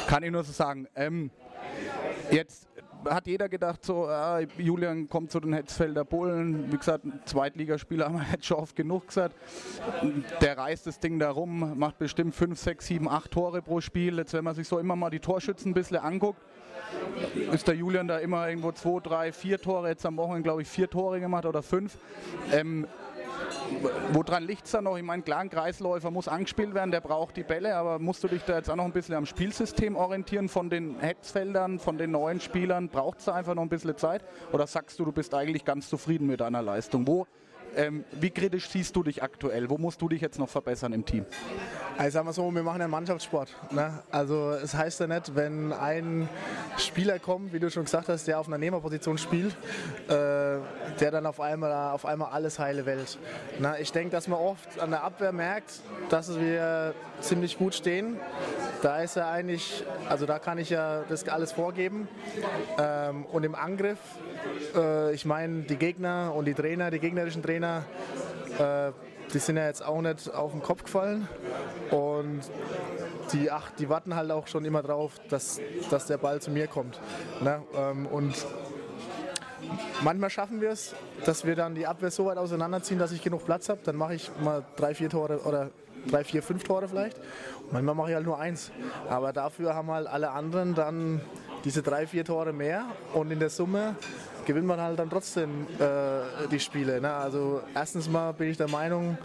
kann 0.08 0.24
ich 0.24 0.32
nur 0.32 0.44
so 0.44 0.52
sagen. 0.52 0.88
Ähm, 0.96 1.32
jetzt 2.32 2.68
hat 3.10 3.28
jeder 3.28 3.50
gedacht, 3.50 3.84
so, 3.84 4.08
ah, 4.08 4.40
Julian 4.58 5.10
kommt 5.10 5.32
zu 5.32 5.40
den 5.40 5.54
Hetzfelder 5.54 6.06
Bullen. 6.06 6.72
Wie 6.72 6.78
gesagt, 6.78 7.06
Zweitligaspieler 7.26 8.06
haben 8.06 8.16
wir 8.16 8.26
jetzt 8.32 8.46
schon 8.46 8.58
oft 8.58 8.76
genug 8.76 9.08
gesagt. 9.08 9.36
Der 10.42 10.58
reißt 10.58 10.88
das 10.88 11.00
Ding 11.00 11.20
da 11.20 11.32
rum, 11.32 11.78
macht 11.78 11.98
bestimmt 11.98 12.36
5, 12.36 12.58
6, 12.58 12.88
7, 12.88 13.10
8 13.10 13.32
Tore 13.32 13.62
pro 13.62 13.82
Spiel. 13.82 14.18
Jetzt, 14.18 14.34
wenn 14.34 14.44
man 14.44 14.56
sich 14.56 14.68
so 14.68 14.80
immer 14.80 14.96
mal 14.96 15.10
die 15.10 15.20
Torschützen 15.20 15.72
ein 15.72 15.74
bisschen 15.74 15.98
anguckt, 15.98 16.42
ist 17.52 17.68
der 17.68 17.76
Julian 17.76 18.08
da 18.08 18.18
immer 18.18 18.48
irgendwo 18.48 18.72
zwei, 18.72 19.00
drei, 19.00 19.32
vier 19.32 19.60
Tore, 19.60 19.90
jetzt 19.90 20.06
am 20.06 20.18
Wochenende 20.18 20.44
glaube 20.44 20.62
ich 20.62 20.68
vier 20.68 20.90
Tore 20.90 21.20
gemacht 21.20 21.46
oder 21.46 21.62
fünf. 21.62 21.98
Ähm, 22.52 22.88
woran 24.12 24.44
liegt 24.44 24.66
es 24.66 24.72
da 24.72 24.82
noch? 24.82 24.98
Ich 24.98 25.04
meine, 25.04 25.24
klar, 25.24 25.40
ein 25.40 25.50
Kreisläufer 25.50 26.12
muss 26.12 26.28
angespielt 26.28 26.74
werden, 26.74 26.92
der 26.92 27.02
braucht 27.02 27.38
die 27.38 27.44
Bälle, 27.44 27.76
aber 27.76 28.00
musst 28.00 28.24
du 28.24 28.28
dich 28.28 28.44
da 28.44 28.58
jetzt 28.58 28.70
auch 28.70 28.76
noch 28.76 28.86
ein 28.86 28.92
bisschen 28.92 29.16
am 29.16 29.26
Spielsystem 29.26 29.96
orientieren 29.96 30.50
von 30.50 30.70
den 30.70 31.00
Hetzfeldern, 31.00 31.80
von 31.80 31.98
den 31.98 32.12
neuen 32.12 32.40
Spielern? 32.40 32.90
Braucht 32.90 33.20
es 33.20 33.26
da 33.26 33.34
einfach 33.34 33.56
noch 33.56 33.64
ein 33.64 33.70
bisschen 33.70 33.96
Zeit? 33.98 34.24
Oder 34.52 34.68
sagst 34.68 35.00
du, 35.00 35.06
du 35.06 35.12
bist 35.12 35.34
eigentlich 35.34 35.66
ganz 35.66 35.90
zufrieden 35.90 36.28
mit 36.28 36.42
deiner 36.42 36.62
Leistung? 36.62 37.08
Wo 37.08 37.28
ähm, 37.76 38.04
wie 38.12 38.30
kritisch 38.30 38.70
siehst 38.70 38.96
du 38.96 39.04
dich 39.04 39.24
aktuell? 39.24 39.70
Wo 39.70 39.78
musst 39.78 40.02
du 40.02 40.10
dich 40.10 40.22
jetzt 40.22 40.40
noch 40.40 40.50
verbessern 40.50 40.94
im 40.94 41.06
Team? 41.06 41.26
Also 41.98 42.16
sagen 42.16 42.28
wir 42.28 42.34
so, 42.34 42.52
wir 42.52 42.64
machen 42.64 42.82
ja 42.82 42.88
Mannschaftssport. 42.88 43.50
Ne? 43.72 44.00
Also 44.10 44.52
es 44.52 44.74
heißt 44.74 45.00
ja 45.00 45.08
nicht, 45.08 45.36
wenn 45.36 45.72
ein 45.72 46.28
Spieler 46.78 47.20
kommt, 47.20 47.54
wie 47.54 47.60
du 47.60 47.70
schon 47.70 47.84
gesagt 47.84 48.10
hast, 48.10 48.28
der 48.28 48.40
auf 48.40 48.48
einer 48.48 48.58
Nehmerposition 48.58 49.18
spielt, 49.18 49.54
äh, 50.08 50.58
der 51.00 51.12
dann 51.12 51.26
auf 51.26 51.40
einmal, 51.40 51.92
auf 51.92 52.06
einmal 52.06 52.32
alles 52.32 52.58
heile 52.58 52.86
Welt. 52.86 53.18
Na, 53.60 53.80
ich 53.80 53.92
denke, 53.92 54.12
dass 54.12 54.28
man 54.28 54.40
oft 54.40 54.80
an 54.80 54.90
der 54.90 55.04
Abwehr 55.04 55.32
merkt, 55.32 55.82
dass 56.10 56.40
wir 56.40 56.96
ziemlich 57.22 57.58
gut 57.58 57.76
stehen. 57.76 58.18
Da 58.82 59.02
ist 59.02 59.16
er 59.16 59.28
eigentlich, 59.28 59.84
also 60.10 60.26
da 60.26 60.40
kann 60.40 60.58
ich 60.58 60.70
ja 60.70 61.04
das 61.08 61.28
alles 61.28 61.52
vorgeben. 61.52 62.08
Ähm, 62.80 63.26
und 63.26 63.44
im 63.44 63.56
Angriff, 63.56 64.00
äh, 64.76 65.14
ich 65.14 65.26
meine, 65.26 65.62
die 65.64 65.78
Gegner 65.78 66.34
und 66.36 66.46
die 66.46 66.54
Trainer, 66.54 66.92
die 66.92 67.00
gegnerischen 67.00 67.44
Trainer, 67.44 67.84
äh, 68.60 68.92
die 69.34 69.40
sind 69.40 69.58
ja 69.58 69.66
jetzt 69.66 69.84
auch 69.84 70.02
nicht 70.02 70.34
auf 70.34 70.52
den 70.52 70.62
Kopf 70.62 70.84
gefallen. 70.84 71.28
Und 71.92 72.42
die, 73.32 73.50
ach, 73.50 73.72
die 73.72 73.90
warten 73.90 74.16
halt 74.16 74.32
auch 74.32 74.48
schon 74.48 74.66
immer 74.66 74.84
drauf, 74.84 75.14
dass, 75.30 75.60
dass 75.90 76.08
der 76.08 76.18
Ball 76.18 76.42
zu 76.42 76.52
mir 76.52 76.68
kommt. 76.68 77.00
Ne? 77.42 77.62
Ähm, 77.76 78.06
und 78.08 78.36
manchmal 80.02 80.30
schaffen 80.30 80.62
wir 80.62 80.72
es, 80.72 80.94
dass 81.26 81.46
wir 81.46 81.56
dann 81.56 81.76
die 81.76 81.88
Abwehr 81.88 82.12
so 82.12 82.26
weit 82.26 82.38
auseinanderziehen, 82.38 83.00
dass 83.00 83.12
ich 83.12 83.22
genug 83.22 83.46
Platz 83.46 83.70
habe. 83.70 83.80
Dann 83.84 83.96
mache 83.96 84.16
ich 84.16 84.32
mal 84.44 84.64
drei, 84.76 84.94
vier 84.94 85.10
Tore 85.10 85.40
oder 85.40 85.72
drei, 86.10 86.24
vier, 86.24 86.44
fünf 86.44 86.64
Tore 86.64 86.88
vielleicht. 86.88 87.18
Und 87.18 87.74
manchmal 87.74 87.96
mache 87.96 88.10
ich 88.10 88.16
halt 88.16 88.26
nur 88.26 88.40
eins. 88.40 88.72
Aber 89.10 89.34
dafür 89.34 89.74
haben 89.74 89.90
halt 89.90 90.08
alle 90.08 90.32
anderen 90.32 90.76
dann 90.76 91.22
diese 91.64 91.82
drei, 91.82 92.08
vier 92.08 92.26
Tore 92.26 92.54
mehr. 92.54 92.86
Und 93.14 93.32
in 93.32 93.40
der 93.40 93.50
Summe 93.50 93.96
gewinnt 94.46 94.68
man 94.68 94.80
halt 94.80 95.00
dann 95.00 95.10
trotzdem 95.10 95.68
äh, 95.80 96.48
die 96.52 96.60
Spiele. 96.60 97.00
Ne? 97.02 97.12
Also 97.12 97.62
erstens 97.76 98.10
mal 98.10 98.32
bin 98.34 98.50
ich 98.50 98.58
der 98.58 98.70
Meinung, 98.70 99.18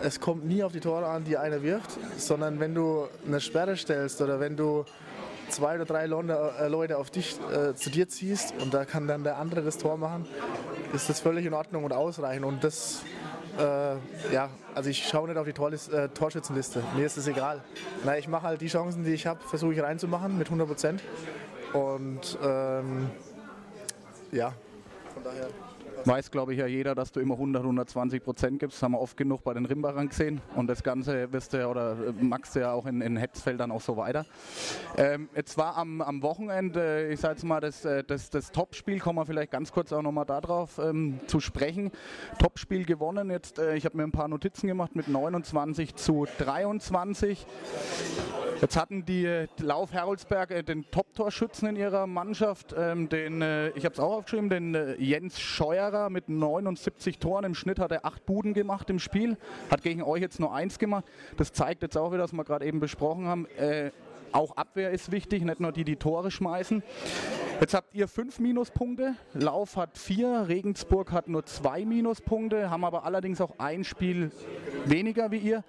es 0.00 0.20
kommt 0.20 0.46
nie 0.46 0.62
auf 0.62 0.72
die 0.72 0.80
Tore 0.80 1.06
an, 1.06 1.24
die 1.24 1.36
einer 1.36 1.62
wirft, 1.62 1.98
sondern 2.16 2.60
wenn 2.60 2.74
du 2.74 3.08
eine 3.26 3.40
Sperre 3.40 3.76
stellst 3.76 4.20
oder 4.20 4.40
wenn 4.40 4.56
du 4.56 4.84
zwei 5.48 5.76
oder 5.76 5.84
drei 5.84 6.04
äh, 6.04 6.68
Leute 6.68 6.98
auf 6.98 7.10
dich 7.10 7.36
äh, 7.50 7.74
zu 7.74 7.90
dir 7.90 8.08
ziehst 8.08 8.54
und 8.60 8.74
da 8.74 8.84
kann 8.84 9.08
dann 9.08 9.24
der 9.24 9.38
andere 9.38 9.62
das 9.62 9.78
Tor 9.78 9.96
machen, 9.96 10.26
ist 10.92 11.08
das 11.08 11.20
völlig 11.20 11.46
in 11.46 11.54
Ordnung 11.54 11.84
und 11.84 11.92
ausreichend. 11.92 12.44
Und 12.44 12.62
das, 12.62 13.02
äh, 13.58 14.32
ja, 14.32 14.50
also 14.74 14.90
ich 14.90 15.06
schaue 15.06 15.28
nicht 15.28 15.38
auf 15.38 15.46
die 15.46 15.52
Torlis, 15.52 15.88
äh, 15.88 16.08
Torschützenliste. 16.10 16.82
Mir 16.96 17.06
ist 17.06 17.16
es 17.16 17.26
egal. 17.26 17.62
Na, 18.04 18.18
ich 18.18 18.28
mache 18.28 18.44
halt 18.44 18.60
die 18.60 18.68
Chancen, 18.68 19.04
die 19.04 19.12
ich 19.12 19.26
habe, 19.26 19.40
versuche 19.40 19.74
ich 19.74 19.82
reinzumachen 19.82 20.38
mit 20.38 20.48
100 20.48 20.66
Prozent. 20.66 21.02
Und 21.72 22.38
ähm, 22.42 23.10
ja, 24.32 24.54
von 25.14 25.24
daher. 25.24 25.67
Weiß, 26.08 26.30
glaube 26.30 26.54
ich, 26.54 26.58
ja 26.58 26.66
jeder, 26.66 26.94
dass 26.94 27.12
du 27.12 27.20
immer 27.20 27.34
100, 27.34 27.60
120 27.60 28.24
Prozent 28.24 28.60
gibst. 28.60 28.78
Das 28.78 28.82
haben 28.82 28.92
wir 28.92 29.00
oft 29.00 29.14
genug 29.14 29.44
bei 29.44 29.52
den 29.52 29.66
Rimbachern 29.66 30.08
gesehen. 30.08 30.40
Und 30.56 30.66
das 30.66 30.82
Ganze 30.82 31.30
wirst 31.34 31.52
du 31.52 31.58
ja 31.58 31.66
oder 31.66 31.92
äh, 31.92 32.24
magst 32.24 32.56
du 32.56 32.60
ja 32.60 32.72
auch 32.72 32.86
in, 32.86 33.02
in 33.02 33.18
Hetzfeldern 33.18 33.70
auch 33.70 33.82
so 33.82 33.98
weiter. 33.98 34.24
Ähm, 34.96 35.28
jetzt 35.36 35.58
war 35.58 35.76
am, 35.76 36.00
am 36.00 36.22
Wochenende, 36.22 37.08
ich 37.08 37.20
sage 37.20 37.34
jetzt 37.34 37.44
mal, 37.44 37.60
das, 37.60 37.84
äh, 37.84 38.02
das, 38.04 38.30
das 38.30 38.52
Topspiel, 38.52 39.00
kommen 39.00 39.18
wir 39.18 39.26
vielleicht 39.26 39.50
ganz 39.50 39.70
kurz 39.70 39.92
auch 39.92 40.00
nochmal 40.00 40.24
darauf 40.24 40.78
ähm, 40.78 41.20
zu 41.26 41.40
sprechen. 41.40 41.90
Topspiel 42.38 42.86
gewonnen. 42.86 43.30
Jetzt, 43.30 43.58
äh, 43.58 43.76
ich 43.76 43.84
habe 43.84 43.98
mir 43.98 44.04
ein 44.04 44.10
paar 44.10 44.28
Notizen 44.28 44.66
gemacht 44.66 44.96
mit 44.96 45.08
29 45.08 45.94
zu 45.94 46.26
23. 46.38 47.46
Jetzt 48.60 48.76
hatten 48.76 49.04
die 49.04 49.46
Lauf 49.60 49.92
Heroldsberg 49.92 50.50
äh, 50.50 50.62
den 50.64 50.90
Top-Torschützen 50.90 51.68
in 51.68 51.76
ihrer 51.76 52.08
Mannschaft, 52.08 52.74
ähm, 52.76 53.08
den, 53.08 53.40
äh, 53.40 53.68
ich 53.70 53.84
habe 53.84 53.92
es 53.92 54.00
auch 54.00 54.16
aufgeschrieben, 54.16 54.48
den 54.50 54.74
äh, 54.74 54.94
Jens 54.94 55.38
Scheuerer 55.38 55.97
mit 56.10 56.28
79 56.28 57.18
Toren. 57.18 57.44
Im 57.44 57.54
Schnitt 57.54 57.78
hat 57.78 57.92
er 57.92 58.04
acht 58.04 58.24
Buden 58.26 58.54
gemacht 58.54 58.88
im 58.90 58.98
Spiel, 58.98 59.36
hat 59.70 59.82
gegen 59.82 60.02
euch 60.02 60.20
jetzt 60.20 60.40
nur 60.40 60.54
eins 60.54 60.78
gemacht. 60.78 61.04
Das 61.36 61.52
zeigt 61.52 61.82
jetzt 61.82 61.96
auch 61.96 62.12
wieder, 62.12 62.22
was 62.22 62.32
wir 62.32 62.44
gerade 62.44 62.64
eben 62.64 62.80
besprochen 62.80 63.26
haben. 63.26 63.46
Äh, 63.58 63.90
auch 64.32 64.56
Abwehr 64.56 64.90
ist 64.90 65.10
wichtig, 65.10 65.42
nicht 65.42 65.60
nur 65.60 65.72
die, 65.72 65.84
die 65.84 65.96
Tore 65.96 66.30
schmeißen. 66.30 66.82
Jetzt 67.60 67.74
habt 67.74 67.94
ihr 67.94 68.06
fünf 68.08 68.38
Minuspunkte, 68.38 69.14
Lauf 69.34 69.76
hat 69.76 69.98
vier, 69.98 70.44
Regensburg 70.48 71.12
hat 71.12 71.28
nur 71.28 71.44
zwei 71.44 71.84
Minuspunkte, 71.84 72.70
haben 72.70 72.84
aber 72.84 73.04
allerdings 73.04 73.40
auch 73.40 73.58
ein 73.58 73.84
Spiel 73.84 74.30
weniger 74.84 75.30
wie 75.30 75.38
ihr. 75.38 75.64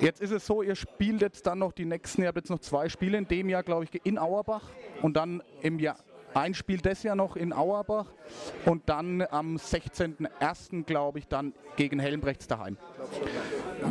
Jetzt 0.00 0.20
ist 0.20 0.30
es 0.30 0.46
so, 0.46 0.62
ihr 0.62 0.76
spielt 0.76 1.20
jetzt 1.20 1.46
dann 1.46 1.58
noch 1.58 1.72
die 1.72 1.84
nächsten, 1.84 2.22
ihr 2.22 2.28
habt 2.28 2.38
jetzt 2.38 2.50
noch 2.50 2.60
zwei 2.60 2.88
Spiele 2.88 3.18
in 3.18 3.26
dem 3.26 3.48
Jahr, 3.48 3.64
glaube 3.64 3.84
ich, 3.84 4.06
in 4.06 4.16
Auerbach 4.16 4.62
und 5.02 5.16
dann 5.16 5.42
im 5.60 5.80
Jahr 5.80 5.96
ein 6.34 6.54
Spiel 6.54 6.78
das 6.78 7.02
Jahr 7.02 7.16
noch 7.16 7.36
in 7.36 7.52
Auerbach 7.52 8.06
und 8.64 8.88
dann 8.88 9.22
am 9.30 9.56
16.01. 9.56 10.84
glaube 10.84 11.18
ich 11.18 11.28
dann 11.28 11.52
gegen 11.76 11.98
Helmbrechts 11.98 12.46
daheim. 12.46 12.76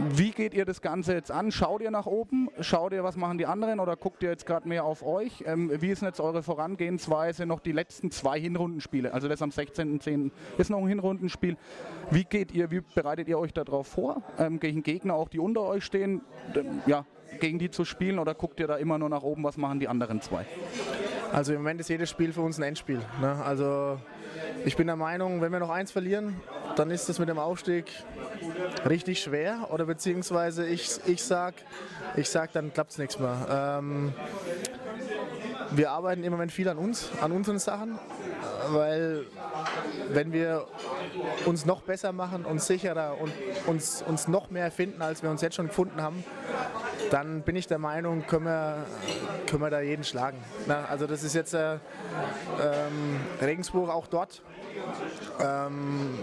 Wie 0.10 0.32
geht 0.32 0.54
ihr 0.54 0.66
das 0.66 0.82
Ganze 0.82 1.14
jetzt 1.14 1.32
an? 1.32 1.52
Schaut 1.52 1.82
ihr 1.82 1.92
nach 1.92 2.06
oben? 2.06 2.50
Schaut 2.60 2.94
ihr, 2.94 3.04
was 3.04 3.16
machen 3.16 3.38
die 3.38 3.46
anderen 3.46 3.80
oder 3.80 3.96
guckt 3.96 4.22
ihr 4.24 4.30
jetzt 4.30 4.46
gerade 4.46 4.68
mehr 4.68 4.84
auf 4.84 5.04
euch? 5.04 5.44
Ähm, 5.46 5.72
wie 5.82 5.90
ist 5.90 6.02
denn 6.02 6.10
jetzt 6.10 6.20
eure 6.20 6.44
Vorangehensweise 6.44 7.46
noch 7.46 7.60
die 7.60 7.72
letzten 7.72 8.12
zwei 8.12 8.40
Hinrundenspiele? 8.40 9.14
Also 9.14 9.28
das 9.28 9.42
am 9.42 9.50
16.10. 9.50 10.32
ist 10.58 10.70
noch 10.70 10.80
ein 10.80 10.88
Hinrundenspiel. 10.88 11.58
Wie 12.12 12.24
geht 12.24 12.52
ihr, 12.52 12.72
wie 12.72 12.82
bereitet 12.82 13.28
ihr 13.28 13.40
euch 13.40 13.54
darauf 13.54 13.88
vor? 13.88 14.22
Ähm, 14.38 14.60
gegen 14.60 14.84
Gegner 14.84 15.16
auch, 15.16 15.30
die 15.30 15.40
unter 15.40 15.62
euch 15.62 15.84
stehen, 15.84 16.22
ja, 16.86 17.06
gegen 17.40 17.60
die 17.60 17.70
zu 17.70 17.86
spielen 17.86 18.20
oder 18.20 18.34
guckt 18.34 18.60
ihr 18.60 18.68
da 18.68 18.76
immer 18.76 18.98
nur 18.98 19.10
nach 19.10 19.24
oben, 19.24 19.44
was 19.44 19.58
machen 19.58 19.80
die 19.80 19.88
anderen 19.88 20.22
zwei? 20.22 20.46
Also 21.34 21.54
im 21.54 21.60
Moment 21.60 21.80
ist 21.80 21.90
jedes 21.90 22.10
Spiel 22.10 22.34
für 22.34 22.42
uns 22.42 22.58
ein 22.58 22.64
Endspiel. 22.64 23.02
Ne? 23.22 23.44
Also 23.44 24.00
ich 24.66 24.76
bin 24.76 24.88
der 24.88 24.96
Meinung, 24.96 25.42
wenn 25.42 25.52
wir 25.52 25.60
noch 25.60 25.70
eins 25.70 25.92
verlieren, 25.92 26.40
dann 26.76 26.92
ist 26.92 27.10
das 27.10 27.20
mit 27.20 27.30
dem 27.30 27.40
Aufstieg 27.40 27.86
richtig 28.88 29.22
schwer. 29.22 29.68
Oder 29.72 29.86
beziehungsweise 29.86 30.66
ich, 30.68 31.00
ich 31.06 31.24
sag, 31.24 31.56
ich 32.16 32.30
sag, 32.30 32.52
dann 32.54 32.74
klappt 32.74 32.92
es 32.92 32.98
nichts 32.98 33.20
mehr. 33.20 33.80
Ähm, 33.80 34.14
wir 35.72 35.92
arbeiten 35.92 36.24
im 36.24 36.32
Moment 36.32 36.52
viel 36.52 36.70
an 36.70 36.78
uns, 36.78 37.10
an 37.22 37.32
unseren 37.32 37.60
Sachen, 37.60 38.00
weil 38.70 39.26
wenn 40.10 40.32
wir 40.32 40.66
uns 41.46 41.66
noch 41.66 41.82
besser 41.82 42.14
machen, 42.14 42.46
uns 42.46 42.68
sicherer 42.68 43.20
und 43.20 43.34
uns, 43.66 44.02
uns 44.02 44.28
noch 44.28 44.50
mehr 44.50 44.72
finden, 44.72 45.02
als 45.02 45.24
wir 45.24 45.30
uns 45.30 45.42
jetzt 45.42 45.56
schon 45.56 45.68
gefunden 45.68 46.02
haben, 46.02 46.24
dann 47.12 47.42
bin 47.42 47.56
ich 47.56 47.68
der 47.68 47.80
Meinung, 47.80 48.26
können 48.28 48.46
wir, 48.46 48.86
können 49.48 49.62
wir 49.62 49.70
da 49.70 49.82
jeden 49.82 50.04
schlagen. 50.04 50.38
Na, 50.66 50.86
also 50.86 51.08
das 51.08 51.24
ist 51.24 51.34
jetzt 51.34 51.54
äh, 51.54 51.74
ähm, 51.76 53.20
Regensburg 53.42 53.90
auch 53.90 54.08
dort. 54.08 54.42
Ähm, 55.40 56.20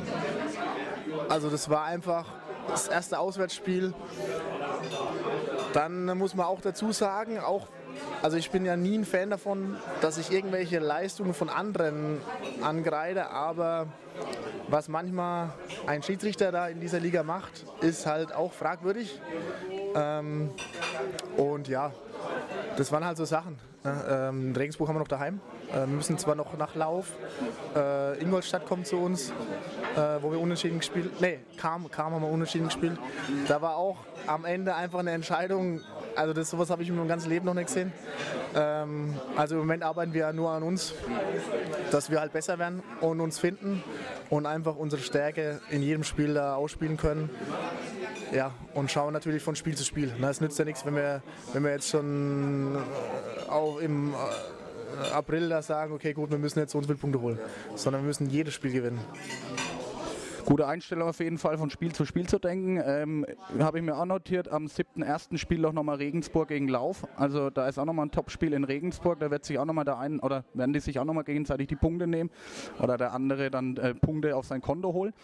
also 1.29 1.51
das 1.51 1.68
war 1.68 1.85
einfach 1.85 2.27
das 2.68 2.88
erste 2.88 3.18
Auswärtsspiel. 3.18 3.94
Dann 5.73 6.16
muss 6.18 6.35
man 6.35 6.47
auch 6.47 6.61
dazu 6.61 6.92
sagen, 6.92 7.38
auch 7.38 7.68
also 8.23 8.37
ich 8.37 8.51
bin 8.51 8.64
ja 8.64 8.77
nie 8.77 8.97
ein 8.99 9.05
Fan 9.05 9.31
davon, 9.31 9.77
dass 10.01 10.18
ich 10.18 10.33
irgendwelche 10.33 10.79
Leistungen 10.79 11.35
von 11.35 11.49
anderen 11.49 12.20
angreide, 12.62 13.31
aber 13.31 13.87
was 14.68 14.88
manchmal 14.88 15.53
ein 15.87 16.03
Schiedsrichter 16.03 16.51
da 16.51 16.68
in 16.68 16.81
dieser 16.81 17.01
Liga 17.01 17.23
macht, 17.23 17.66
ist 17.81 18.07
halt 18.07 18.35
auch 18.35 18.53
fragwürdig. 18.53 19.20
Ähm, 19.94 20.50
und 21.37 21.68
ja, 21.68 21.92
das 22.76 22.90
waren 22.92 23.04
halt 23.04 23.16
so 23.16 23.24
Sachen. 23.24 23.59
Ne? 23.85 24.04
Ähm, 24.09 24.54
Regensburg 24.57 24.88
haben 24.88 24.96
wir 24.96 25.00
noch 25.00 25.09
daheim. 25.09 25.40
Äh, 25.70 25.80
wir 25.80 25.87
müssen 25.87 26.18
zwar 26.18 26.35
noch 26.35 26.57
nach 26.57 26.74
Lauf. 26.74 27.12
Äh, 27.76 28.20
Ingolstadt 28.20 28.66
kommt 28.66 28.87
zu 28.87 28.96
uns, 28.96 29.30
äh, 29.30 30.22
wo 30.22 30.33
wir 30.33 30.40
unentschieden 30.40 30.78
gespielt 30.78 31.20
Nee, 31.20 31.40
kam, 31.59 31.90
kam 31.90 32.14
haben 32.14 32.22
wir 32.22 32.30
unentschieden 32.30 32.66
gespielt. 32.66 32.98
Da 33.46 33.61
war 33.61 33.76
auch 33.76 33.98
am 34.26 34.44
Ende 34.44 34.74
einfach 34.74 35.00
eine 35.00 35.12
Entscheidung. 35.12 35.80
Also 36.16 36.33
das 36.33 36.50
sowas 36.50 36.70
habe 36.70 36.83
ich 36.83 36.88
in 36.88 36.96
meinem 36.96 37.09
ganzen 37.09 37.28
Leben 37.28 37.44
noch 37.44 37.54
nicht 37.54 37.66
gesehen. 37.66 37.92
Ähm, 38.54 39.14
also 39.37 39.57
im 39.57 39.62
Moment 39.62 39.83
arbeiten 39.83 40.14
wir 40.14 40.33
nur 40.33 40.50
an 40.50 40.62
uns, 40.62 40.94
dass 41.90 42.11
wir 42.11 42.20
halt 42.20 42.33
besser 42.33 42.59
werden 42.59 42.83
und 43.00 43.20
uns 43.20 43.38
finden 43.38 43.83
und 44.30 44.46
einfach 44.46 44.76
unsere 44.76 45.02
Stärke 45.02 45.61
in 45.70 45.83
jedem 45.83 46.04
Spiel 46.04 46.35
da 46.35 46.54
ausspielen 46.54 46.96
können. 46.96 47.30
Ja, 48.32 48.52
und 48.74 48.90
schauen 48.90 49.12
natürlich 49.12 49.42
von 49.42 49.56
Spiel 49.56 49.76
zu 49.76 49.84
Spiel. 49.84 50.12
es 50.20 50.40
nützt 50.40 50.58
ja 50.58 50.64
nichts, 50.64 50.84
wenn 50.84 50.96
wir, 50.96 51.22
wenn 51.52 51.62
wir 51.62 51.70
jetzt 51.70 51.88
schon 51.88 52.76
äh, 52.76 53.50
auch 53.50 53.78
im 53.78 54.12
äh, 54.12 55.10
April 55.12 55.48
da 55.48 55.62
sagen, 55.62 55.92
okay 55.92 56.12
gut, 56.12 56.30
wir 56.30 56.38
müssen 56.38 56.58
jetzt 56.58 56.72
so 56.72 56.78
und 56.78 56.84
so 56.84 56.88
viele 56.88 56.98
Punkte 56.98 57.20
holen, 57.20 57.38
sondern 57.74 58.02
wir 58.02 58.06
müssen 58.06 58.28
jedes 58.30 58.54
Spiel 58.54 58.72
gewinnen. 58.72 59.00
Gute 60.46 60.66
Einstellung 60.66 61.09
auf 61.09 61.20
jeden 61.20 61.38
Fall, 61.38 61.57
von 61.57 61.70
Spiel 61.70 61.92
zu 61.92 62.04
Spiel 62.04 62.26
zu 62.26 62.38
denken. 62.38 62.78
Ähm, 62.85 63.24
Habe 63.59 63.78
ich 63.78 63.85
mir 63.85 63.96
auch 63.96 64.04
notiert, 64.04 64.48
am 64.48 64.66
7.1. 64.66 65.38
Spiel 65.38 65.64
auch 65.64 65.72
nochmal 65.72 65.96
Regensburg 65.96 66.48
gegen 66.48 66.68
Lauf. 66.68 67.07
Also 67.16 67.48
da 67.48 67.66
ist 67.66 67.78
auch 67.78 67.87
nochmal 67.87 68.07
ein 68.07 68.11
Topspiel 68.11 68.52
in 68.52 68.64
Regensburg. 68.64 69.20
Da 69.20 69.30
wird 69.30 69.46
sich 69.46 69.59
auch 69.59 69.64
nochmal 69.64 69.87
der 69.87 69.96
einen, 69.96 70.20
oder 70.20 70.44
werden 70.52 70.74
die 70.74 70.80
sich 70.80 70.98
auch 70.98 71.04
nochmal 71.07 71.24
gegenseitig 71.24 71.68
die 71.68 71.76
Punkte 71.76 72.07
nehmen 72.07 72.30
oder 72.78 72.98
der 72.98 73.14
andere 73.14 73.50
dann 73.50 73.78
äh, 73.78 73.94
Punkte 73.94 74.37
auf 74.37 74.44
sein 74.44 74.61
Konto 74.61 74.92
holen. 74.92 75.14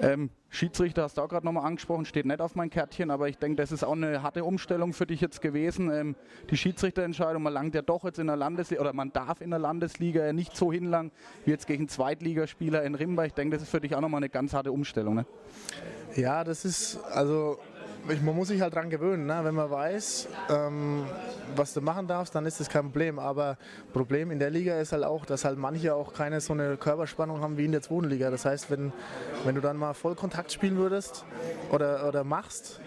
Ähm, 0.00 0.30
Schiedsrichter 0.50 1.02
hast 1.02 1.18
du 1.18 1.22
auch 1.22 1.28
gerade 1.28 1.44
nochmal 1.44 1.66
angesprochen, 1.66 2.06
steht 2.06 2.24
nicht 2.24 2.40
auf 2.40 2.54
mein 2.54 2.70
Kärtchen, 2.70 3.10
aber 3.10 3.28
ich 3.28 3.36
denke, 3.36 3.56
das 3.56 3.70
ist 3.70 3.84
auch 3.84 3.92
eine 3.92 4.22
harte 4.22 4.44
Umstellung 4.44 4.94
für 4.94 5.06
dich 5.06 5.20
jetzt 5.20 5.42
gewesen. 5.42 5.90
Ähm, 5.90 6.16
die 6.50 6.56
Schiedsrichterentscheidung, 6.56 7.42
man 7.42 7.52
langt 7.52 7.74
ja 7.74 7.82
doch 7.82 8.04
jetzt 8.04 8.18
in 8.18 8.28
der 8.28 8.36
Landesliga, 8.36 8.80
oder 8.80 8.94
man 8.94 9.12
darf 9.12 9.42
in 9.42 9.50
der 9.50 9.58
Landesliga 9.58 10.32
nicht 10.32 10.56
so 10.56 10.72
hinlangen 10.72 11.12
wie 11.44 11.50
jetzt 11.50 11.66
gegen 11.66 11.86
Zweitligaspieler 11.88 12.82
in 12.82 12.94
Rimba. 12.94 13.26
Ich 13.26 13.34
denke, 13.34 13.56
das 13.56 13.64
ist 13.64 13.70
für 13.70 13.80
dich 13.80 13.94
auch 13.94 14.00
nochmal 14.00 14.20
eine 14.20 14.30
ganz 14.30 14.54
harte 14.54 14.67
Umstellung. 14.72 15.14
Ne? 15.14 15.26
Ja, 16.14 16.44
das 16.44 16.64
ist, 16.64 16.98
also 17.12 17.58
man 18.22 18.34
muss 18.34 18.48
sich 18.48 18.60
halt 18.60 18.74
dran 18.74 18.90
gewöhnen. 18.90 19.26
Ne? 19.26 19.40
Wenn 19.42 19.54
man 19.54 19.70
weiß, 19.70 20.28
ähm, 20.50 21.04
was 21.56 21.74
du 21.74 21.80
machen 21.80 22.06
darfst, 22.06 22.34
dann 22.34 22.46
ist 22.46 22.60
das 22.60 22.68
kein 22.68 22.84
Problem. 22.84 23.18
Aber 23.18 23.58
Problem 23.92 24.30
in 24.30 24.38
der 24.38 24.50
Liga 24.50 24.78
ist 24.78 24.92
halt 24.92 25.04
auch, 25.04 25.24
dass 25.26 25.44
halt 25.44 25.58
manche 25.58 25.94
auch 25.94 26.12
keine 26.12 26.40
so 26.40 26.52
eine 26.52 26.76
Körperspannung 26.76 27.40
haben 27.40 27.56
wie 27.58 27.64
in 27.64 27.72
der 27.72 27.82
zweiten 27.82 28.08
Liga. 28.08 28.30
Das 28.30 28.44
heißt, 28.44 28.70
wenn, 28.70 28.92
wenn 29.44 29.54
du 29.54 29.60
dann 29.60 29.76
mal 29.76 29.94
Vollkontakt 29.94 30.52
spielen 30.52 30.76
würdest 30.76 31.24
oder, 31.70 32.06
oder 32.08 32.24
machst, 32.24 32.80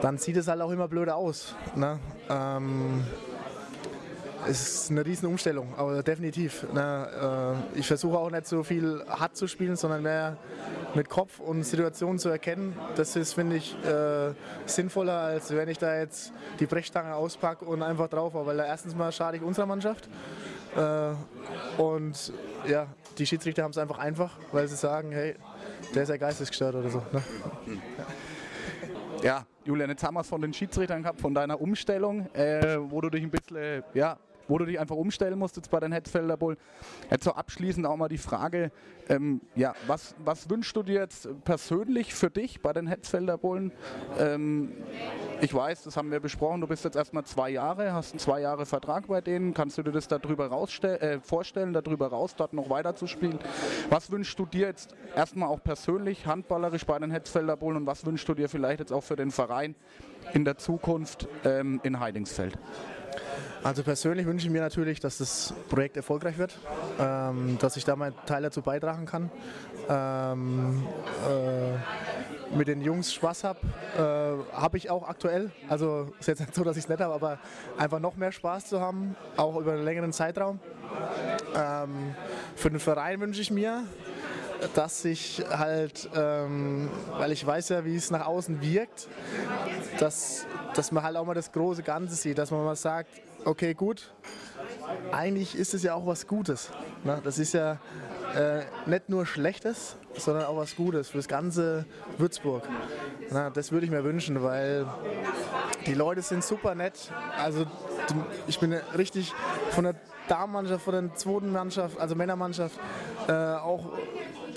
dann 0.00 0.18
sieht 0.18 0.36
es 0.36 0.48
halt 0.48 0.60
auch 0.60 0.70
immer 0.70 0.88
blöder 0.88 1.16
aus. 1.16 1.54
Ne? 1.76 1.98
Ähm, 2.28 3.04
es 4.46 4.62
ist 4.62 4.90
eine 4.90 5.04
riesen 5.04 5.26
Umstellung, 5.28 5.74
aber 5.76 6.02
definitiv. 6.02 6.66
Ne, 6.72 7.62
äh, 7.74 7.78
ich 7.78 7.86
versuche 7.86 8.18
auch 8.18 8.30
nicht 8.30 8.46
so 8.46 8.62
viel 8.62 9.04
hart 9.08 9.36
zu 9.36 9.46
spielen, 9.46 9.76
sondern 9.76 10.02
mehr 10.02 10.36
mit 10.94 11.08
Kopf 11.08 11.40
und 11.40 11.62
Situationen 11.64 12.18
zu 12.18 12.28
erkennen. 12.28 12.76
Das 12.96 13.16
ist, 13.16 13.34
finde 13.34 13.56
ich, 13.56 13.76
äh, 13.84 14.32
sinnvoller, 14.66 15.18
als 15.18 15.54
wenn 15.54 15.68
ich 15.68 15.78
da 15.78 15.96
jetzt 15.96 16.32
die 16.58 16.66
Brechstange 16.66 17.14
auspacke 17.14 17.64
und 17.64 17.82
einfach 17.82 18.08
drauf 18.08 18.34
habe. 18.34 18.46
Weil 18.46 18.56
da 18.56 18.66
erstens 18.66 18.94
mal 18.94 19.12
schade 19.12 19.36
ich 19.36 19.42
unserer 19.42 19.66
Mannschaft. 19.66 20.08
Äh, 20.76 21.80
und 21.80 22.32
ja, 22.66 22.86
die 23.18 23.26
Schiedsrichter 23.26 23.62
haben 23.62 23.72
es 23.72 23.78
einfach 23.78 23.98
einfach, 23.98 24.36
weil 24.52 24.66
sie 24.68 24.76
sagen, 24.76 25.12
hey, 25.12 25.34
der 25.94 26.04
ist 26.04 26.08
ja 26.08 26.16
geistesgestört 26.16 26.74
oder 26.74 26.88
so. 26.88 27.02
Ne? 27.12 27.22
Ja, 29.22 29.44
Julian, 29.64 29.90
jetzt 29.90 30.02
haben 30.02 30.14
wir 30.14 30.20
es 30.20 30.28
von 30.28 30.40
den 30.40 30.54
Schiedsrichtern 30.54 31.02
gehabt, 31.02 31.20
von 31.20 31.34
deiner 31.34 31.60
Umstellung, 31.60 32.32
äh, 32.34 32.78
wo 32.78 33.02
du 33.02 33.10
dich 33.10 33.22
ein 33.22 33.30
bisschen 33.30 33.82
ja, 33.92 34.16
wo 34.50 34.58
du 34.58 34.66
dich 34.66 34.78
einfach 34.78 34.96
umstellen 34.96 35.38
musst 35.38 35.56
jetzt 35.56 35.70
bei 35.70 35.80
den 35.80 35.92
Hetzfelder 35.92 36.36
Bullen. 36.36 36.58
Jetzt 37.10 37.24
so 37.24 37.32
abschließend 37.32 37.86
auch 37.86 37.96
mal 37.96 38.08
die 38.08 38.18
Frage, 38.18 38.72
ähm, 39.08 39.40
ja, 39.54 39.74
was, 39.86 40.14
was 40.24 40.50
wünschst 40.50 40.76
du 40.76 40.82
dir 40.82 41.00
jetzt 41.00 41.28
persönlich 41.44 42.14
für 42.14 42.30
dich 42.30 42.60
bei 42.60 42.72
den 42.72 42.86
Hetzfelder 42.86 43.38
Bullen? 43.38 43.72
Ähm, 44.18 44.72
ich 45.40 45.54
weiß, 45.54 45.84
das 45.84 45.96
haben 45.96 46.10
wir 46.10 46.20
besprochen, 46.20 46.60
du 46.60 46.66
bist 46.66 46.84
jetzt 46.84 46.96
erstmal 46.96 47.24
zwei 47.24 47.50
Jahre, 47.50 47.92
hast 47.92 48.12
einen 48.12 48.18
zwei 48.18 48.40
Jahre 48.40 48.66
Vertrag 48.66 49.06
bei 49.06 49.20
denen. 49.20 49.54
Kannst 49.54 49.78
du 49.78 49.82
dir 49.82 49.92
das 49.92 50.08
darüber 50.08 50.46
äh, 50.46 51.20
vorstellen, 51.20 51.72
darüber 51.72 52.08
raus, 52.08 52.34
dort 52.36 52.52
noch 52.52 52.68
weiter 52.68 52.94
zu 52.96 53.06
spielen? 53.06 53.38
Was 53.88 54.10
wünschst 54.10 54.38
du 54.38 54.46
dir 54.46 54.66
jetzt 54.66 54.94
erstmal 55.14 55.48
auch 55.48 55.62
persönlich, 55.62 56.26
handballerisch 56.26 56.84
bei 56.84 56.98
den 56.98 57.10
Hetzfelder 57.10 57.56
Bullen 57.56 57.78
und 57.78 57.86
was 57.86 58.04
wünschst 58.04 58.28
du 58.28 58.34
dir 58.34 58.48
vielleicht 58.48 58.80
jetzt 58.80 58.92
auch 58.92 59.04
für 59.04 59.16
den 59.16 59.30
Verein 59.30 59.76
in 60.34 60.44
der 60.44 60.58
Zukunft 60.58 61.28
ähm, 61.44 61.80
in 61.84 62.00
Heidingsfeld? 62.00 62.58
Also 63.62 63.82
persönlich 63.82 64.26
wünsche 64.26 64.46
ich 64.46 64.52
mir 64.52 64.62
natürlich, 64.62 65.00
dass 65.00 65.18
das 65.18 65.52
Projekt 65.68 65.96
erfolgreich 65.96 66.38
wird, 66.38 66.58
ähm, 66.98 67.58
dass 67.60 67.76
ich 67.76 67.84
da 67.84 67.94
meinen 67.94 68.14
Teil 68.24 68.42
dazu 68.42 68.62
beitragen 68.62 69.04
kann. 69.04 69.30
Ähm, 69.88 70.86
äh, 71.28 72.56
mit 72.56 72.68
den 72.68 72.80
Jungs 72.80 73.12
Spaß 73.12 73.44
habe, 73.44 73.60
äh, 73.96 74.56
habe 74.56 74.76
ich 74.76 74.90
auch 74.90 75.08
aktuell. 75.08 75.50
Also 75.68 76.12
ist 76.18 76.26
jetzt 76.26 76.40
nicht 76.40 76.54
so, 76.54 76.64
dass 76.64 76.76
ich 76.76 76.84
es 76.84 76.88
nicht 76.88 77.00
habe, 77.00 77.14
aber 77.14 77.38
einfach 77.76 78.00
noch 78.00 78.16
mehr 78.16 78.32
Spaß 78.32 78.66
zu 78.66 78.80
haben, 78.80 79.14
auch 79.36 79.56
über 79.56 79.72
einen 79.72 79.84
längeren 79.84 80.12
Zeitraum. 80.12 80.58
Ähm, 81.54 82.14
für 82.56 82.70
den 82.70 82.80
Verein 82.80 83.20
wünsche 83.20 83.40
ich 83.40 83.50
mir, 83.50 83.84
dass 84.74 85.04
ich 85.04 85.42
halt, 85.50 86.10
ähm, 86.14 86.90
weil 87.18 87.32
ich 87.32 87.46
weiß 87.46 87.70
ja, 87.70 87.84
wie 87.84 87.96
es 87.96 88.10
nach 88.10 88.26
außen 88.26 88.60
wirkt, 88.60 89.08
dass, 89.98 90.46
dass 90.74 90.92
man 90.92 91.02
halt 91.02 91.16
auch 91.16 91.24
mal 91.24 91.34
das 91.34 91.52
große 91.52 91.82
Ganze 91.82 92.14
sieht, 92.14 92.38
dass 92.38 92.50
man 92.50 92.64
mal 92.64 92.76
sagt, 92.76 93.10
okay, 93.44 93.74
gut, 93.74 94.12
eigentlich 95.12 95.56
ist 95.56 95.74
es 95.74 95.82
ja 95.82 95.94
auch 95.94 96.06
was 96.06 96.26
Gutes. 96.26 96.70
Ne? 97.04 97.20
Das 97.24 97.38
ist 97.38 97.54
ja 97.54 97.78
äh, 98.34 98.62
nicht 98.86 99.08
nur 99.08 99.26
Schlechtes, 99.26 99.96
sondern 100.16 100.44
auch 100.44 100.56
was 100.56 100.76
Gutes 100.76 101.08
für 101.08 101.18
das 101.18 101.28
ganze 101.28 101.84
Würzburg. 102.18 102.62
Na, 103.30 103.50
das 103.50 103.72
würde 103.72 103.86
ich 103.86 103.92
mir 103.92 104.04
wünschen, 104.04 104.42
weil 104.42 104.86
die 105.86 105.94
Leute 105.94 106.22
sind 106.22 106.44
super 106.44 106.74
nett. 106.74 107.10
Also 107.38 107.64
ich 108.46 108.58
bin 108.58 108.72
richtig 108.72 109.32
von 109.70 109.84
der 109.84 109.94
Damenmannschaft, 110.28 110.84
von 110.84 110.92
der 110.94 111.14
zweiten 111.14 111.52
Mannschaft, 111.52 111.98
also 111.98 112.14
Männermannschaft, 112.14 112.78
äh, 113.28 113.32
auch 113.32 113.86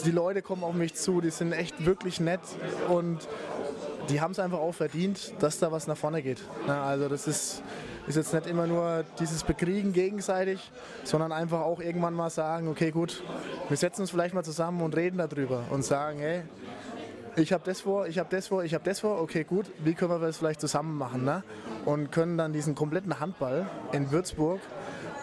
die 0.05 0.11
Leute 0.11 0.41
kommen 0.41 0.63
auf 0.63 0.73
mich 0.73 0.95
zu, 0.95 1.21
die 1.21 1.29
sind 1.29 1.51
echt 1.51 1.85
wirklich 1.85 2.19
nett 2.19 2.41
und 2.89 3.27
die 4.09 4.21
haben 4.21 4.31
es 4.31 4.39
einfach 4.39 4.59
auch 4.59 4.73
verdient, 4.73 5.33
dass 5.39 5.59
da 5.59 5.71
was 5.71 5.87
nach 5.87 5.97
vorne 5.97 6.21
geht. 6.21 6.41
Na, 6.67 6.83
also 6.83 7.09
das 7.09 7.27
ist 7.27 7.63
ist 8.07 8.15
jetzt 8.15 8.33
nicht 8.33 8.47
immer 8.47 8.67
nur 8.67 9.05
dieses 9.19 9.43
Bekriegen 9.43 9.93
gegenseitig, 9.93 10.71
sondern 11.03 11.31
einfach 11.31 11.61
auch 11.61 11.79
irgendwann 11.79 12.13
mal 12.13 12.29
sagen, 12.29 12.67
okay 12.67 12.91
gut, 12.91 13.23
wir 13.69 13.77
setzen 13.77 14.01
uns 14.01 14.11
vielleicht 14.11 14.33
mal 14.33 14.43
zusammen 14.43 14.81
und 14.81 14.95
reden 14.95 15.17
darüber 15.17 15.63
und 15.69 15.85
sagen, 15.85 16.19
hey, 16.19 16.41
ich 17.35 17.53
habe 17.53 17.63
das 17.65 17.81
vor, 17.81 18.07
ich 18.07 18.19
habe 18.19 18.29
das 18.29 18.47
vor, 18.47 18.63
ich 18.63 18.73
habe 18.73 18.83
das 18.83 18.99
vor, 18.99 19.21
okay 19.21 19.43
gut, 19.43 19.65
wie 19.79 19.93
können 19.93 20.11
wir 20.11 20.19
das 20.19 20.37
vielleicht 20.37 20.61
zusammen 20.61 20.97
machen? 20.97 21.23
Ne? 21.23 21.43
Und 21.85 22.11
können 22.11 22.37
dann 22.37 22.53
diesen 22.53 22.75
kompletten 22.75 23.19
Handball 23.19 23.67
in 23.91 24.11
Würzburg 24.11 24.59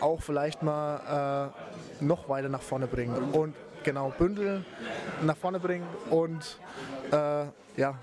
auch 0.01 0.23
vielleicht 0.23 0.63
mal 0.63 1.53
äh, 2.01 2.05
noch 2.05 2.29
weiter 2.29 2.49
nach 2.49 2.63
vorne 2.63 2.87
bringen 2.87 3.15
und 3.33 3.55
genau 3.85 4.13
Bündel 4.17 4.65
nach 5.23 5.37
vorne 5.37 5.61
bringen 5.61 5.87
und 6.09 6.59
äh, 7.13 7.45
ja, 7.77 7.99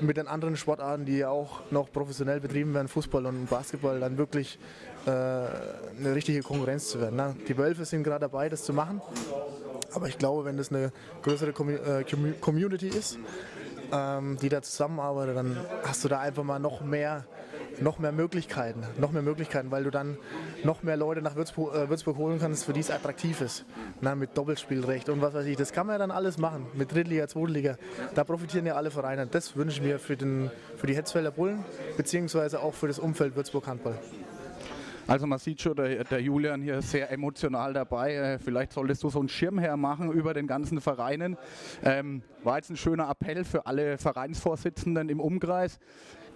mit 0.00 0.16
den 0.16 0.28
anderen 0.28 0.56
Sportarten, 0.56 1.04
die 1.04 1.18
ja 1.18 1.30
auch 1.30 1.60
noch 1.70 1.90
professionell 1.90 2.40
betrieben 2.40 2.74
werden, 2.74 2.88
Fußball 2.88 3.26
und 3.26 3.46
Basketball, 3.46 4.00
dann 4.00 4.16
wirklich 4.16 4.58
äh, 5.06 5.10
eine 5.10 6.14
richtige 6.14 6.42
Konkurrenz 6.42 6.88
zu 6.88 7.00
werden. 7.00 7.16
Ne? 7.16 7.36
Die 7.48 7.56
Wölfe 7.56 7.84
sind 7.84 8.04
gerade 8.04 8.20
dabei, 8.20 8.48
das 8.48 8.64
zu 8.64 8.72
machen. 8.72 9.00
Aber 9.94 10.08
ich 10.08 10.18
glaube, 10.18 10.44
wenn 10.44 10.56
das 10.56 10.70
eine 10.70 10.92
größere 11.22 11.50
äh, 11.50 12.04
Community 12.40 12.88
ist, 12.88 13.18
ähm, 13.92 14.36
die 14.40 14.48
da 14.48 14.62
zusammenarbeitet, 14.62 15.36
dann 15.36 15.56
hast 15.82 16.04
du 16.04 16.08
da 16.08 16.20
einfach 16.20 16.44
mal 16.44 16.58
noch 16.58 16.82
mehr 16.82 17.24
noch 17.80 17.98
mehr 17.98 18.12
Möglichkeiten, 18.12 18.82
noch 18.98 19.12
mehr 19.12 19.22
Möglichkeiten, 19.22 19.70
weil 19.70 19.84
du 19.84 19.90
dann 19.90 20.16
noch 20.64 20.82
mehr 20.82 20.96
Leute 20.96 21.22
nach 21.22 21.36
Würzburg, 21.36 21.74
äh, 21.74 21.88
Würzburg 21.88 22.16
holen 22.16 22.38
kannst, 22.40 22.64
für 22.64 22.72
die 22.72 22.80
es 22.80 22.90
attraktiv 22.90 23.40
ist. 23.40 23.64
Na, 24.00 24.14
mit 24.14 24.36
Doppelspielrecht 24.36 25.08
und 25.08 25.20
was 25.20 25.34
weiß 25.34 25.46
ich. 25.46 25.56
Das 25.56 25.72
kann 25.72 25.86
man 25.86 25.94
ja 25.94 25.98
dann 25.98 26.10
alles 26.10 26.38
machen. 26.38 26.66
Mit 26.74 26.92
Drittliga, 26.92 27.28
Zweitliga. 27.28 27.76
Da 28.14 28.24
profitieren 28.24 28.66
ja 28.66 28.74
alle 28.74 28.90
Vereine. 28.90 29.26
Das 29.26 29.56
wünsche 29.56 29.76
ich 29.76 29.82
mir 29.82 29.98
für, 29.98 30.16
den, 30.16 30.50
für 30.76 30.86
die 30.86 30.96
Hetzfelder 30.96 31.30
Bullen, 31.30 31.64
beziehungsweise 31.96 32.60
auch 32.60 32.74
für 32.74 32.88
das 32.88 32.98
Umfeld 32.98 33.36
Würzburg 33.36 33.66
Handball. 33.66 33.98
Also 35.08 35.26
man 35.26 35.38
sieht 35.38 35.62
schon, 35.62 35.74
der, 35.74 36.04
der, 36.04 36.20
Julian 36.20 36.60
hier 36.60 36.82
sehr 36.82 37.10
emotional 37.10 37.72
dabei. 37.72 38.14
Äh, 38.14 38.38
vielleicht 38.38 38.74
solltest 38.74 39.02
du 39.02 39.08
so 39.08 39.20
einen 39.20 39.30
Schirm 39.30 39.58
hermachen 39.58 40.12
über 40.12 40.34
den 40.34 40.46
ganzen 40.46 40.82
Vereinen. 40.82 41.38
Ähm, 41.82 42.20
war 42.44 42.56
jetzt 42.56 42.68
ein 42.68 42.76
schöner 42.76 43.08
Appell 43.08 43.44
für 43.44 43.64
alle 43.64 43.96
Vereinsvorsitzenden 43.96 45.08
im 45.08 45.18
Umkreis. 45.18 45.78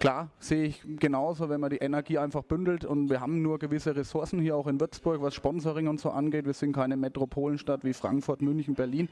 Klar, 0.02 0.30
sehe 0.40 0.64
ich 0.64 0.82
genauso, 0.98 1.48
wenn 1.48 1.60
man 1.60 1.70
die 1.70 1.76
Energie 1.76 2.18
einfach 2.18 2.42
bündelt 2.42 2.84
und 2.84 3.08
wir 3.08 3.20
haben 3.20 3.40
nur 3.40 3.60
gewisse 3.60 3.94
Ressourcen 3.94 4.40
hier 4.40 4.56
auch 4.56 4.66
in 4.66 4.80
Würzburg, 4.80 5.22
was 5.22 5.32
Sponsoring 5.32 5.86
und 5.86 6.00
so 6.00 6.10
angeht. 6.10 6.44
Wir 6.44 6.54
sind 6.54 6.72
keine 6.72 6.96
Metropolenstadt 6.96 7.84
wie 7.84 7.92
Frankfurt, 7.92 8.42
München, 8.42 8.74
Berlin. 8.74 9.08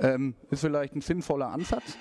Ähm, 0.00 0.34
ist 0.50 0.62
vielleicht 0.62 0.96
ein 0.96 1.02
sinnvoller 1.02 1.52
Ansatz. 1.52 1.96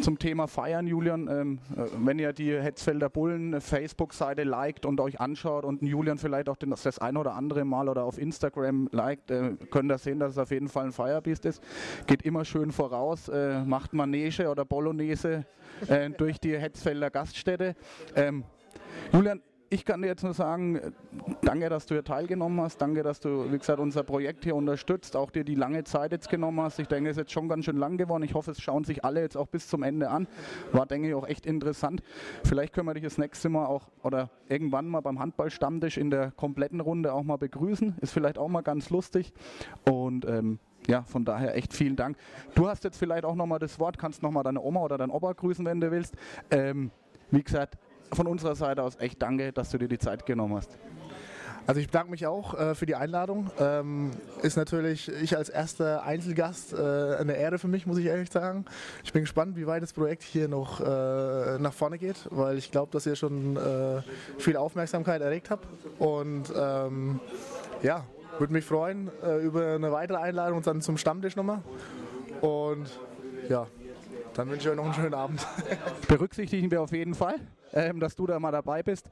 Zum 0.00 0.16
Thema 0.20 0.46
Feiern, 0.46 0.86
Julian, 0.86 1.26
ähm, 1.26 1.58
äh, 1.76 1.86
wenn 1.98 2.20
ihr 2.20 2.32
die 2.32 2.52
Hetzfelder 2.52 3.08
Bullen 3.08 3.60
Facebook-Seite 3.60 4.44
liked 4.44 4.86
und 4.86 5.00
euch 5.00 5.18
anschaut 5.18 5.64
und 5.64 5.82
Julian 5.82 6.18
vielleicht 6.18 6.48
auch 6.48 6.56
das, 6.56 6.84
das 6.84 7.00
ein 7.00 7.16
oder 7.16 7.34
andere 7.34 7.64
Mal 7.64 7.88
oder 7.88 8.04
auf 8.04 8.16
Instagram 8.16 8.88
liked, 8.92 9.32
äh, 9.32 9.56
könnt 9.72 9.90
ihr 9.90 9.98
sehen, 9.98 10.20
dass 10.20 10.32
es 10.32 10.38
auf 10.38 10.52
jeden 10.52 10.68
Fall 10.68 10.84
ein 10.84 10.92
Firebeast 10.92 11.44
ist. 11.46 11.64
Geht 12.06 12.22
immer 12.22 12.44
schön 12.44 12.70
voraus, 12.70 13.28
äh, 13.28 13.64
macht 13.64 13.92
Manege 13.92 14.48
oder 14.48 14.64
Bolognese 14.64 15.46
äh, 15.88 16.10
durch 16.10 16.38
die 16.40 16.56
Hetzfelder 16.58 17.10
Gaststätte. 17.10 17.74
Ähm, 18.14 18.44
Julian, 19.12 19.40
ich 19.72 19.84
kann 19.84 20.02
dir 20.02 20.08
jetzt 20.08 20.24
nur 20.24 20.34
sagen, 20.34 20.80
danke, 21.42 21.68
dass 21.68 21.86
du 21.86 21.94
hier 21.94 22.02
teilgenommen 22.02 22.60
hast. 22.60 22.78
Danke, 22.78 23.04
dass 23.04 23.20
du, 23.20 23.52
wie 23.52 23.56
gesagt, 23.56 23.78
unser 23.78 24.02
Projekt 24.02 24.42
hier 24.42 24.56
unterstützt, 24.56 25.14
auch 25.14 25.30
dir 25.30 25.44
die 25.44 25.54
lange 25.54 25.84
Zeit 25.84 26.10
jetzt 26.10 26.28
genommen 26.28 26.60
hast. 26.60 26.80
Ich 26.80 26.88
denke, 26.88 27.08
es 27.08 27.16
ist 27.16 27.20
jetzt 27.20 27.32
schon 27.32 27.48
ganz 27.48 27.66
schön 27.66 27.76
lang 27.76 27.96
geworden. 27.96 28.24
Ich 28.24 28.34
hoffe, 28.34 28.50
es 28.50 28.60
schauen 28.60 28.82
sich 28.82 29.04
alle 29.04 29.20
jetzt 29.20 29.36
auch 29.36 29.46
bis 29.46 29.68
zum 29.68 29.84
Ende 29.84 30.10
an. 30.10 30.26
War, 30.72 30.86
denke 30.86 31.08
ich, 31.08 31.14
auch 31.14 31.26
echt 31.26 31.46
interessant. 31.46 32.02
Vielleicht 32.42 32.72
können 32.72 32.88
wir 32.88 32.94
dich 32.94 33.04
das 33.04 33.16
nächste 33.16 33.48
Mal 33.48 33.66
auch 33.66 33.86
oder 34.02 34.30
irgendwann 34.48 34.88
mal 34.88 35.02
beim 35.02 35.20
Handballstammtisch 35.20 35.98
in 35.98 36.10
der 36.10 36.32
kompletten 36.32 36.80
Runde 36.80 37.12
auch 37.12 37.22
mal 37.22 37.38
begrüßen. 37.38 37.96
Ist 38.00 38.12
vielleicht 38.12 38.38
auch 38.38 38.48
mal 38.48 38.62
ganz 38.62 38.90
lustig. 38.90 39.32
Und 39.88 40.24
ähm, 40.24 40.58
ja, 40.86 41.02
von 41.02 41.24
daher 41.24 41.56
echt 41.56 41.72
vielen 41.72 41.96
Dank. 41.96 42.16
Du 42.54 42.68
hast 42.68 42.84
jetzt 42.84 42.98
vielleicht 42.98 43.24
auch 43.24 43.34
nochmal 43.34 43.58
das 43.58 43.78
Wort, 43.78 43.98
kannst 43.98 44.22
nochmal 44.22 44.42
deine 44.42 44.60
Oma 44.60 44.80
oder 44.80 44.98
deinen 44.98 45.10
Opa 45.10 45.32
grüßen, 45.32 45.64
wenn 45.64 45.80
du 45.80 45.90
willst. 45.90 46.14
Ähm, 46.50 46.90
wie 47.30 47.42
gesagt, 47.42 47.78
von 48.12 48.26
unserer 48.26 48.54
Seite 48.54 48.82
aus 48.82 48.96
echt 48.98 49.22
danke, 49.22 49.52
dass 49.52 49.70
du 49.70 49.78
dir 49.78 49.88
die 49.88 49.98
Zeit 49.98 50.26
genommen 50.26 50.56
hast. 50.56 50.76
Also 51.66 51.80
ich 51.80 51.86
bedanke 51.86 52.10
mich 52.10 52.26
auch 52.26 52.58
äh, 52.58 52.74
für 52.74 52.86
die 52.86 52.96
Einladung. 52.96 53.50
Ähm, 53.60 54.10
ist 54.42 54.56
natürlich 54.56 55.08
ich 55.08 55.36
als 55.36 55.48
erster 55.48 56.02
Einzelgast 56.02 56.72
äh, 56.72 56.76
eine 56.76 57.36
Ehre 57.36 57.58
für 57.58 57.68
mich, 57.68 57.86
muss 57.86 57.98
ich 57.98 58.06
ehrlich 58.06 58.30
sagen. 58.30 58.64
Ich 59.04 59.12
bin 59.12 59.22
gespannt, 59.22 59.56
wie 59.56 59.66
weit 59.66 59.82
das 59.82 59.92
Projekt 59.92 60.22
hier 60.22 60.48
noch 60.48 60.80
äh, 60.80 61.58
nach 61.58 61.72
vorne 61.72 61.98
geht, 61.98 62.26
weil 62.30 62.58
ich 62.58 62.72
glaube, 62.72 62.90
dass 62.90 63.06
ihr 63.06 63.14
schon 63.14 63.56
äh, 63.56 64.02
viel 64.38 64.56
Aufmerksamkeit 64.56 65.20
erregt 65.20 65.50
habt. 65.50 65.68
Und 66.00 66.52
ähm, 66.56 67.20
ja, 67.82 68.04
würde 68.38 68.52
mich 68.52 68.64
freuen 68.64 69.10
äh, 69.22 69.38
über 69.38 69.74
eine 69.74 69.92
weitere 69.92 70.18
Einladung 70.18 70.58
und 70.58 70.66
dann 70.66 70.80
zum 70.80 70.96
Stammtisch 70.96 71.36
nochmal. 71.36 71.62
Und 72.40 72.98
ja, 73.48 73.66
dann 74.34 74.48
wünsche 74.48 74.68
ich 74.68 74.70
euch 74.70 74.76
noch 74.76 74.84
einen 74.84 74.94
schönen 74.94 75.14
Abend. 75.14 75.46
Berücksichtigen 76.08 76.70
wir 76.70 76.80
auf 76.80 76.92
jeden 76.92 77.14
Fall, 77.14 77.34
ähm, 77.72 78.00
dass 78.00 78.14
du 78.14 78.26
da 78.26 78.38
mal 78.38 78.52
dabei 78.52 78.82
bist. 78.82 79.10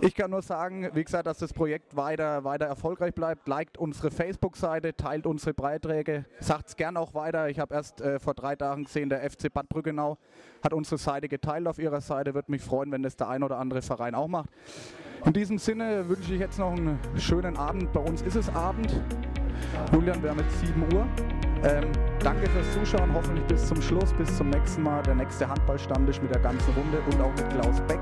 Ich 0.00 0.14
kann 0.14 0.30
nur 0.30 0.42
sagen, 0.42 0.88
wie 0.92 1.02
gesagt, 1.02 1.26
dass 1.26 1.38
das 1.38 1.52
Projekt 1.52 1.96
weiter, 1.96 2.44
weiter 2.44 2.66
erfolgreich 2.66 3.14
bleibt. 3.14 3.48
Liked 3.48 3.78
unsere 3.78 4.10
Facebook-Seite, 4.10 4.94
teilt 4.94 5.26
unsere 5.26 5.54
Beiträge, 5.54 6.24
sagt 6.40 6.68
es 6.68 6.76
gern 6.76 6.96
auch 6.96 7.14
weiter. 7.14 7.48
Ich 7.48 7.58
habe 7.58 7.74
erst 7.74 8.00
äh, 8.00 8.18
vor 8.18 8.34
drei 8.34 8.54
Tagen 8.54 8.84
gesehen, 8.84 9.08
der 9.08 9.28
FC 9.28 9.52
Bad 9.52 9.68
Brückenau 9.68 10.18
hat 10.62 10.72
unsere 10.74 10.98
Seite 10.98 11.28
geteilt 11.28 11.66
auf 11.66 11.78
ihrer 11.78 12.00
Seite. 12.00 12.34
Würde 12.34 12.50
mich 12.50 12.62
freuen, 12.62 12.92
wenn 12.92 13.02
das 13.02 13.16
der 13.16 13.28
ein 13.28 13.42
oder 13.42 13.58
andere 13.58 13.82
Verein 13.82 14.14
auch 14.14 14.28
macht. 14.28 14.50
In 15.24 15.32
diesem 15.32 15.58
Sinne 15.58 16.08
wünsche 16.08 16.32
ich 16.32 16.40
jetzt 16.40 16.58
noch 16.58 16.72
einen 16.72 16.98
schönen 17.16 17.56
Abend. 17.56 17.92
Bei 17.92 18.00
uns 18.00 18.22
ist 18.22 18.36
es 18.36 18.48
Abend. 18.54 19.00
Julian, 19.92 20.22
wir 20.22 20.30
haben 20.30 20.40
jetzt 20.40 20.60
7 20.60 20.82
Uhr. 20.94 21.06
Ähm, 21.62 21.84
danke 22.20 22.48
fürs 22.48 22.72
Zuschauen, 22.72 23.12
hoffentlich 23.12 23.44
bis 23.44 23.66
zum 23.66 23.80
Schluss, 23.82 24.12
bis 24.14 24.34
zum 24.36 24.48
nächsten 24.48 24.82
Mal. 24.82 25.02
Der 25.02 25.14
nächste 25.14 25.46
Handballstammtisch 25.46 26.22
mit 26.22 26.34
der 26.34 26.40
ganzen 26.40 26.72
Runde 26.72 26.98
und 27.10 27.20
auch 27.20 27.30
mit 27.36 27.50
Klaus 27.50 27.80
Beck 27.82 28.00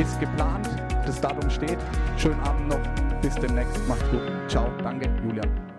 ist 0.00 0.18
geplant. 0.18 0.68
Das 1.04 1.20
Datum 1.20 1.50
steht. 1.50 1.78
Schönen 2.16 2.40
Abend 2.40 2.68
noch, 2.68 3.20
bis 3.20 3.34
demnächst. 3.34 3.86
Macht's 3.86 4.10
gut. 4.10 4.22
Ciao, 4.48 4.70
danke, 4.82 5.10
Julian. 5.22 5.69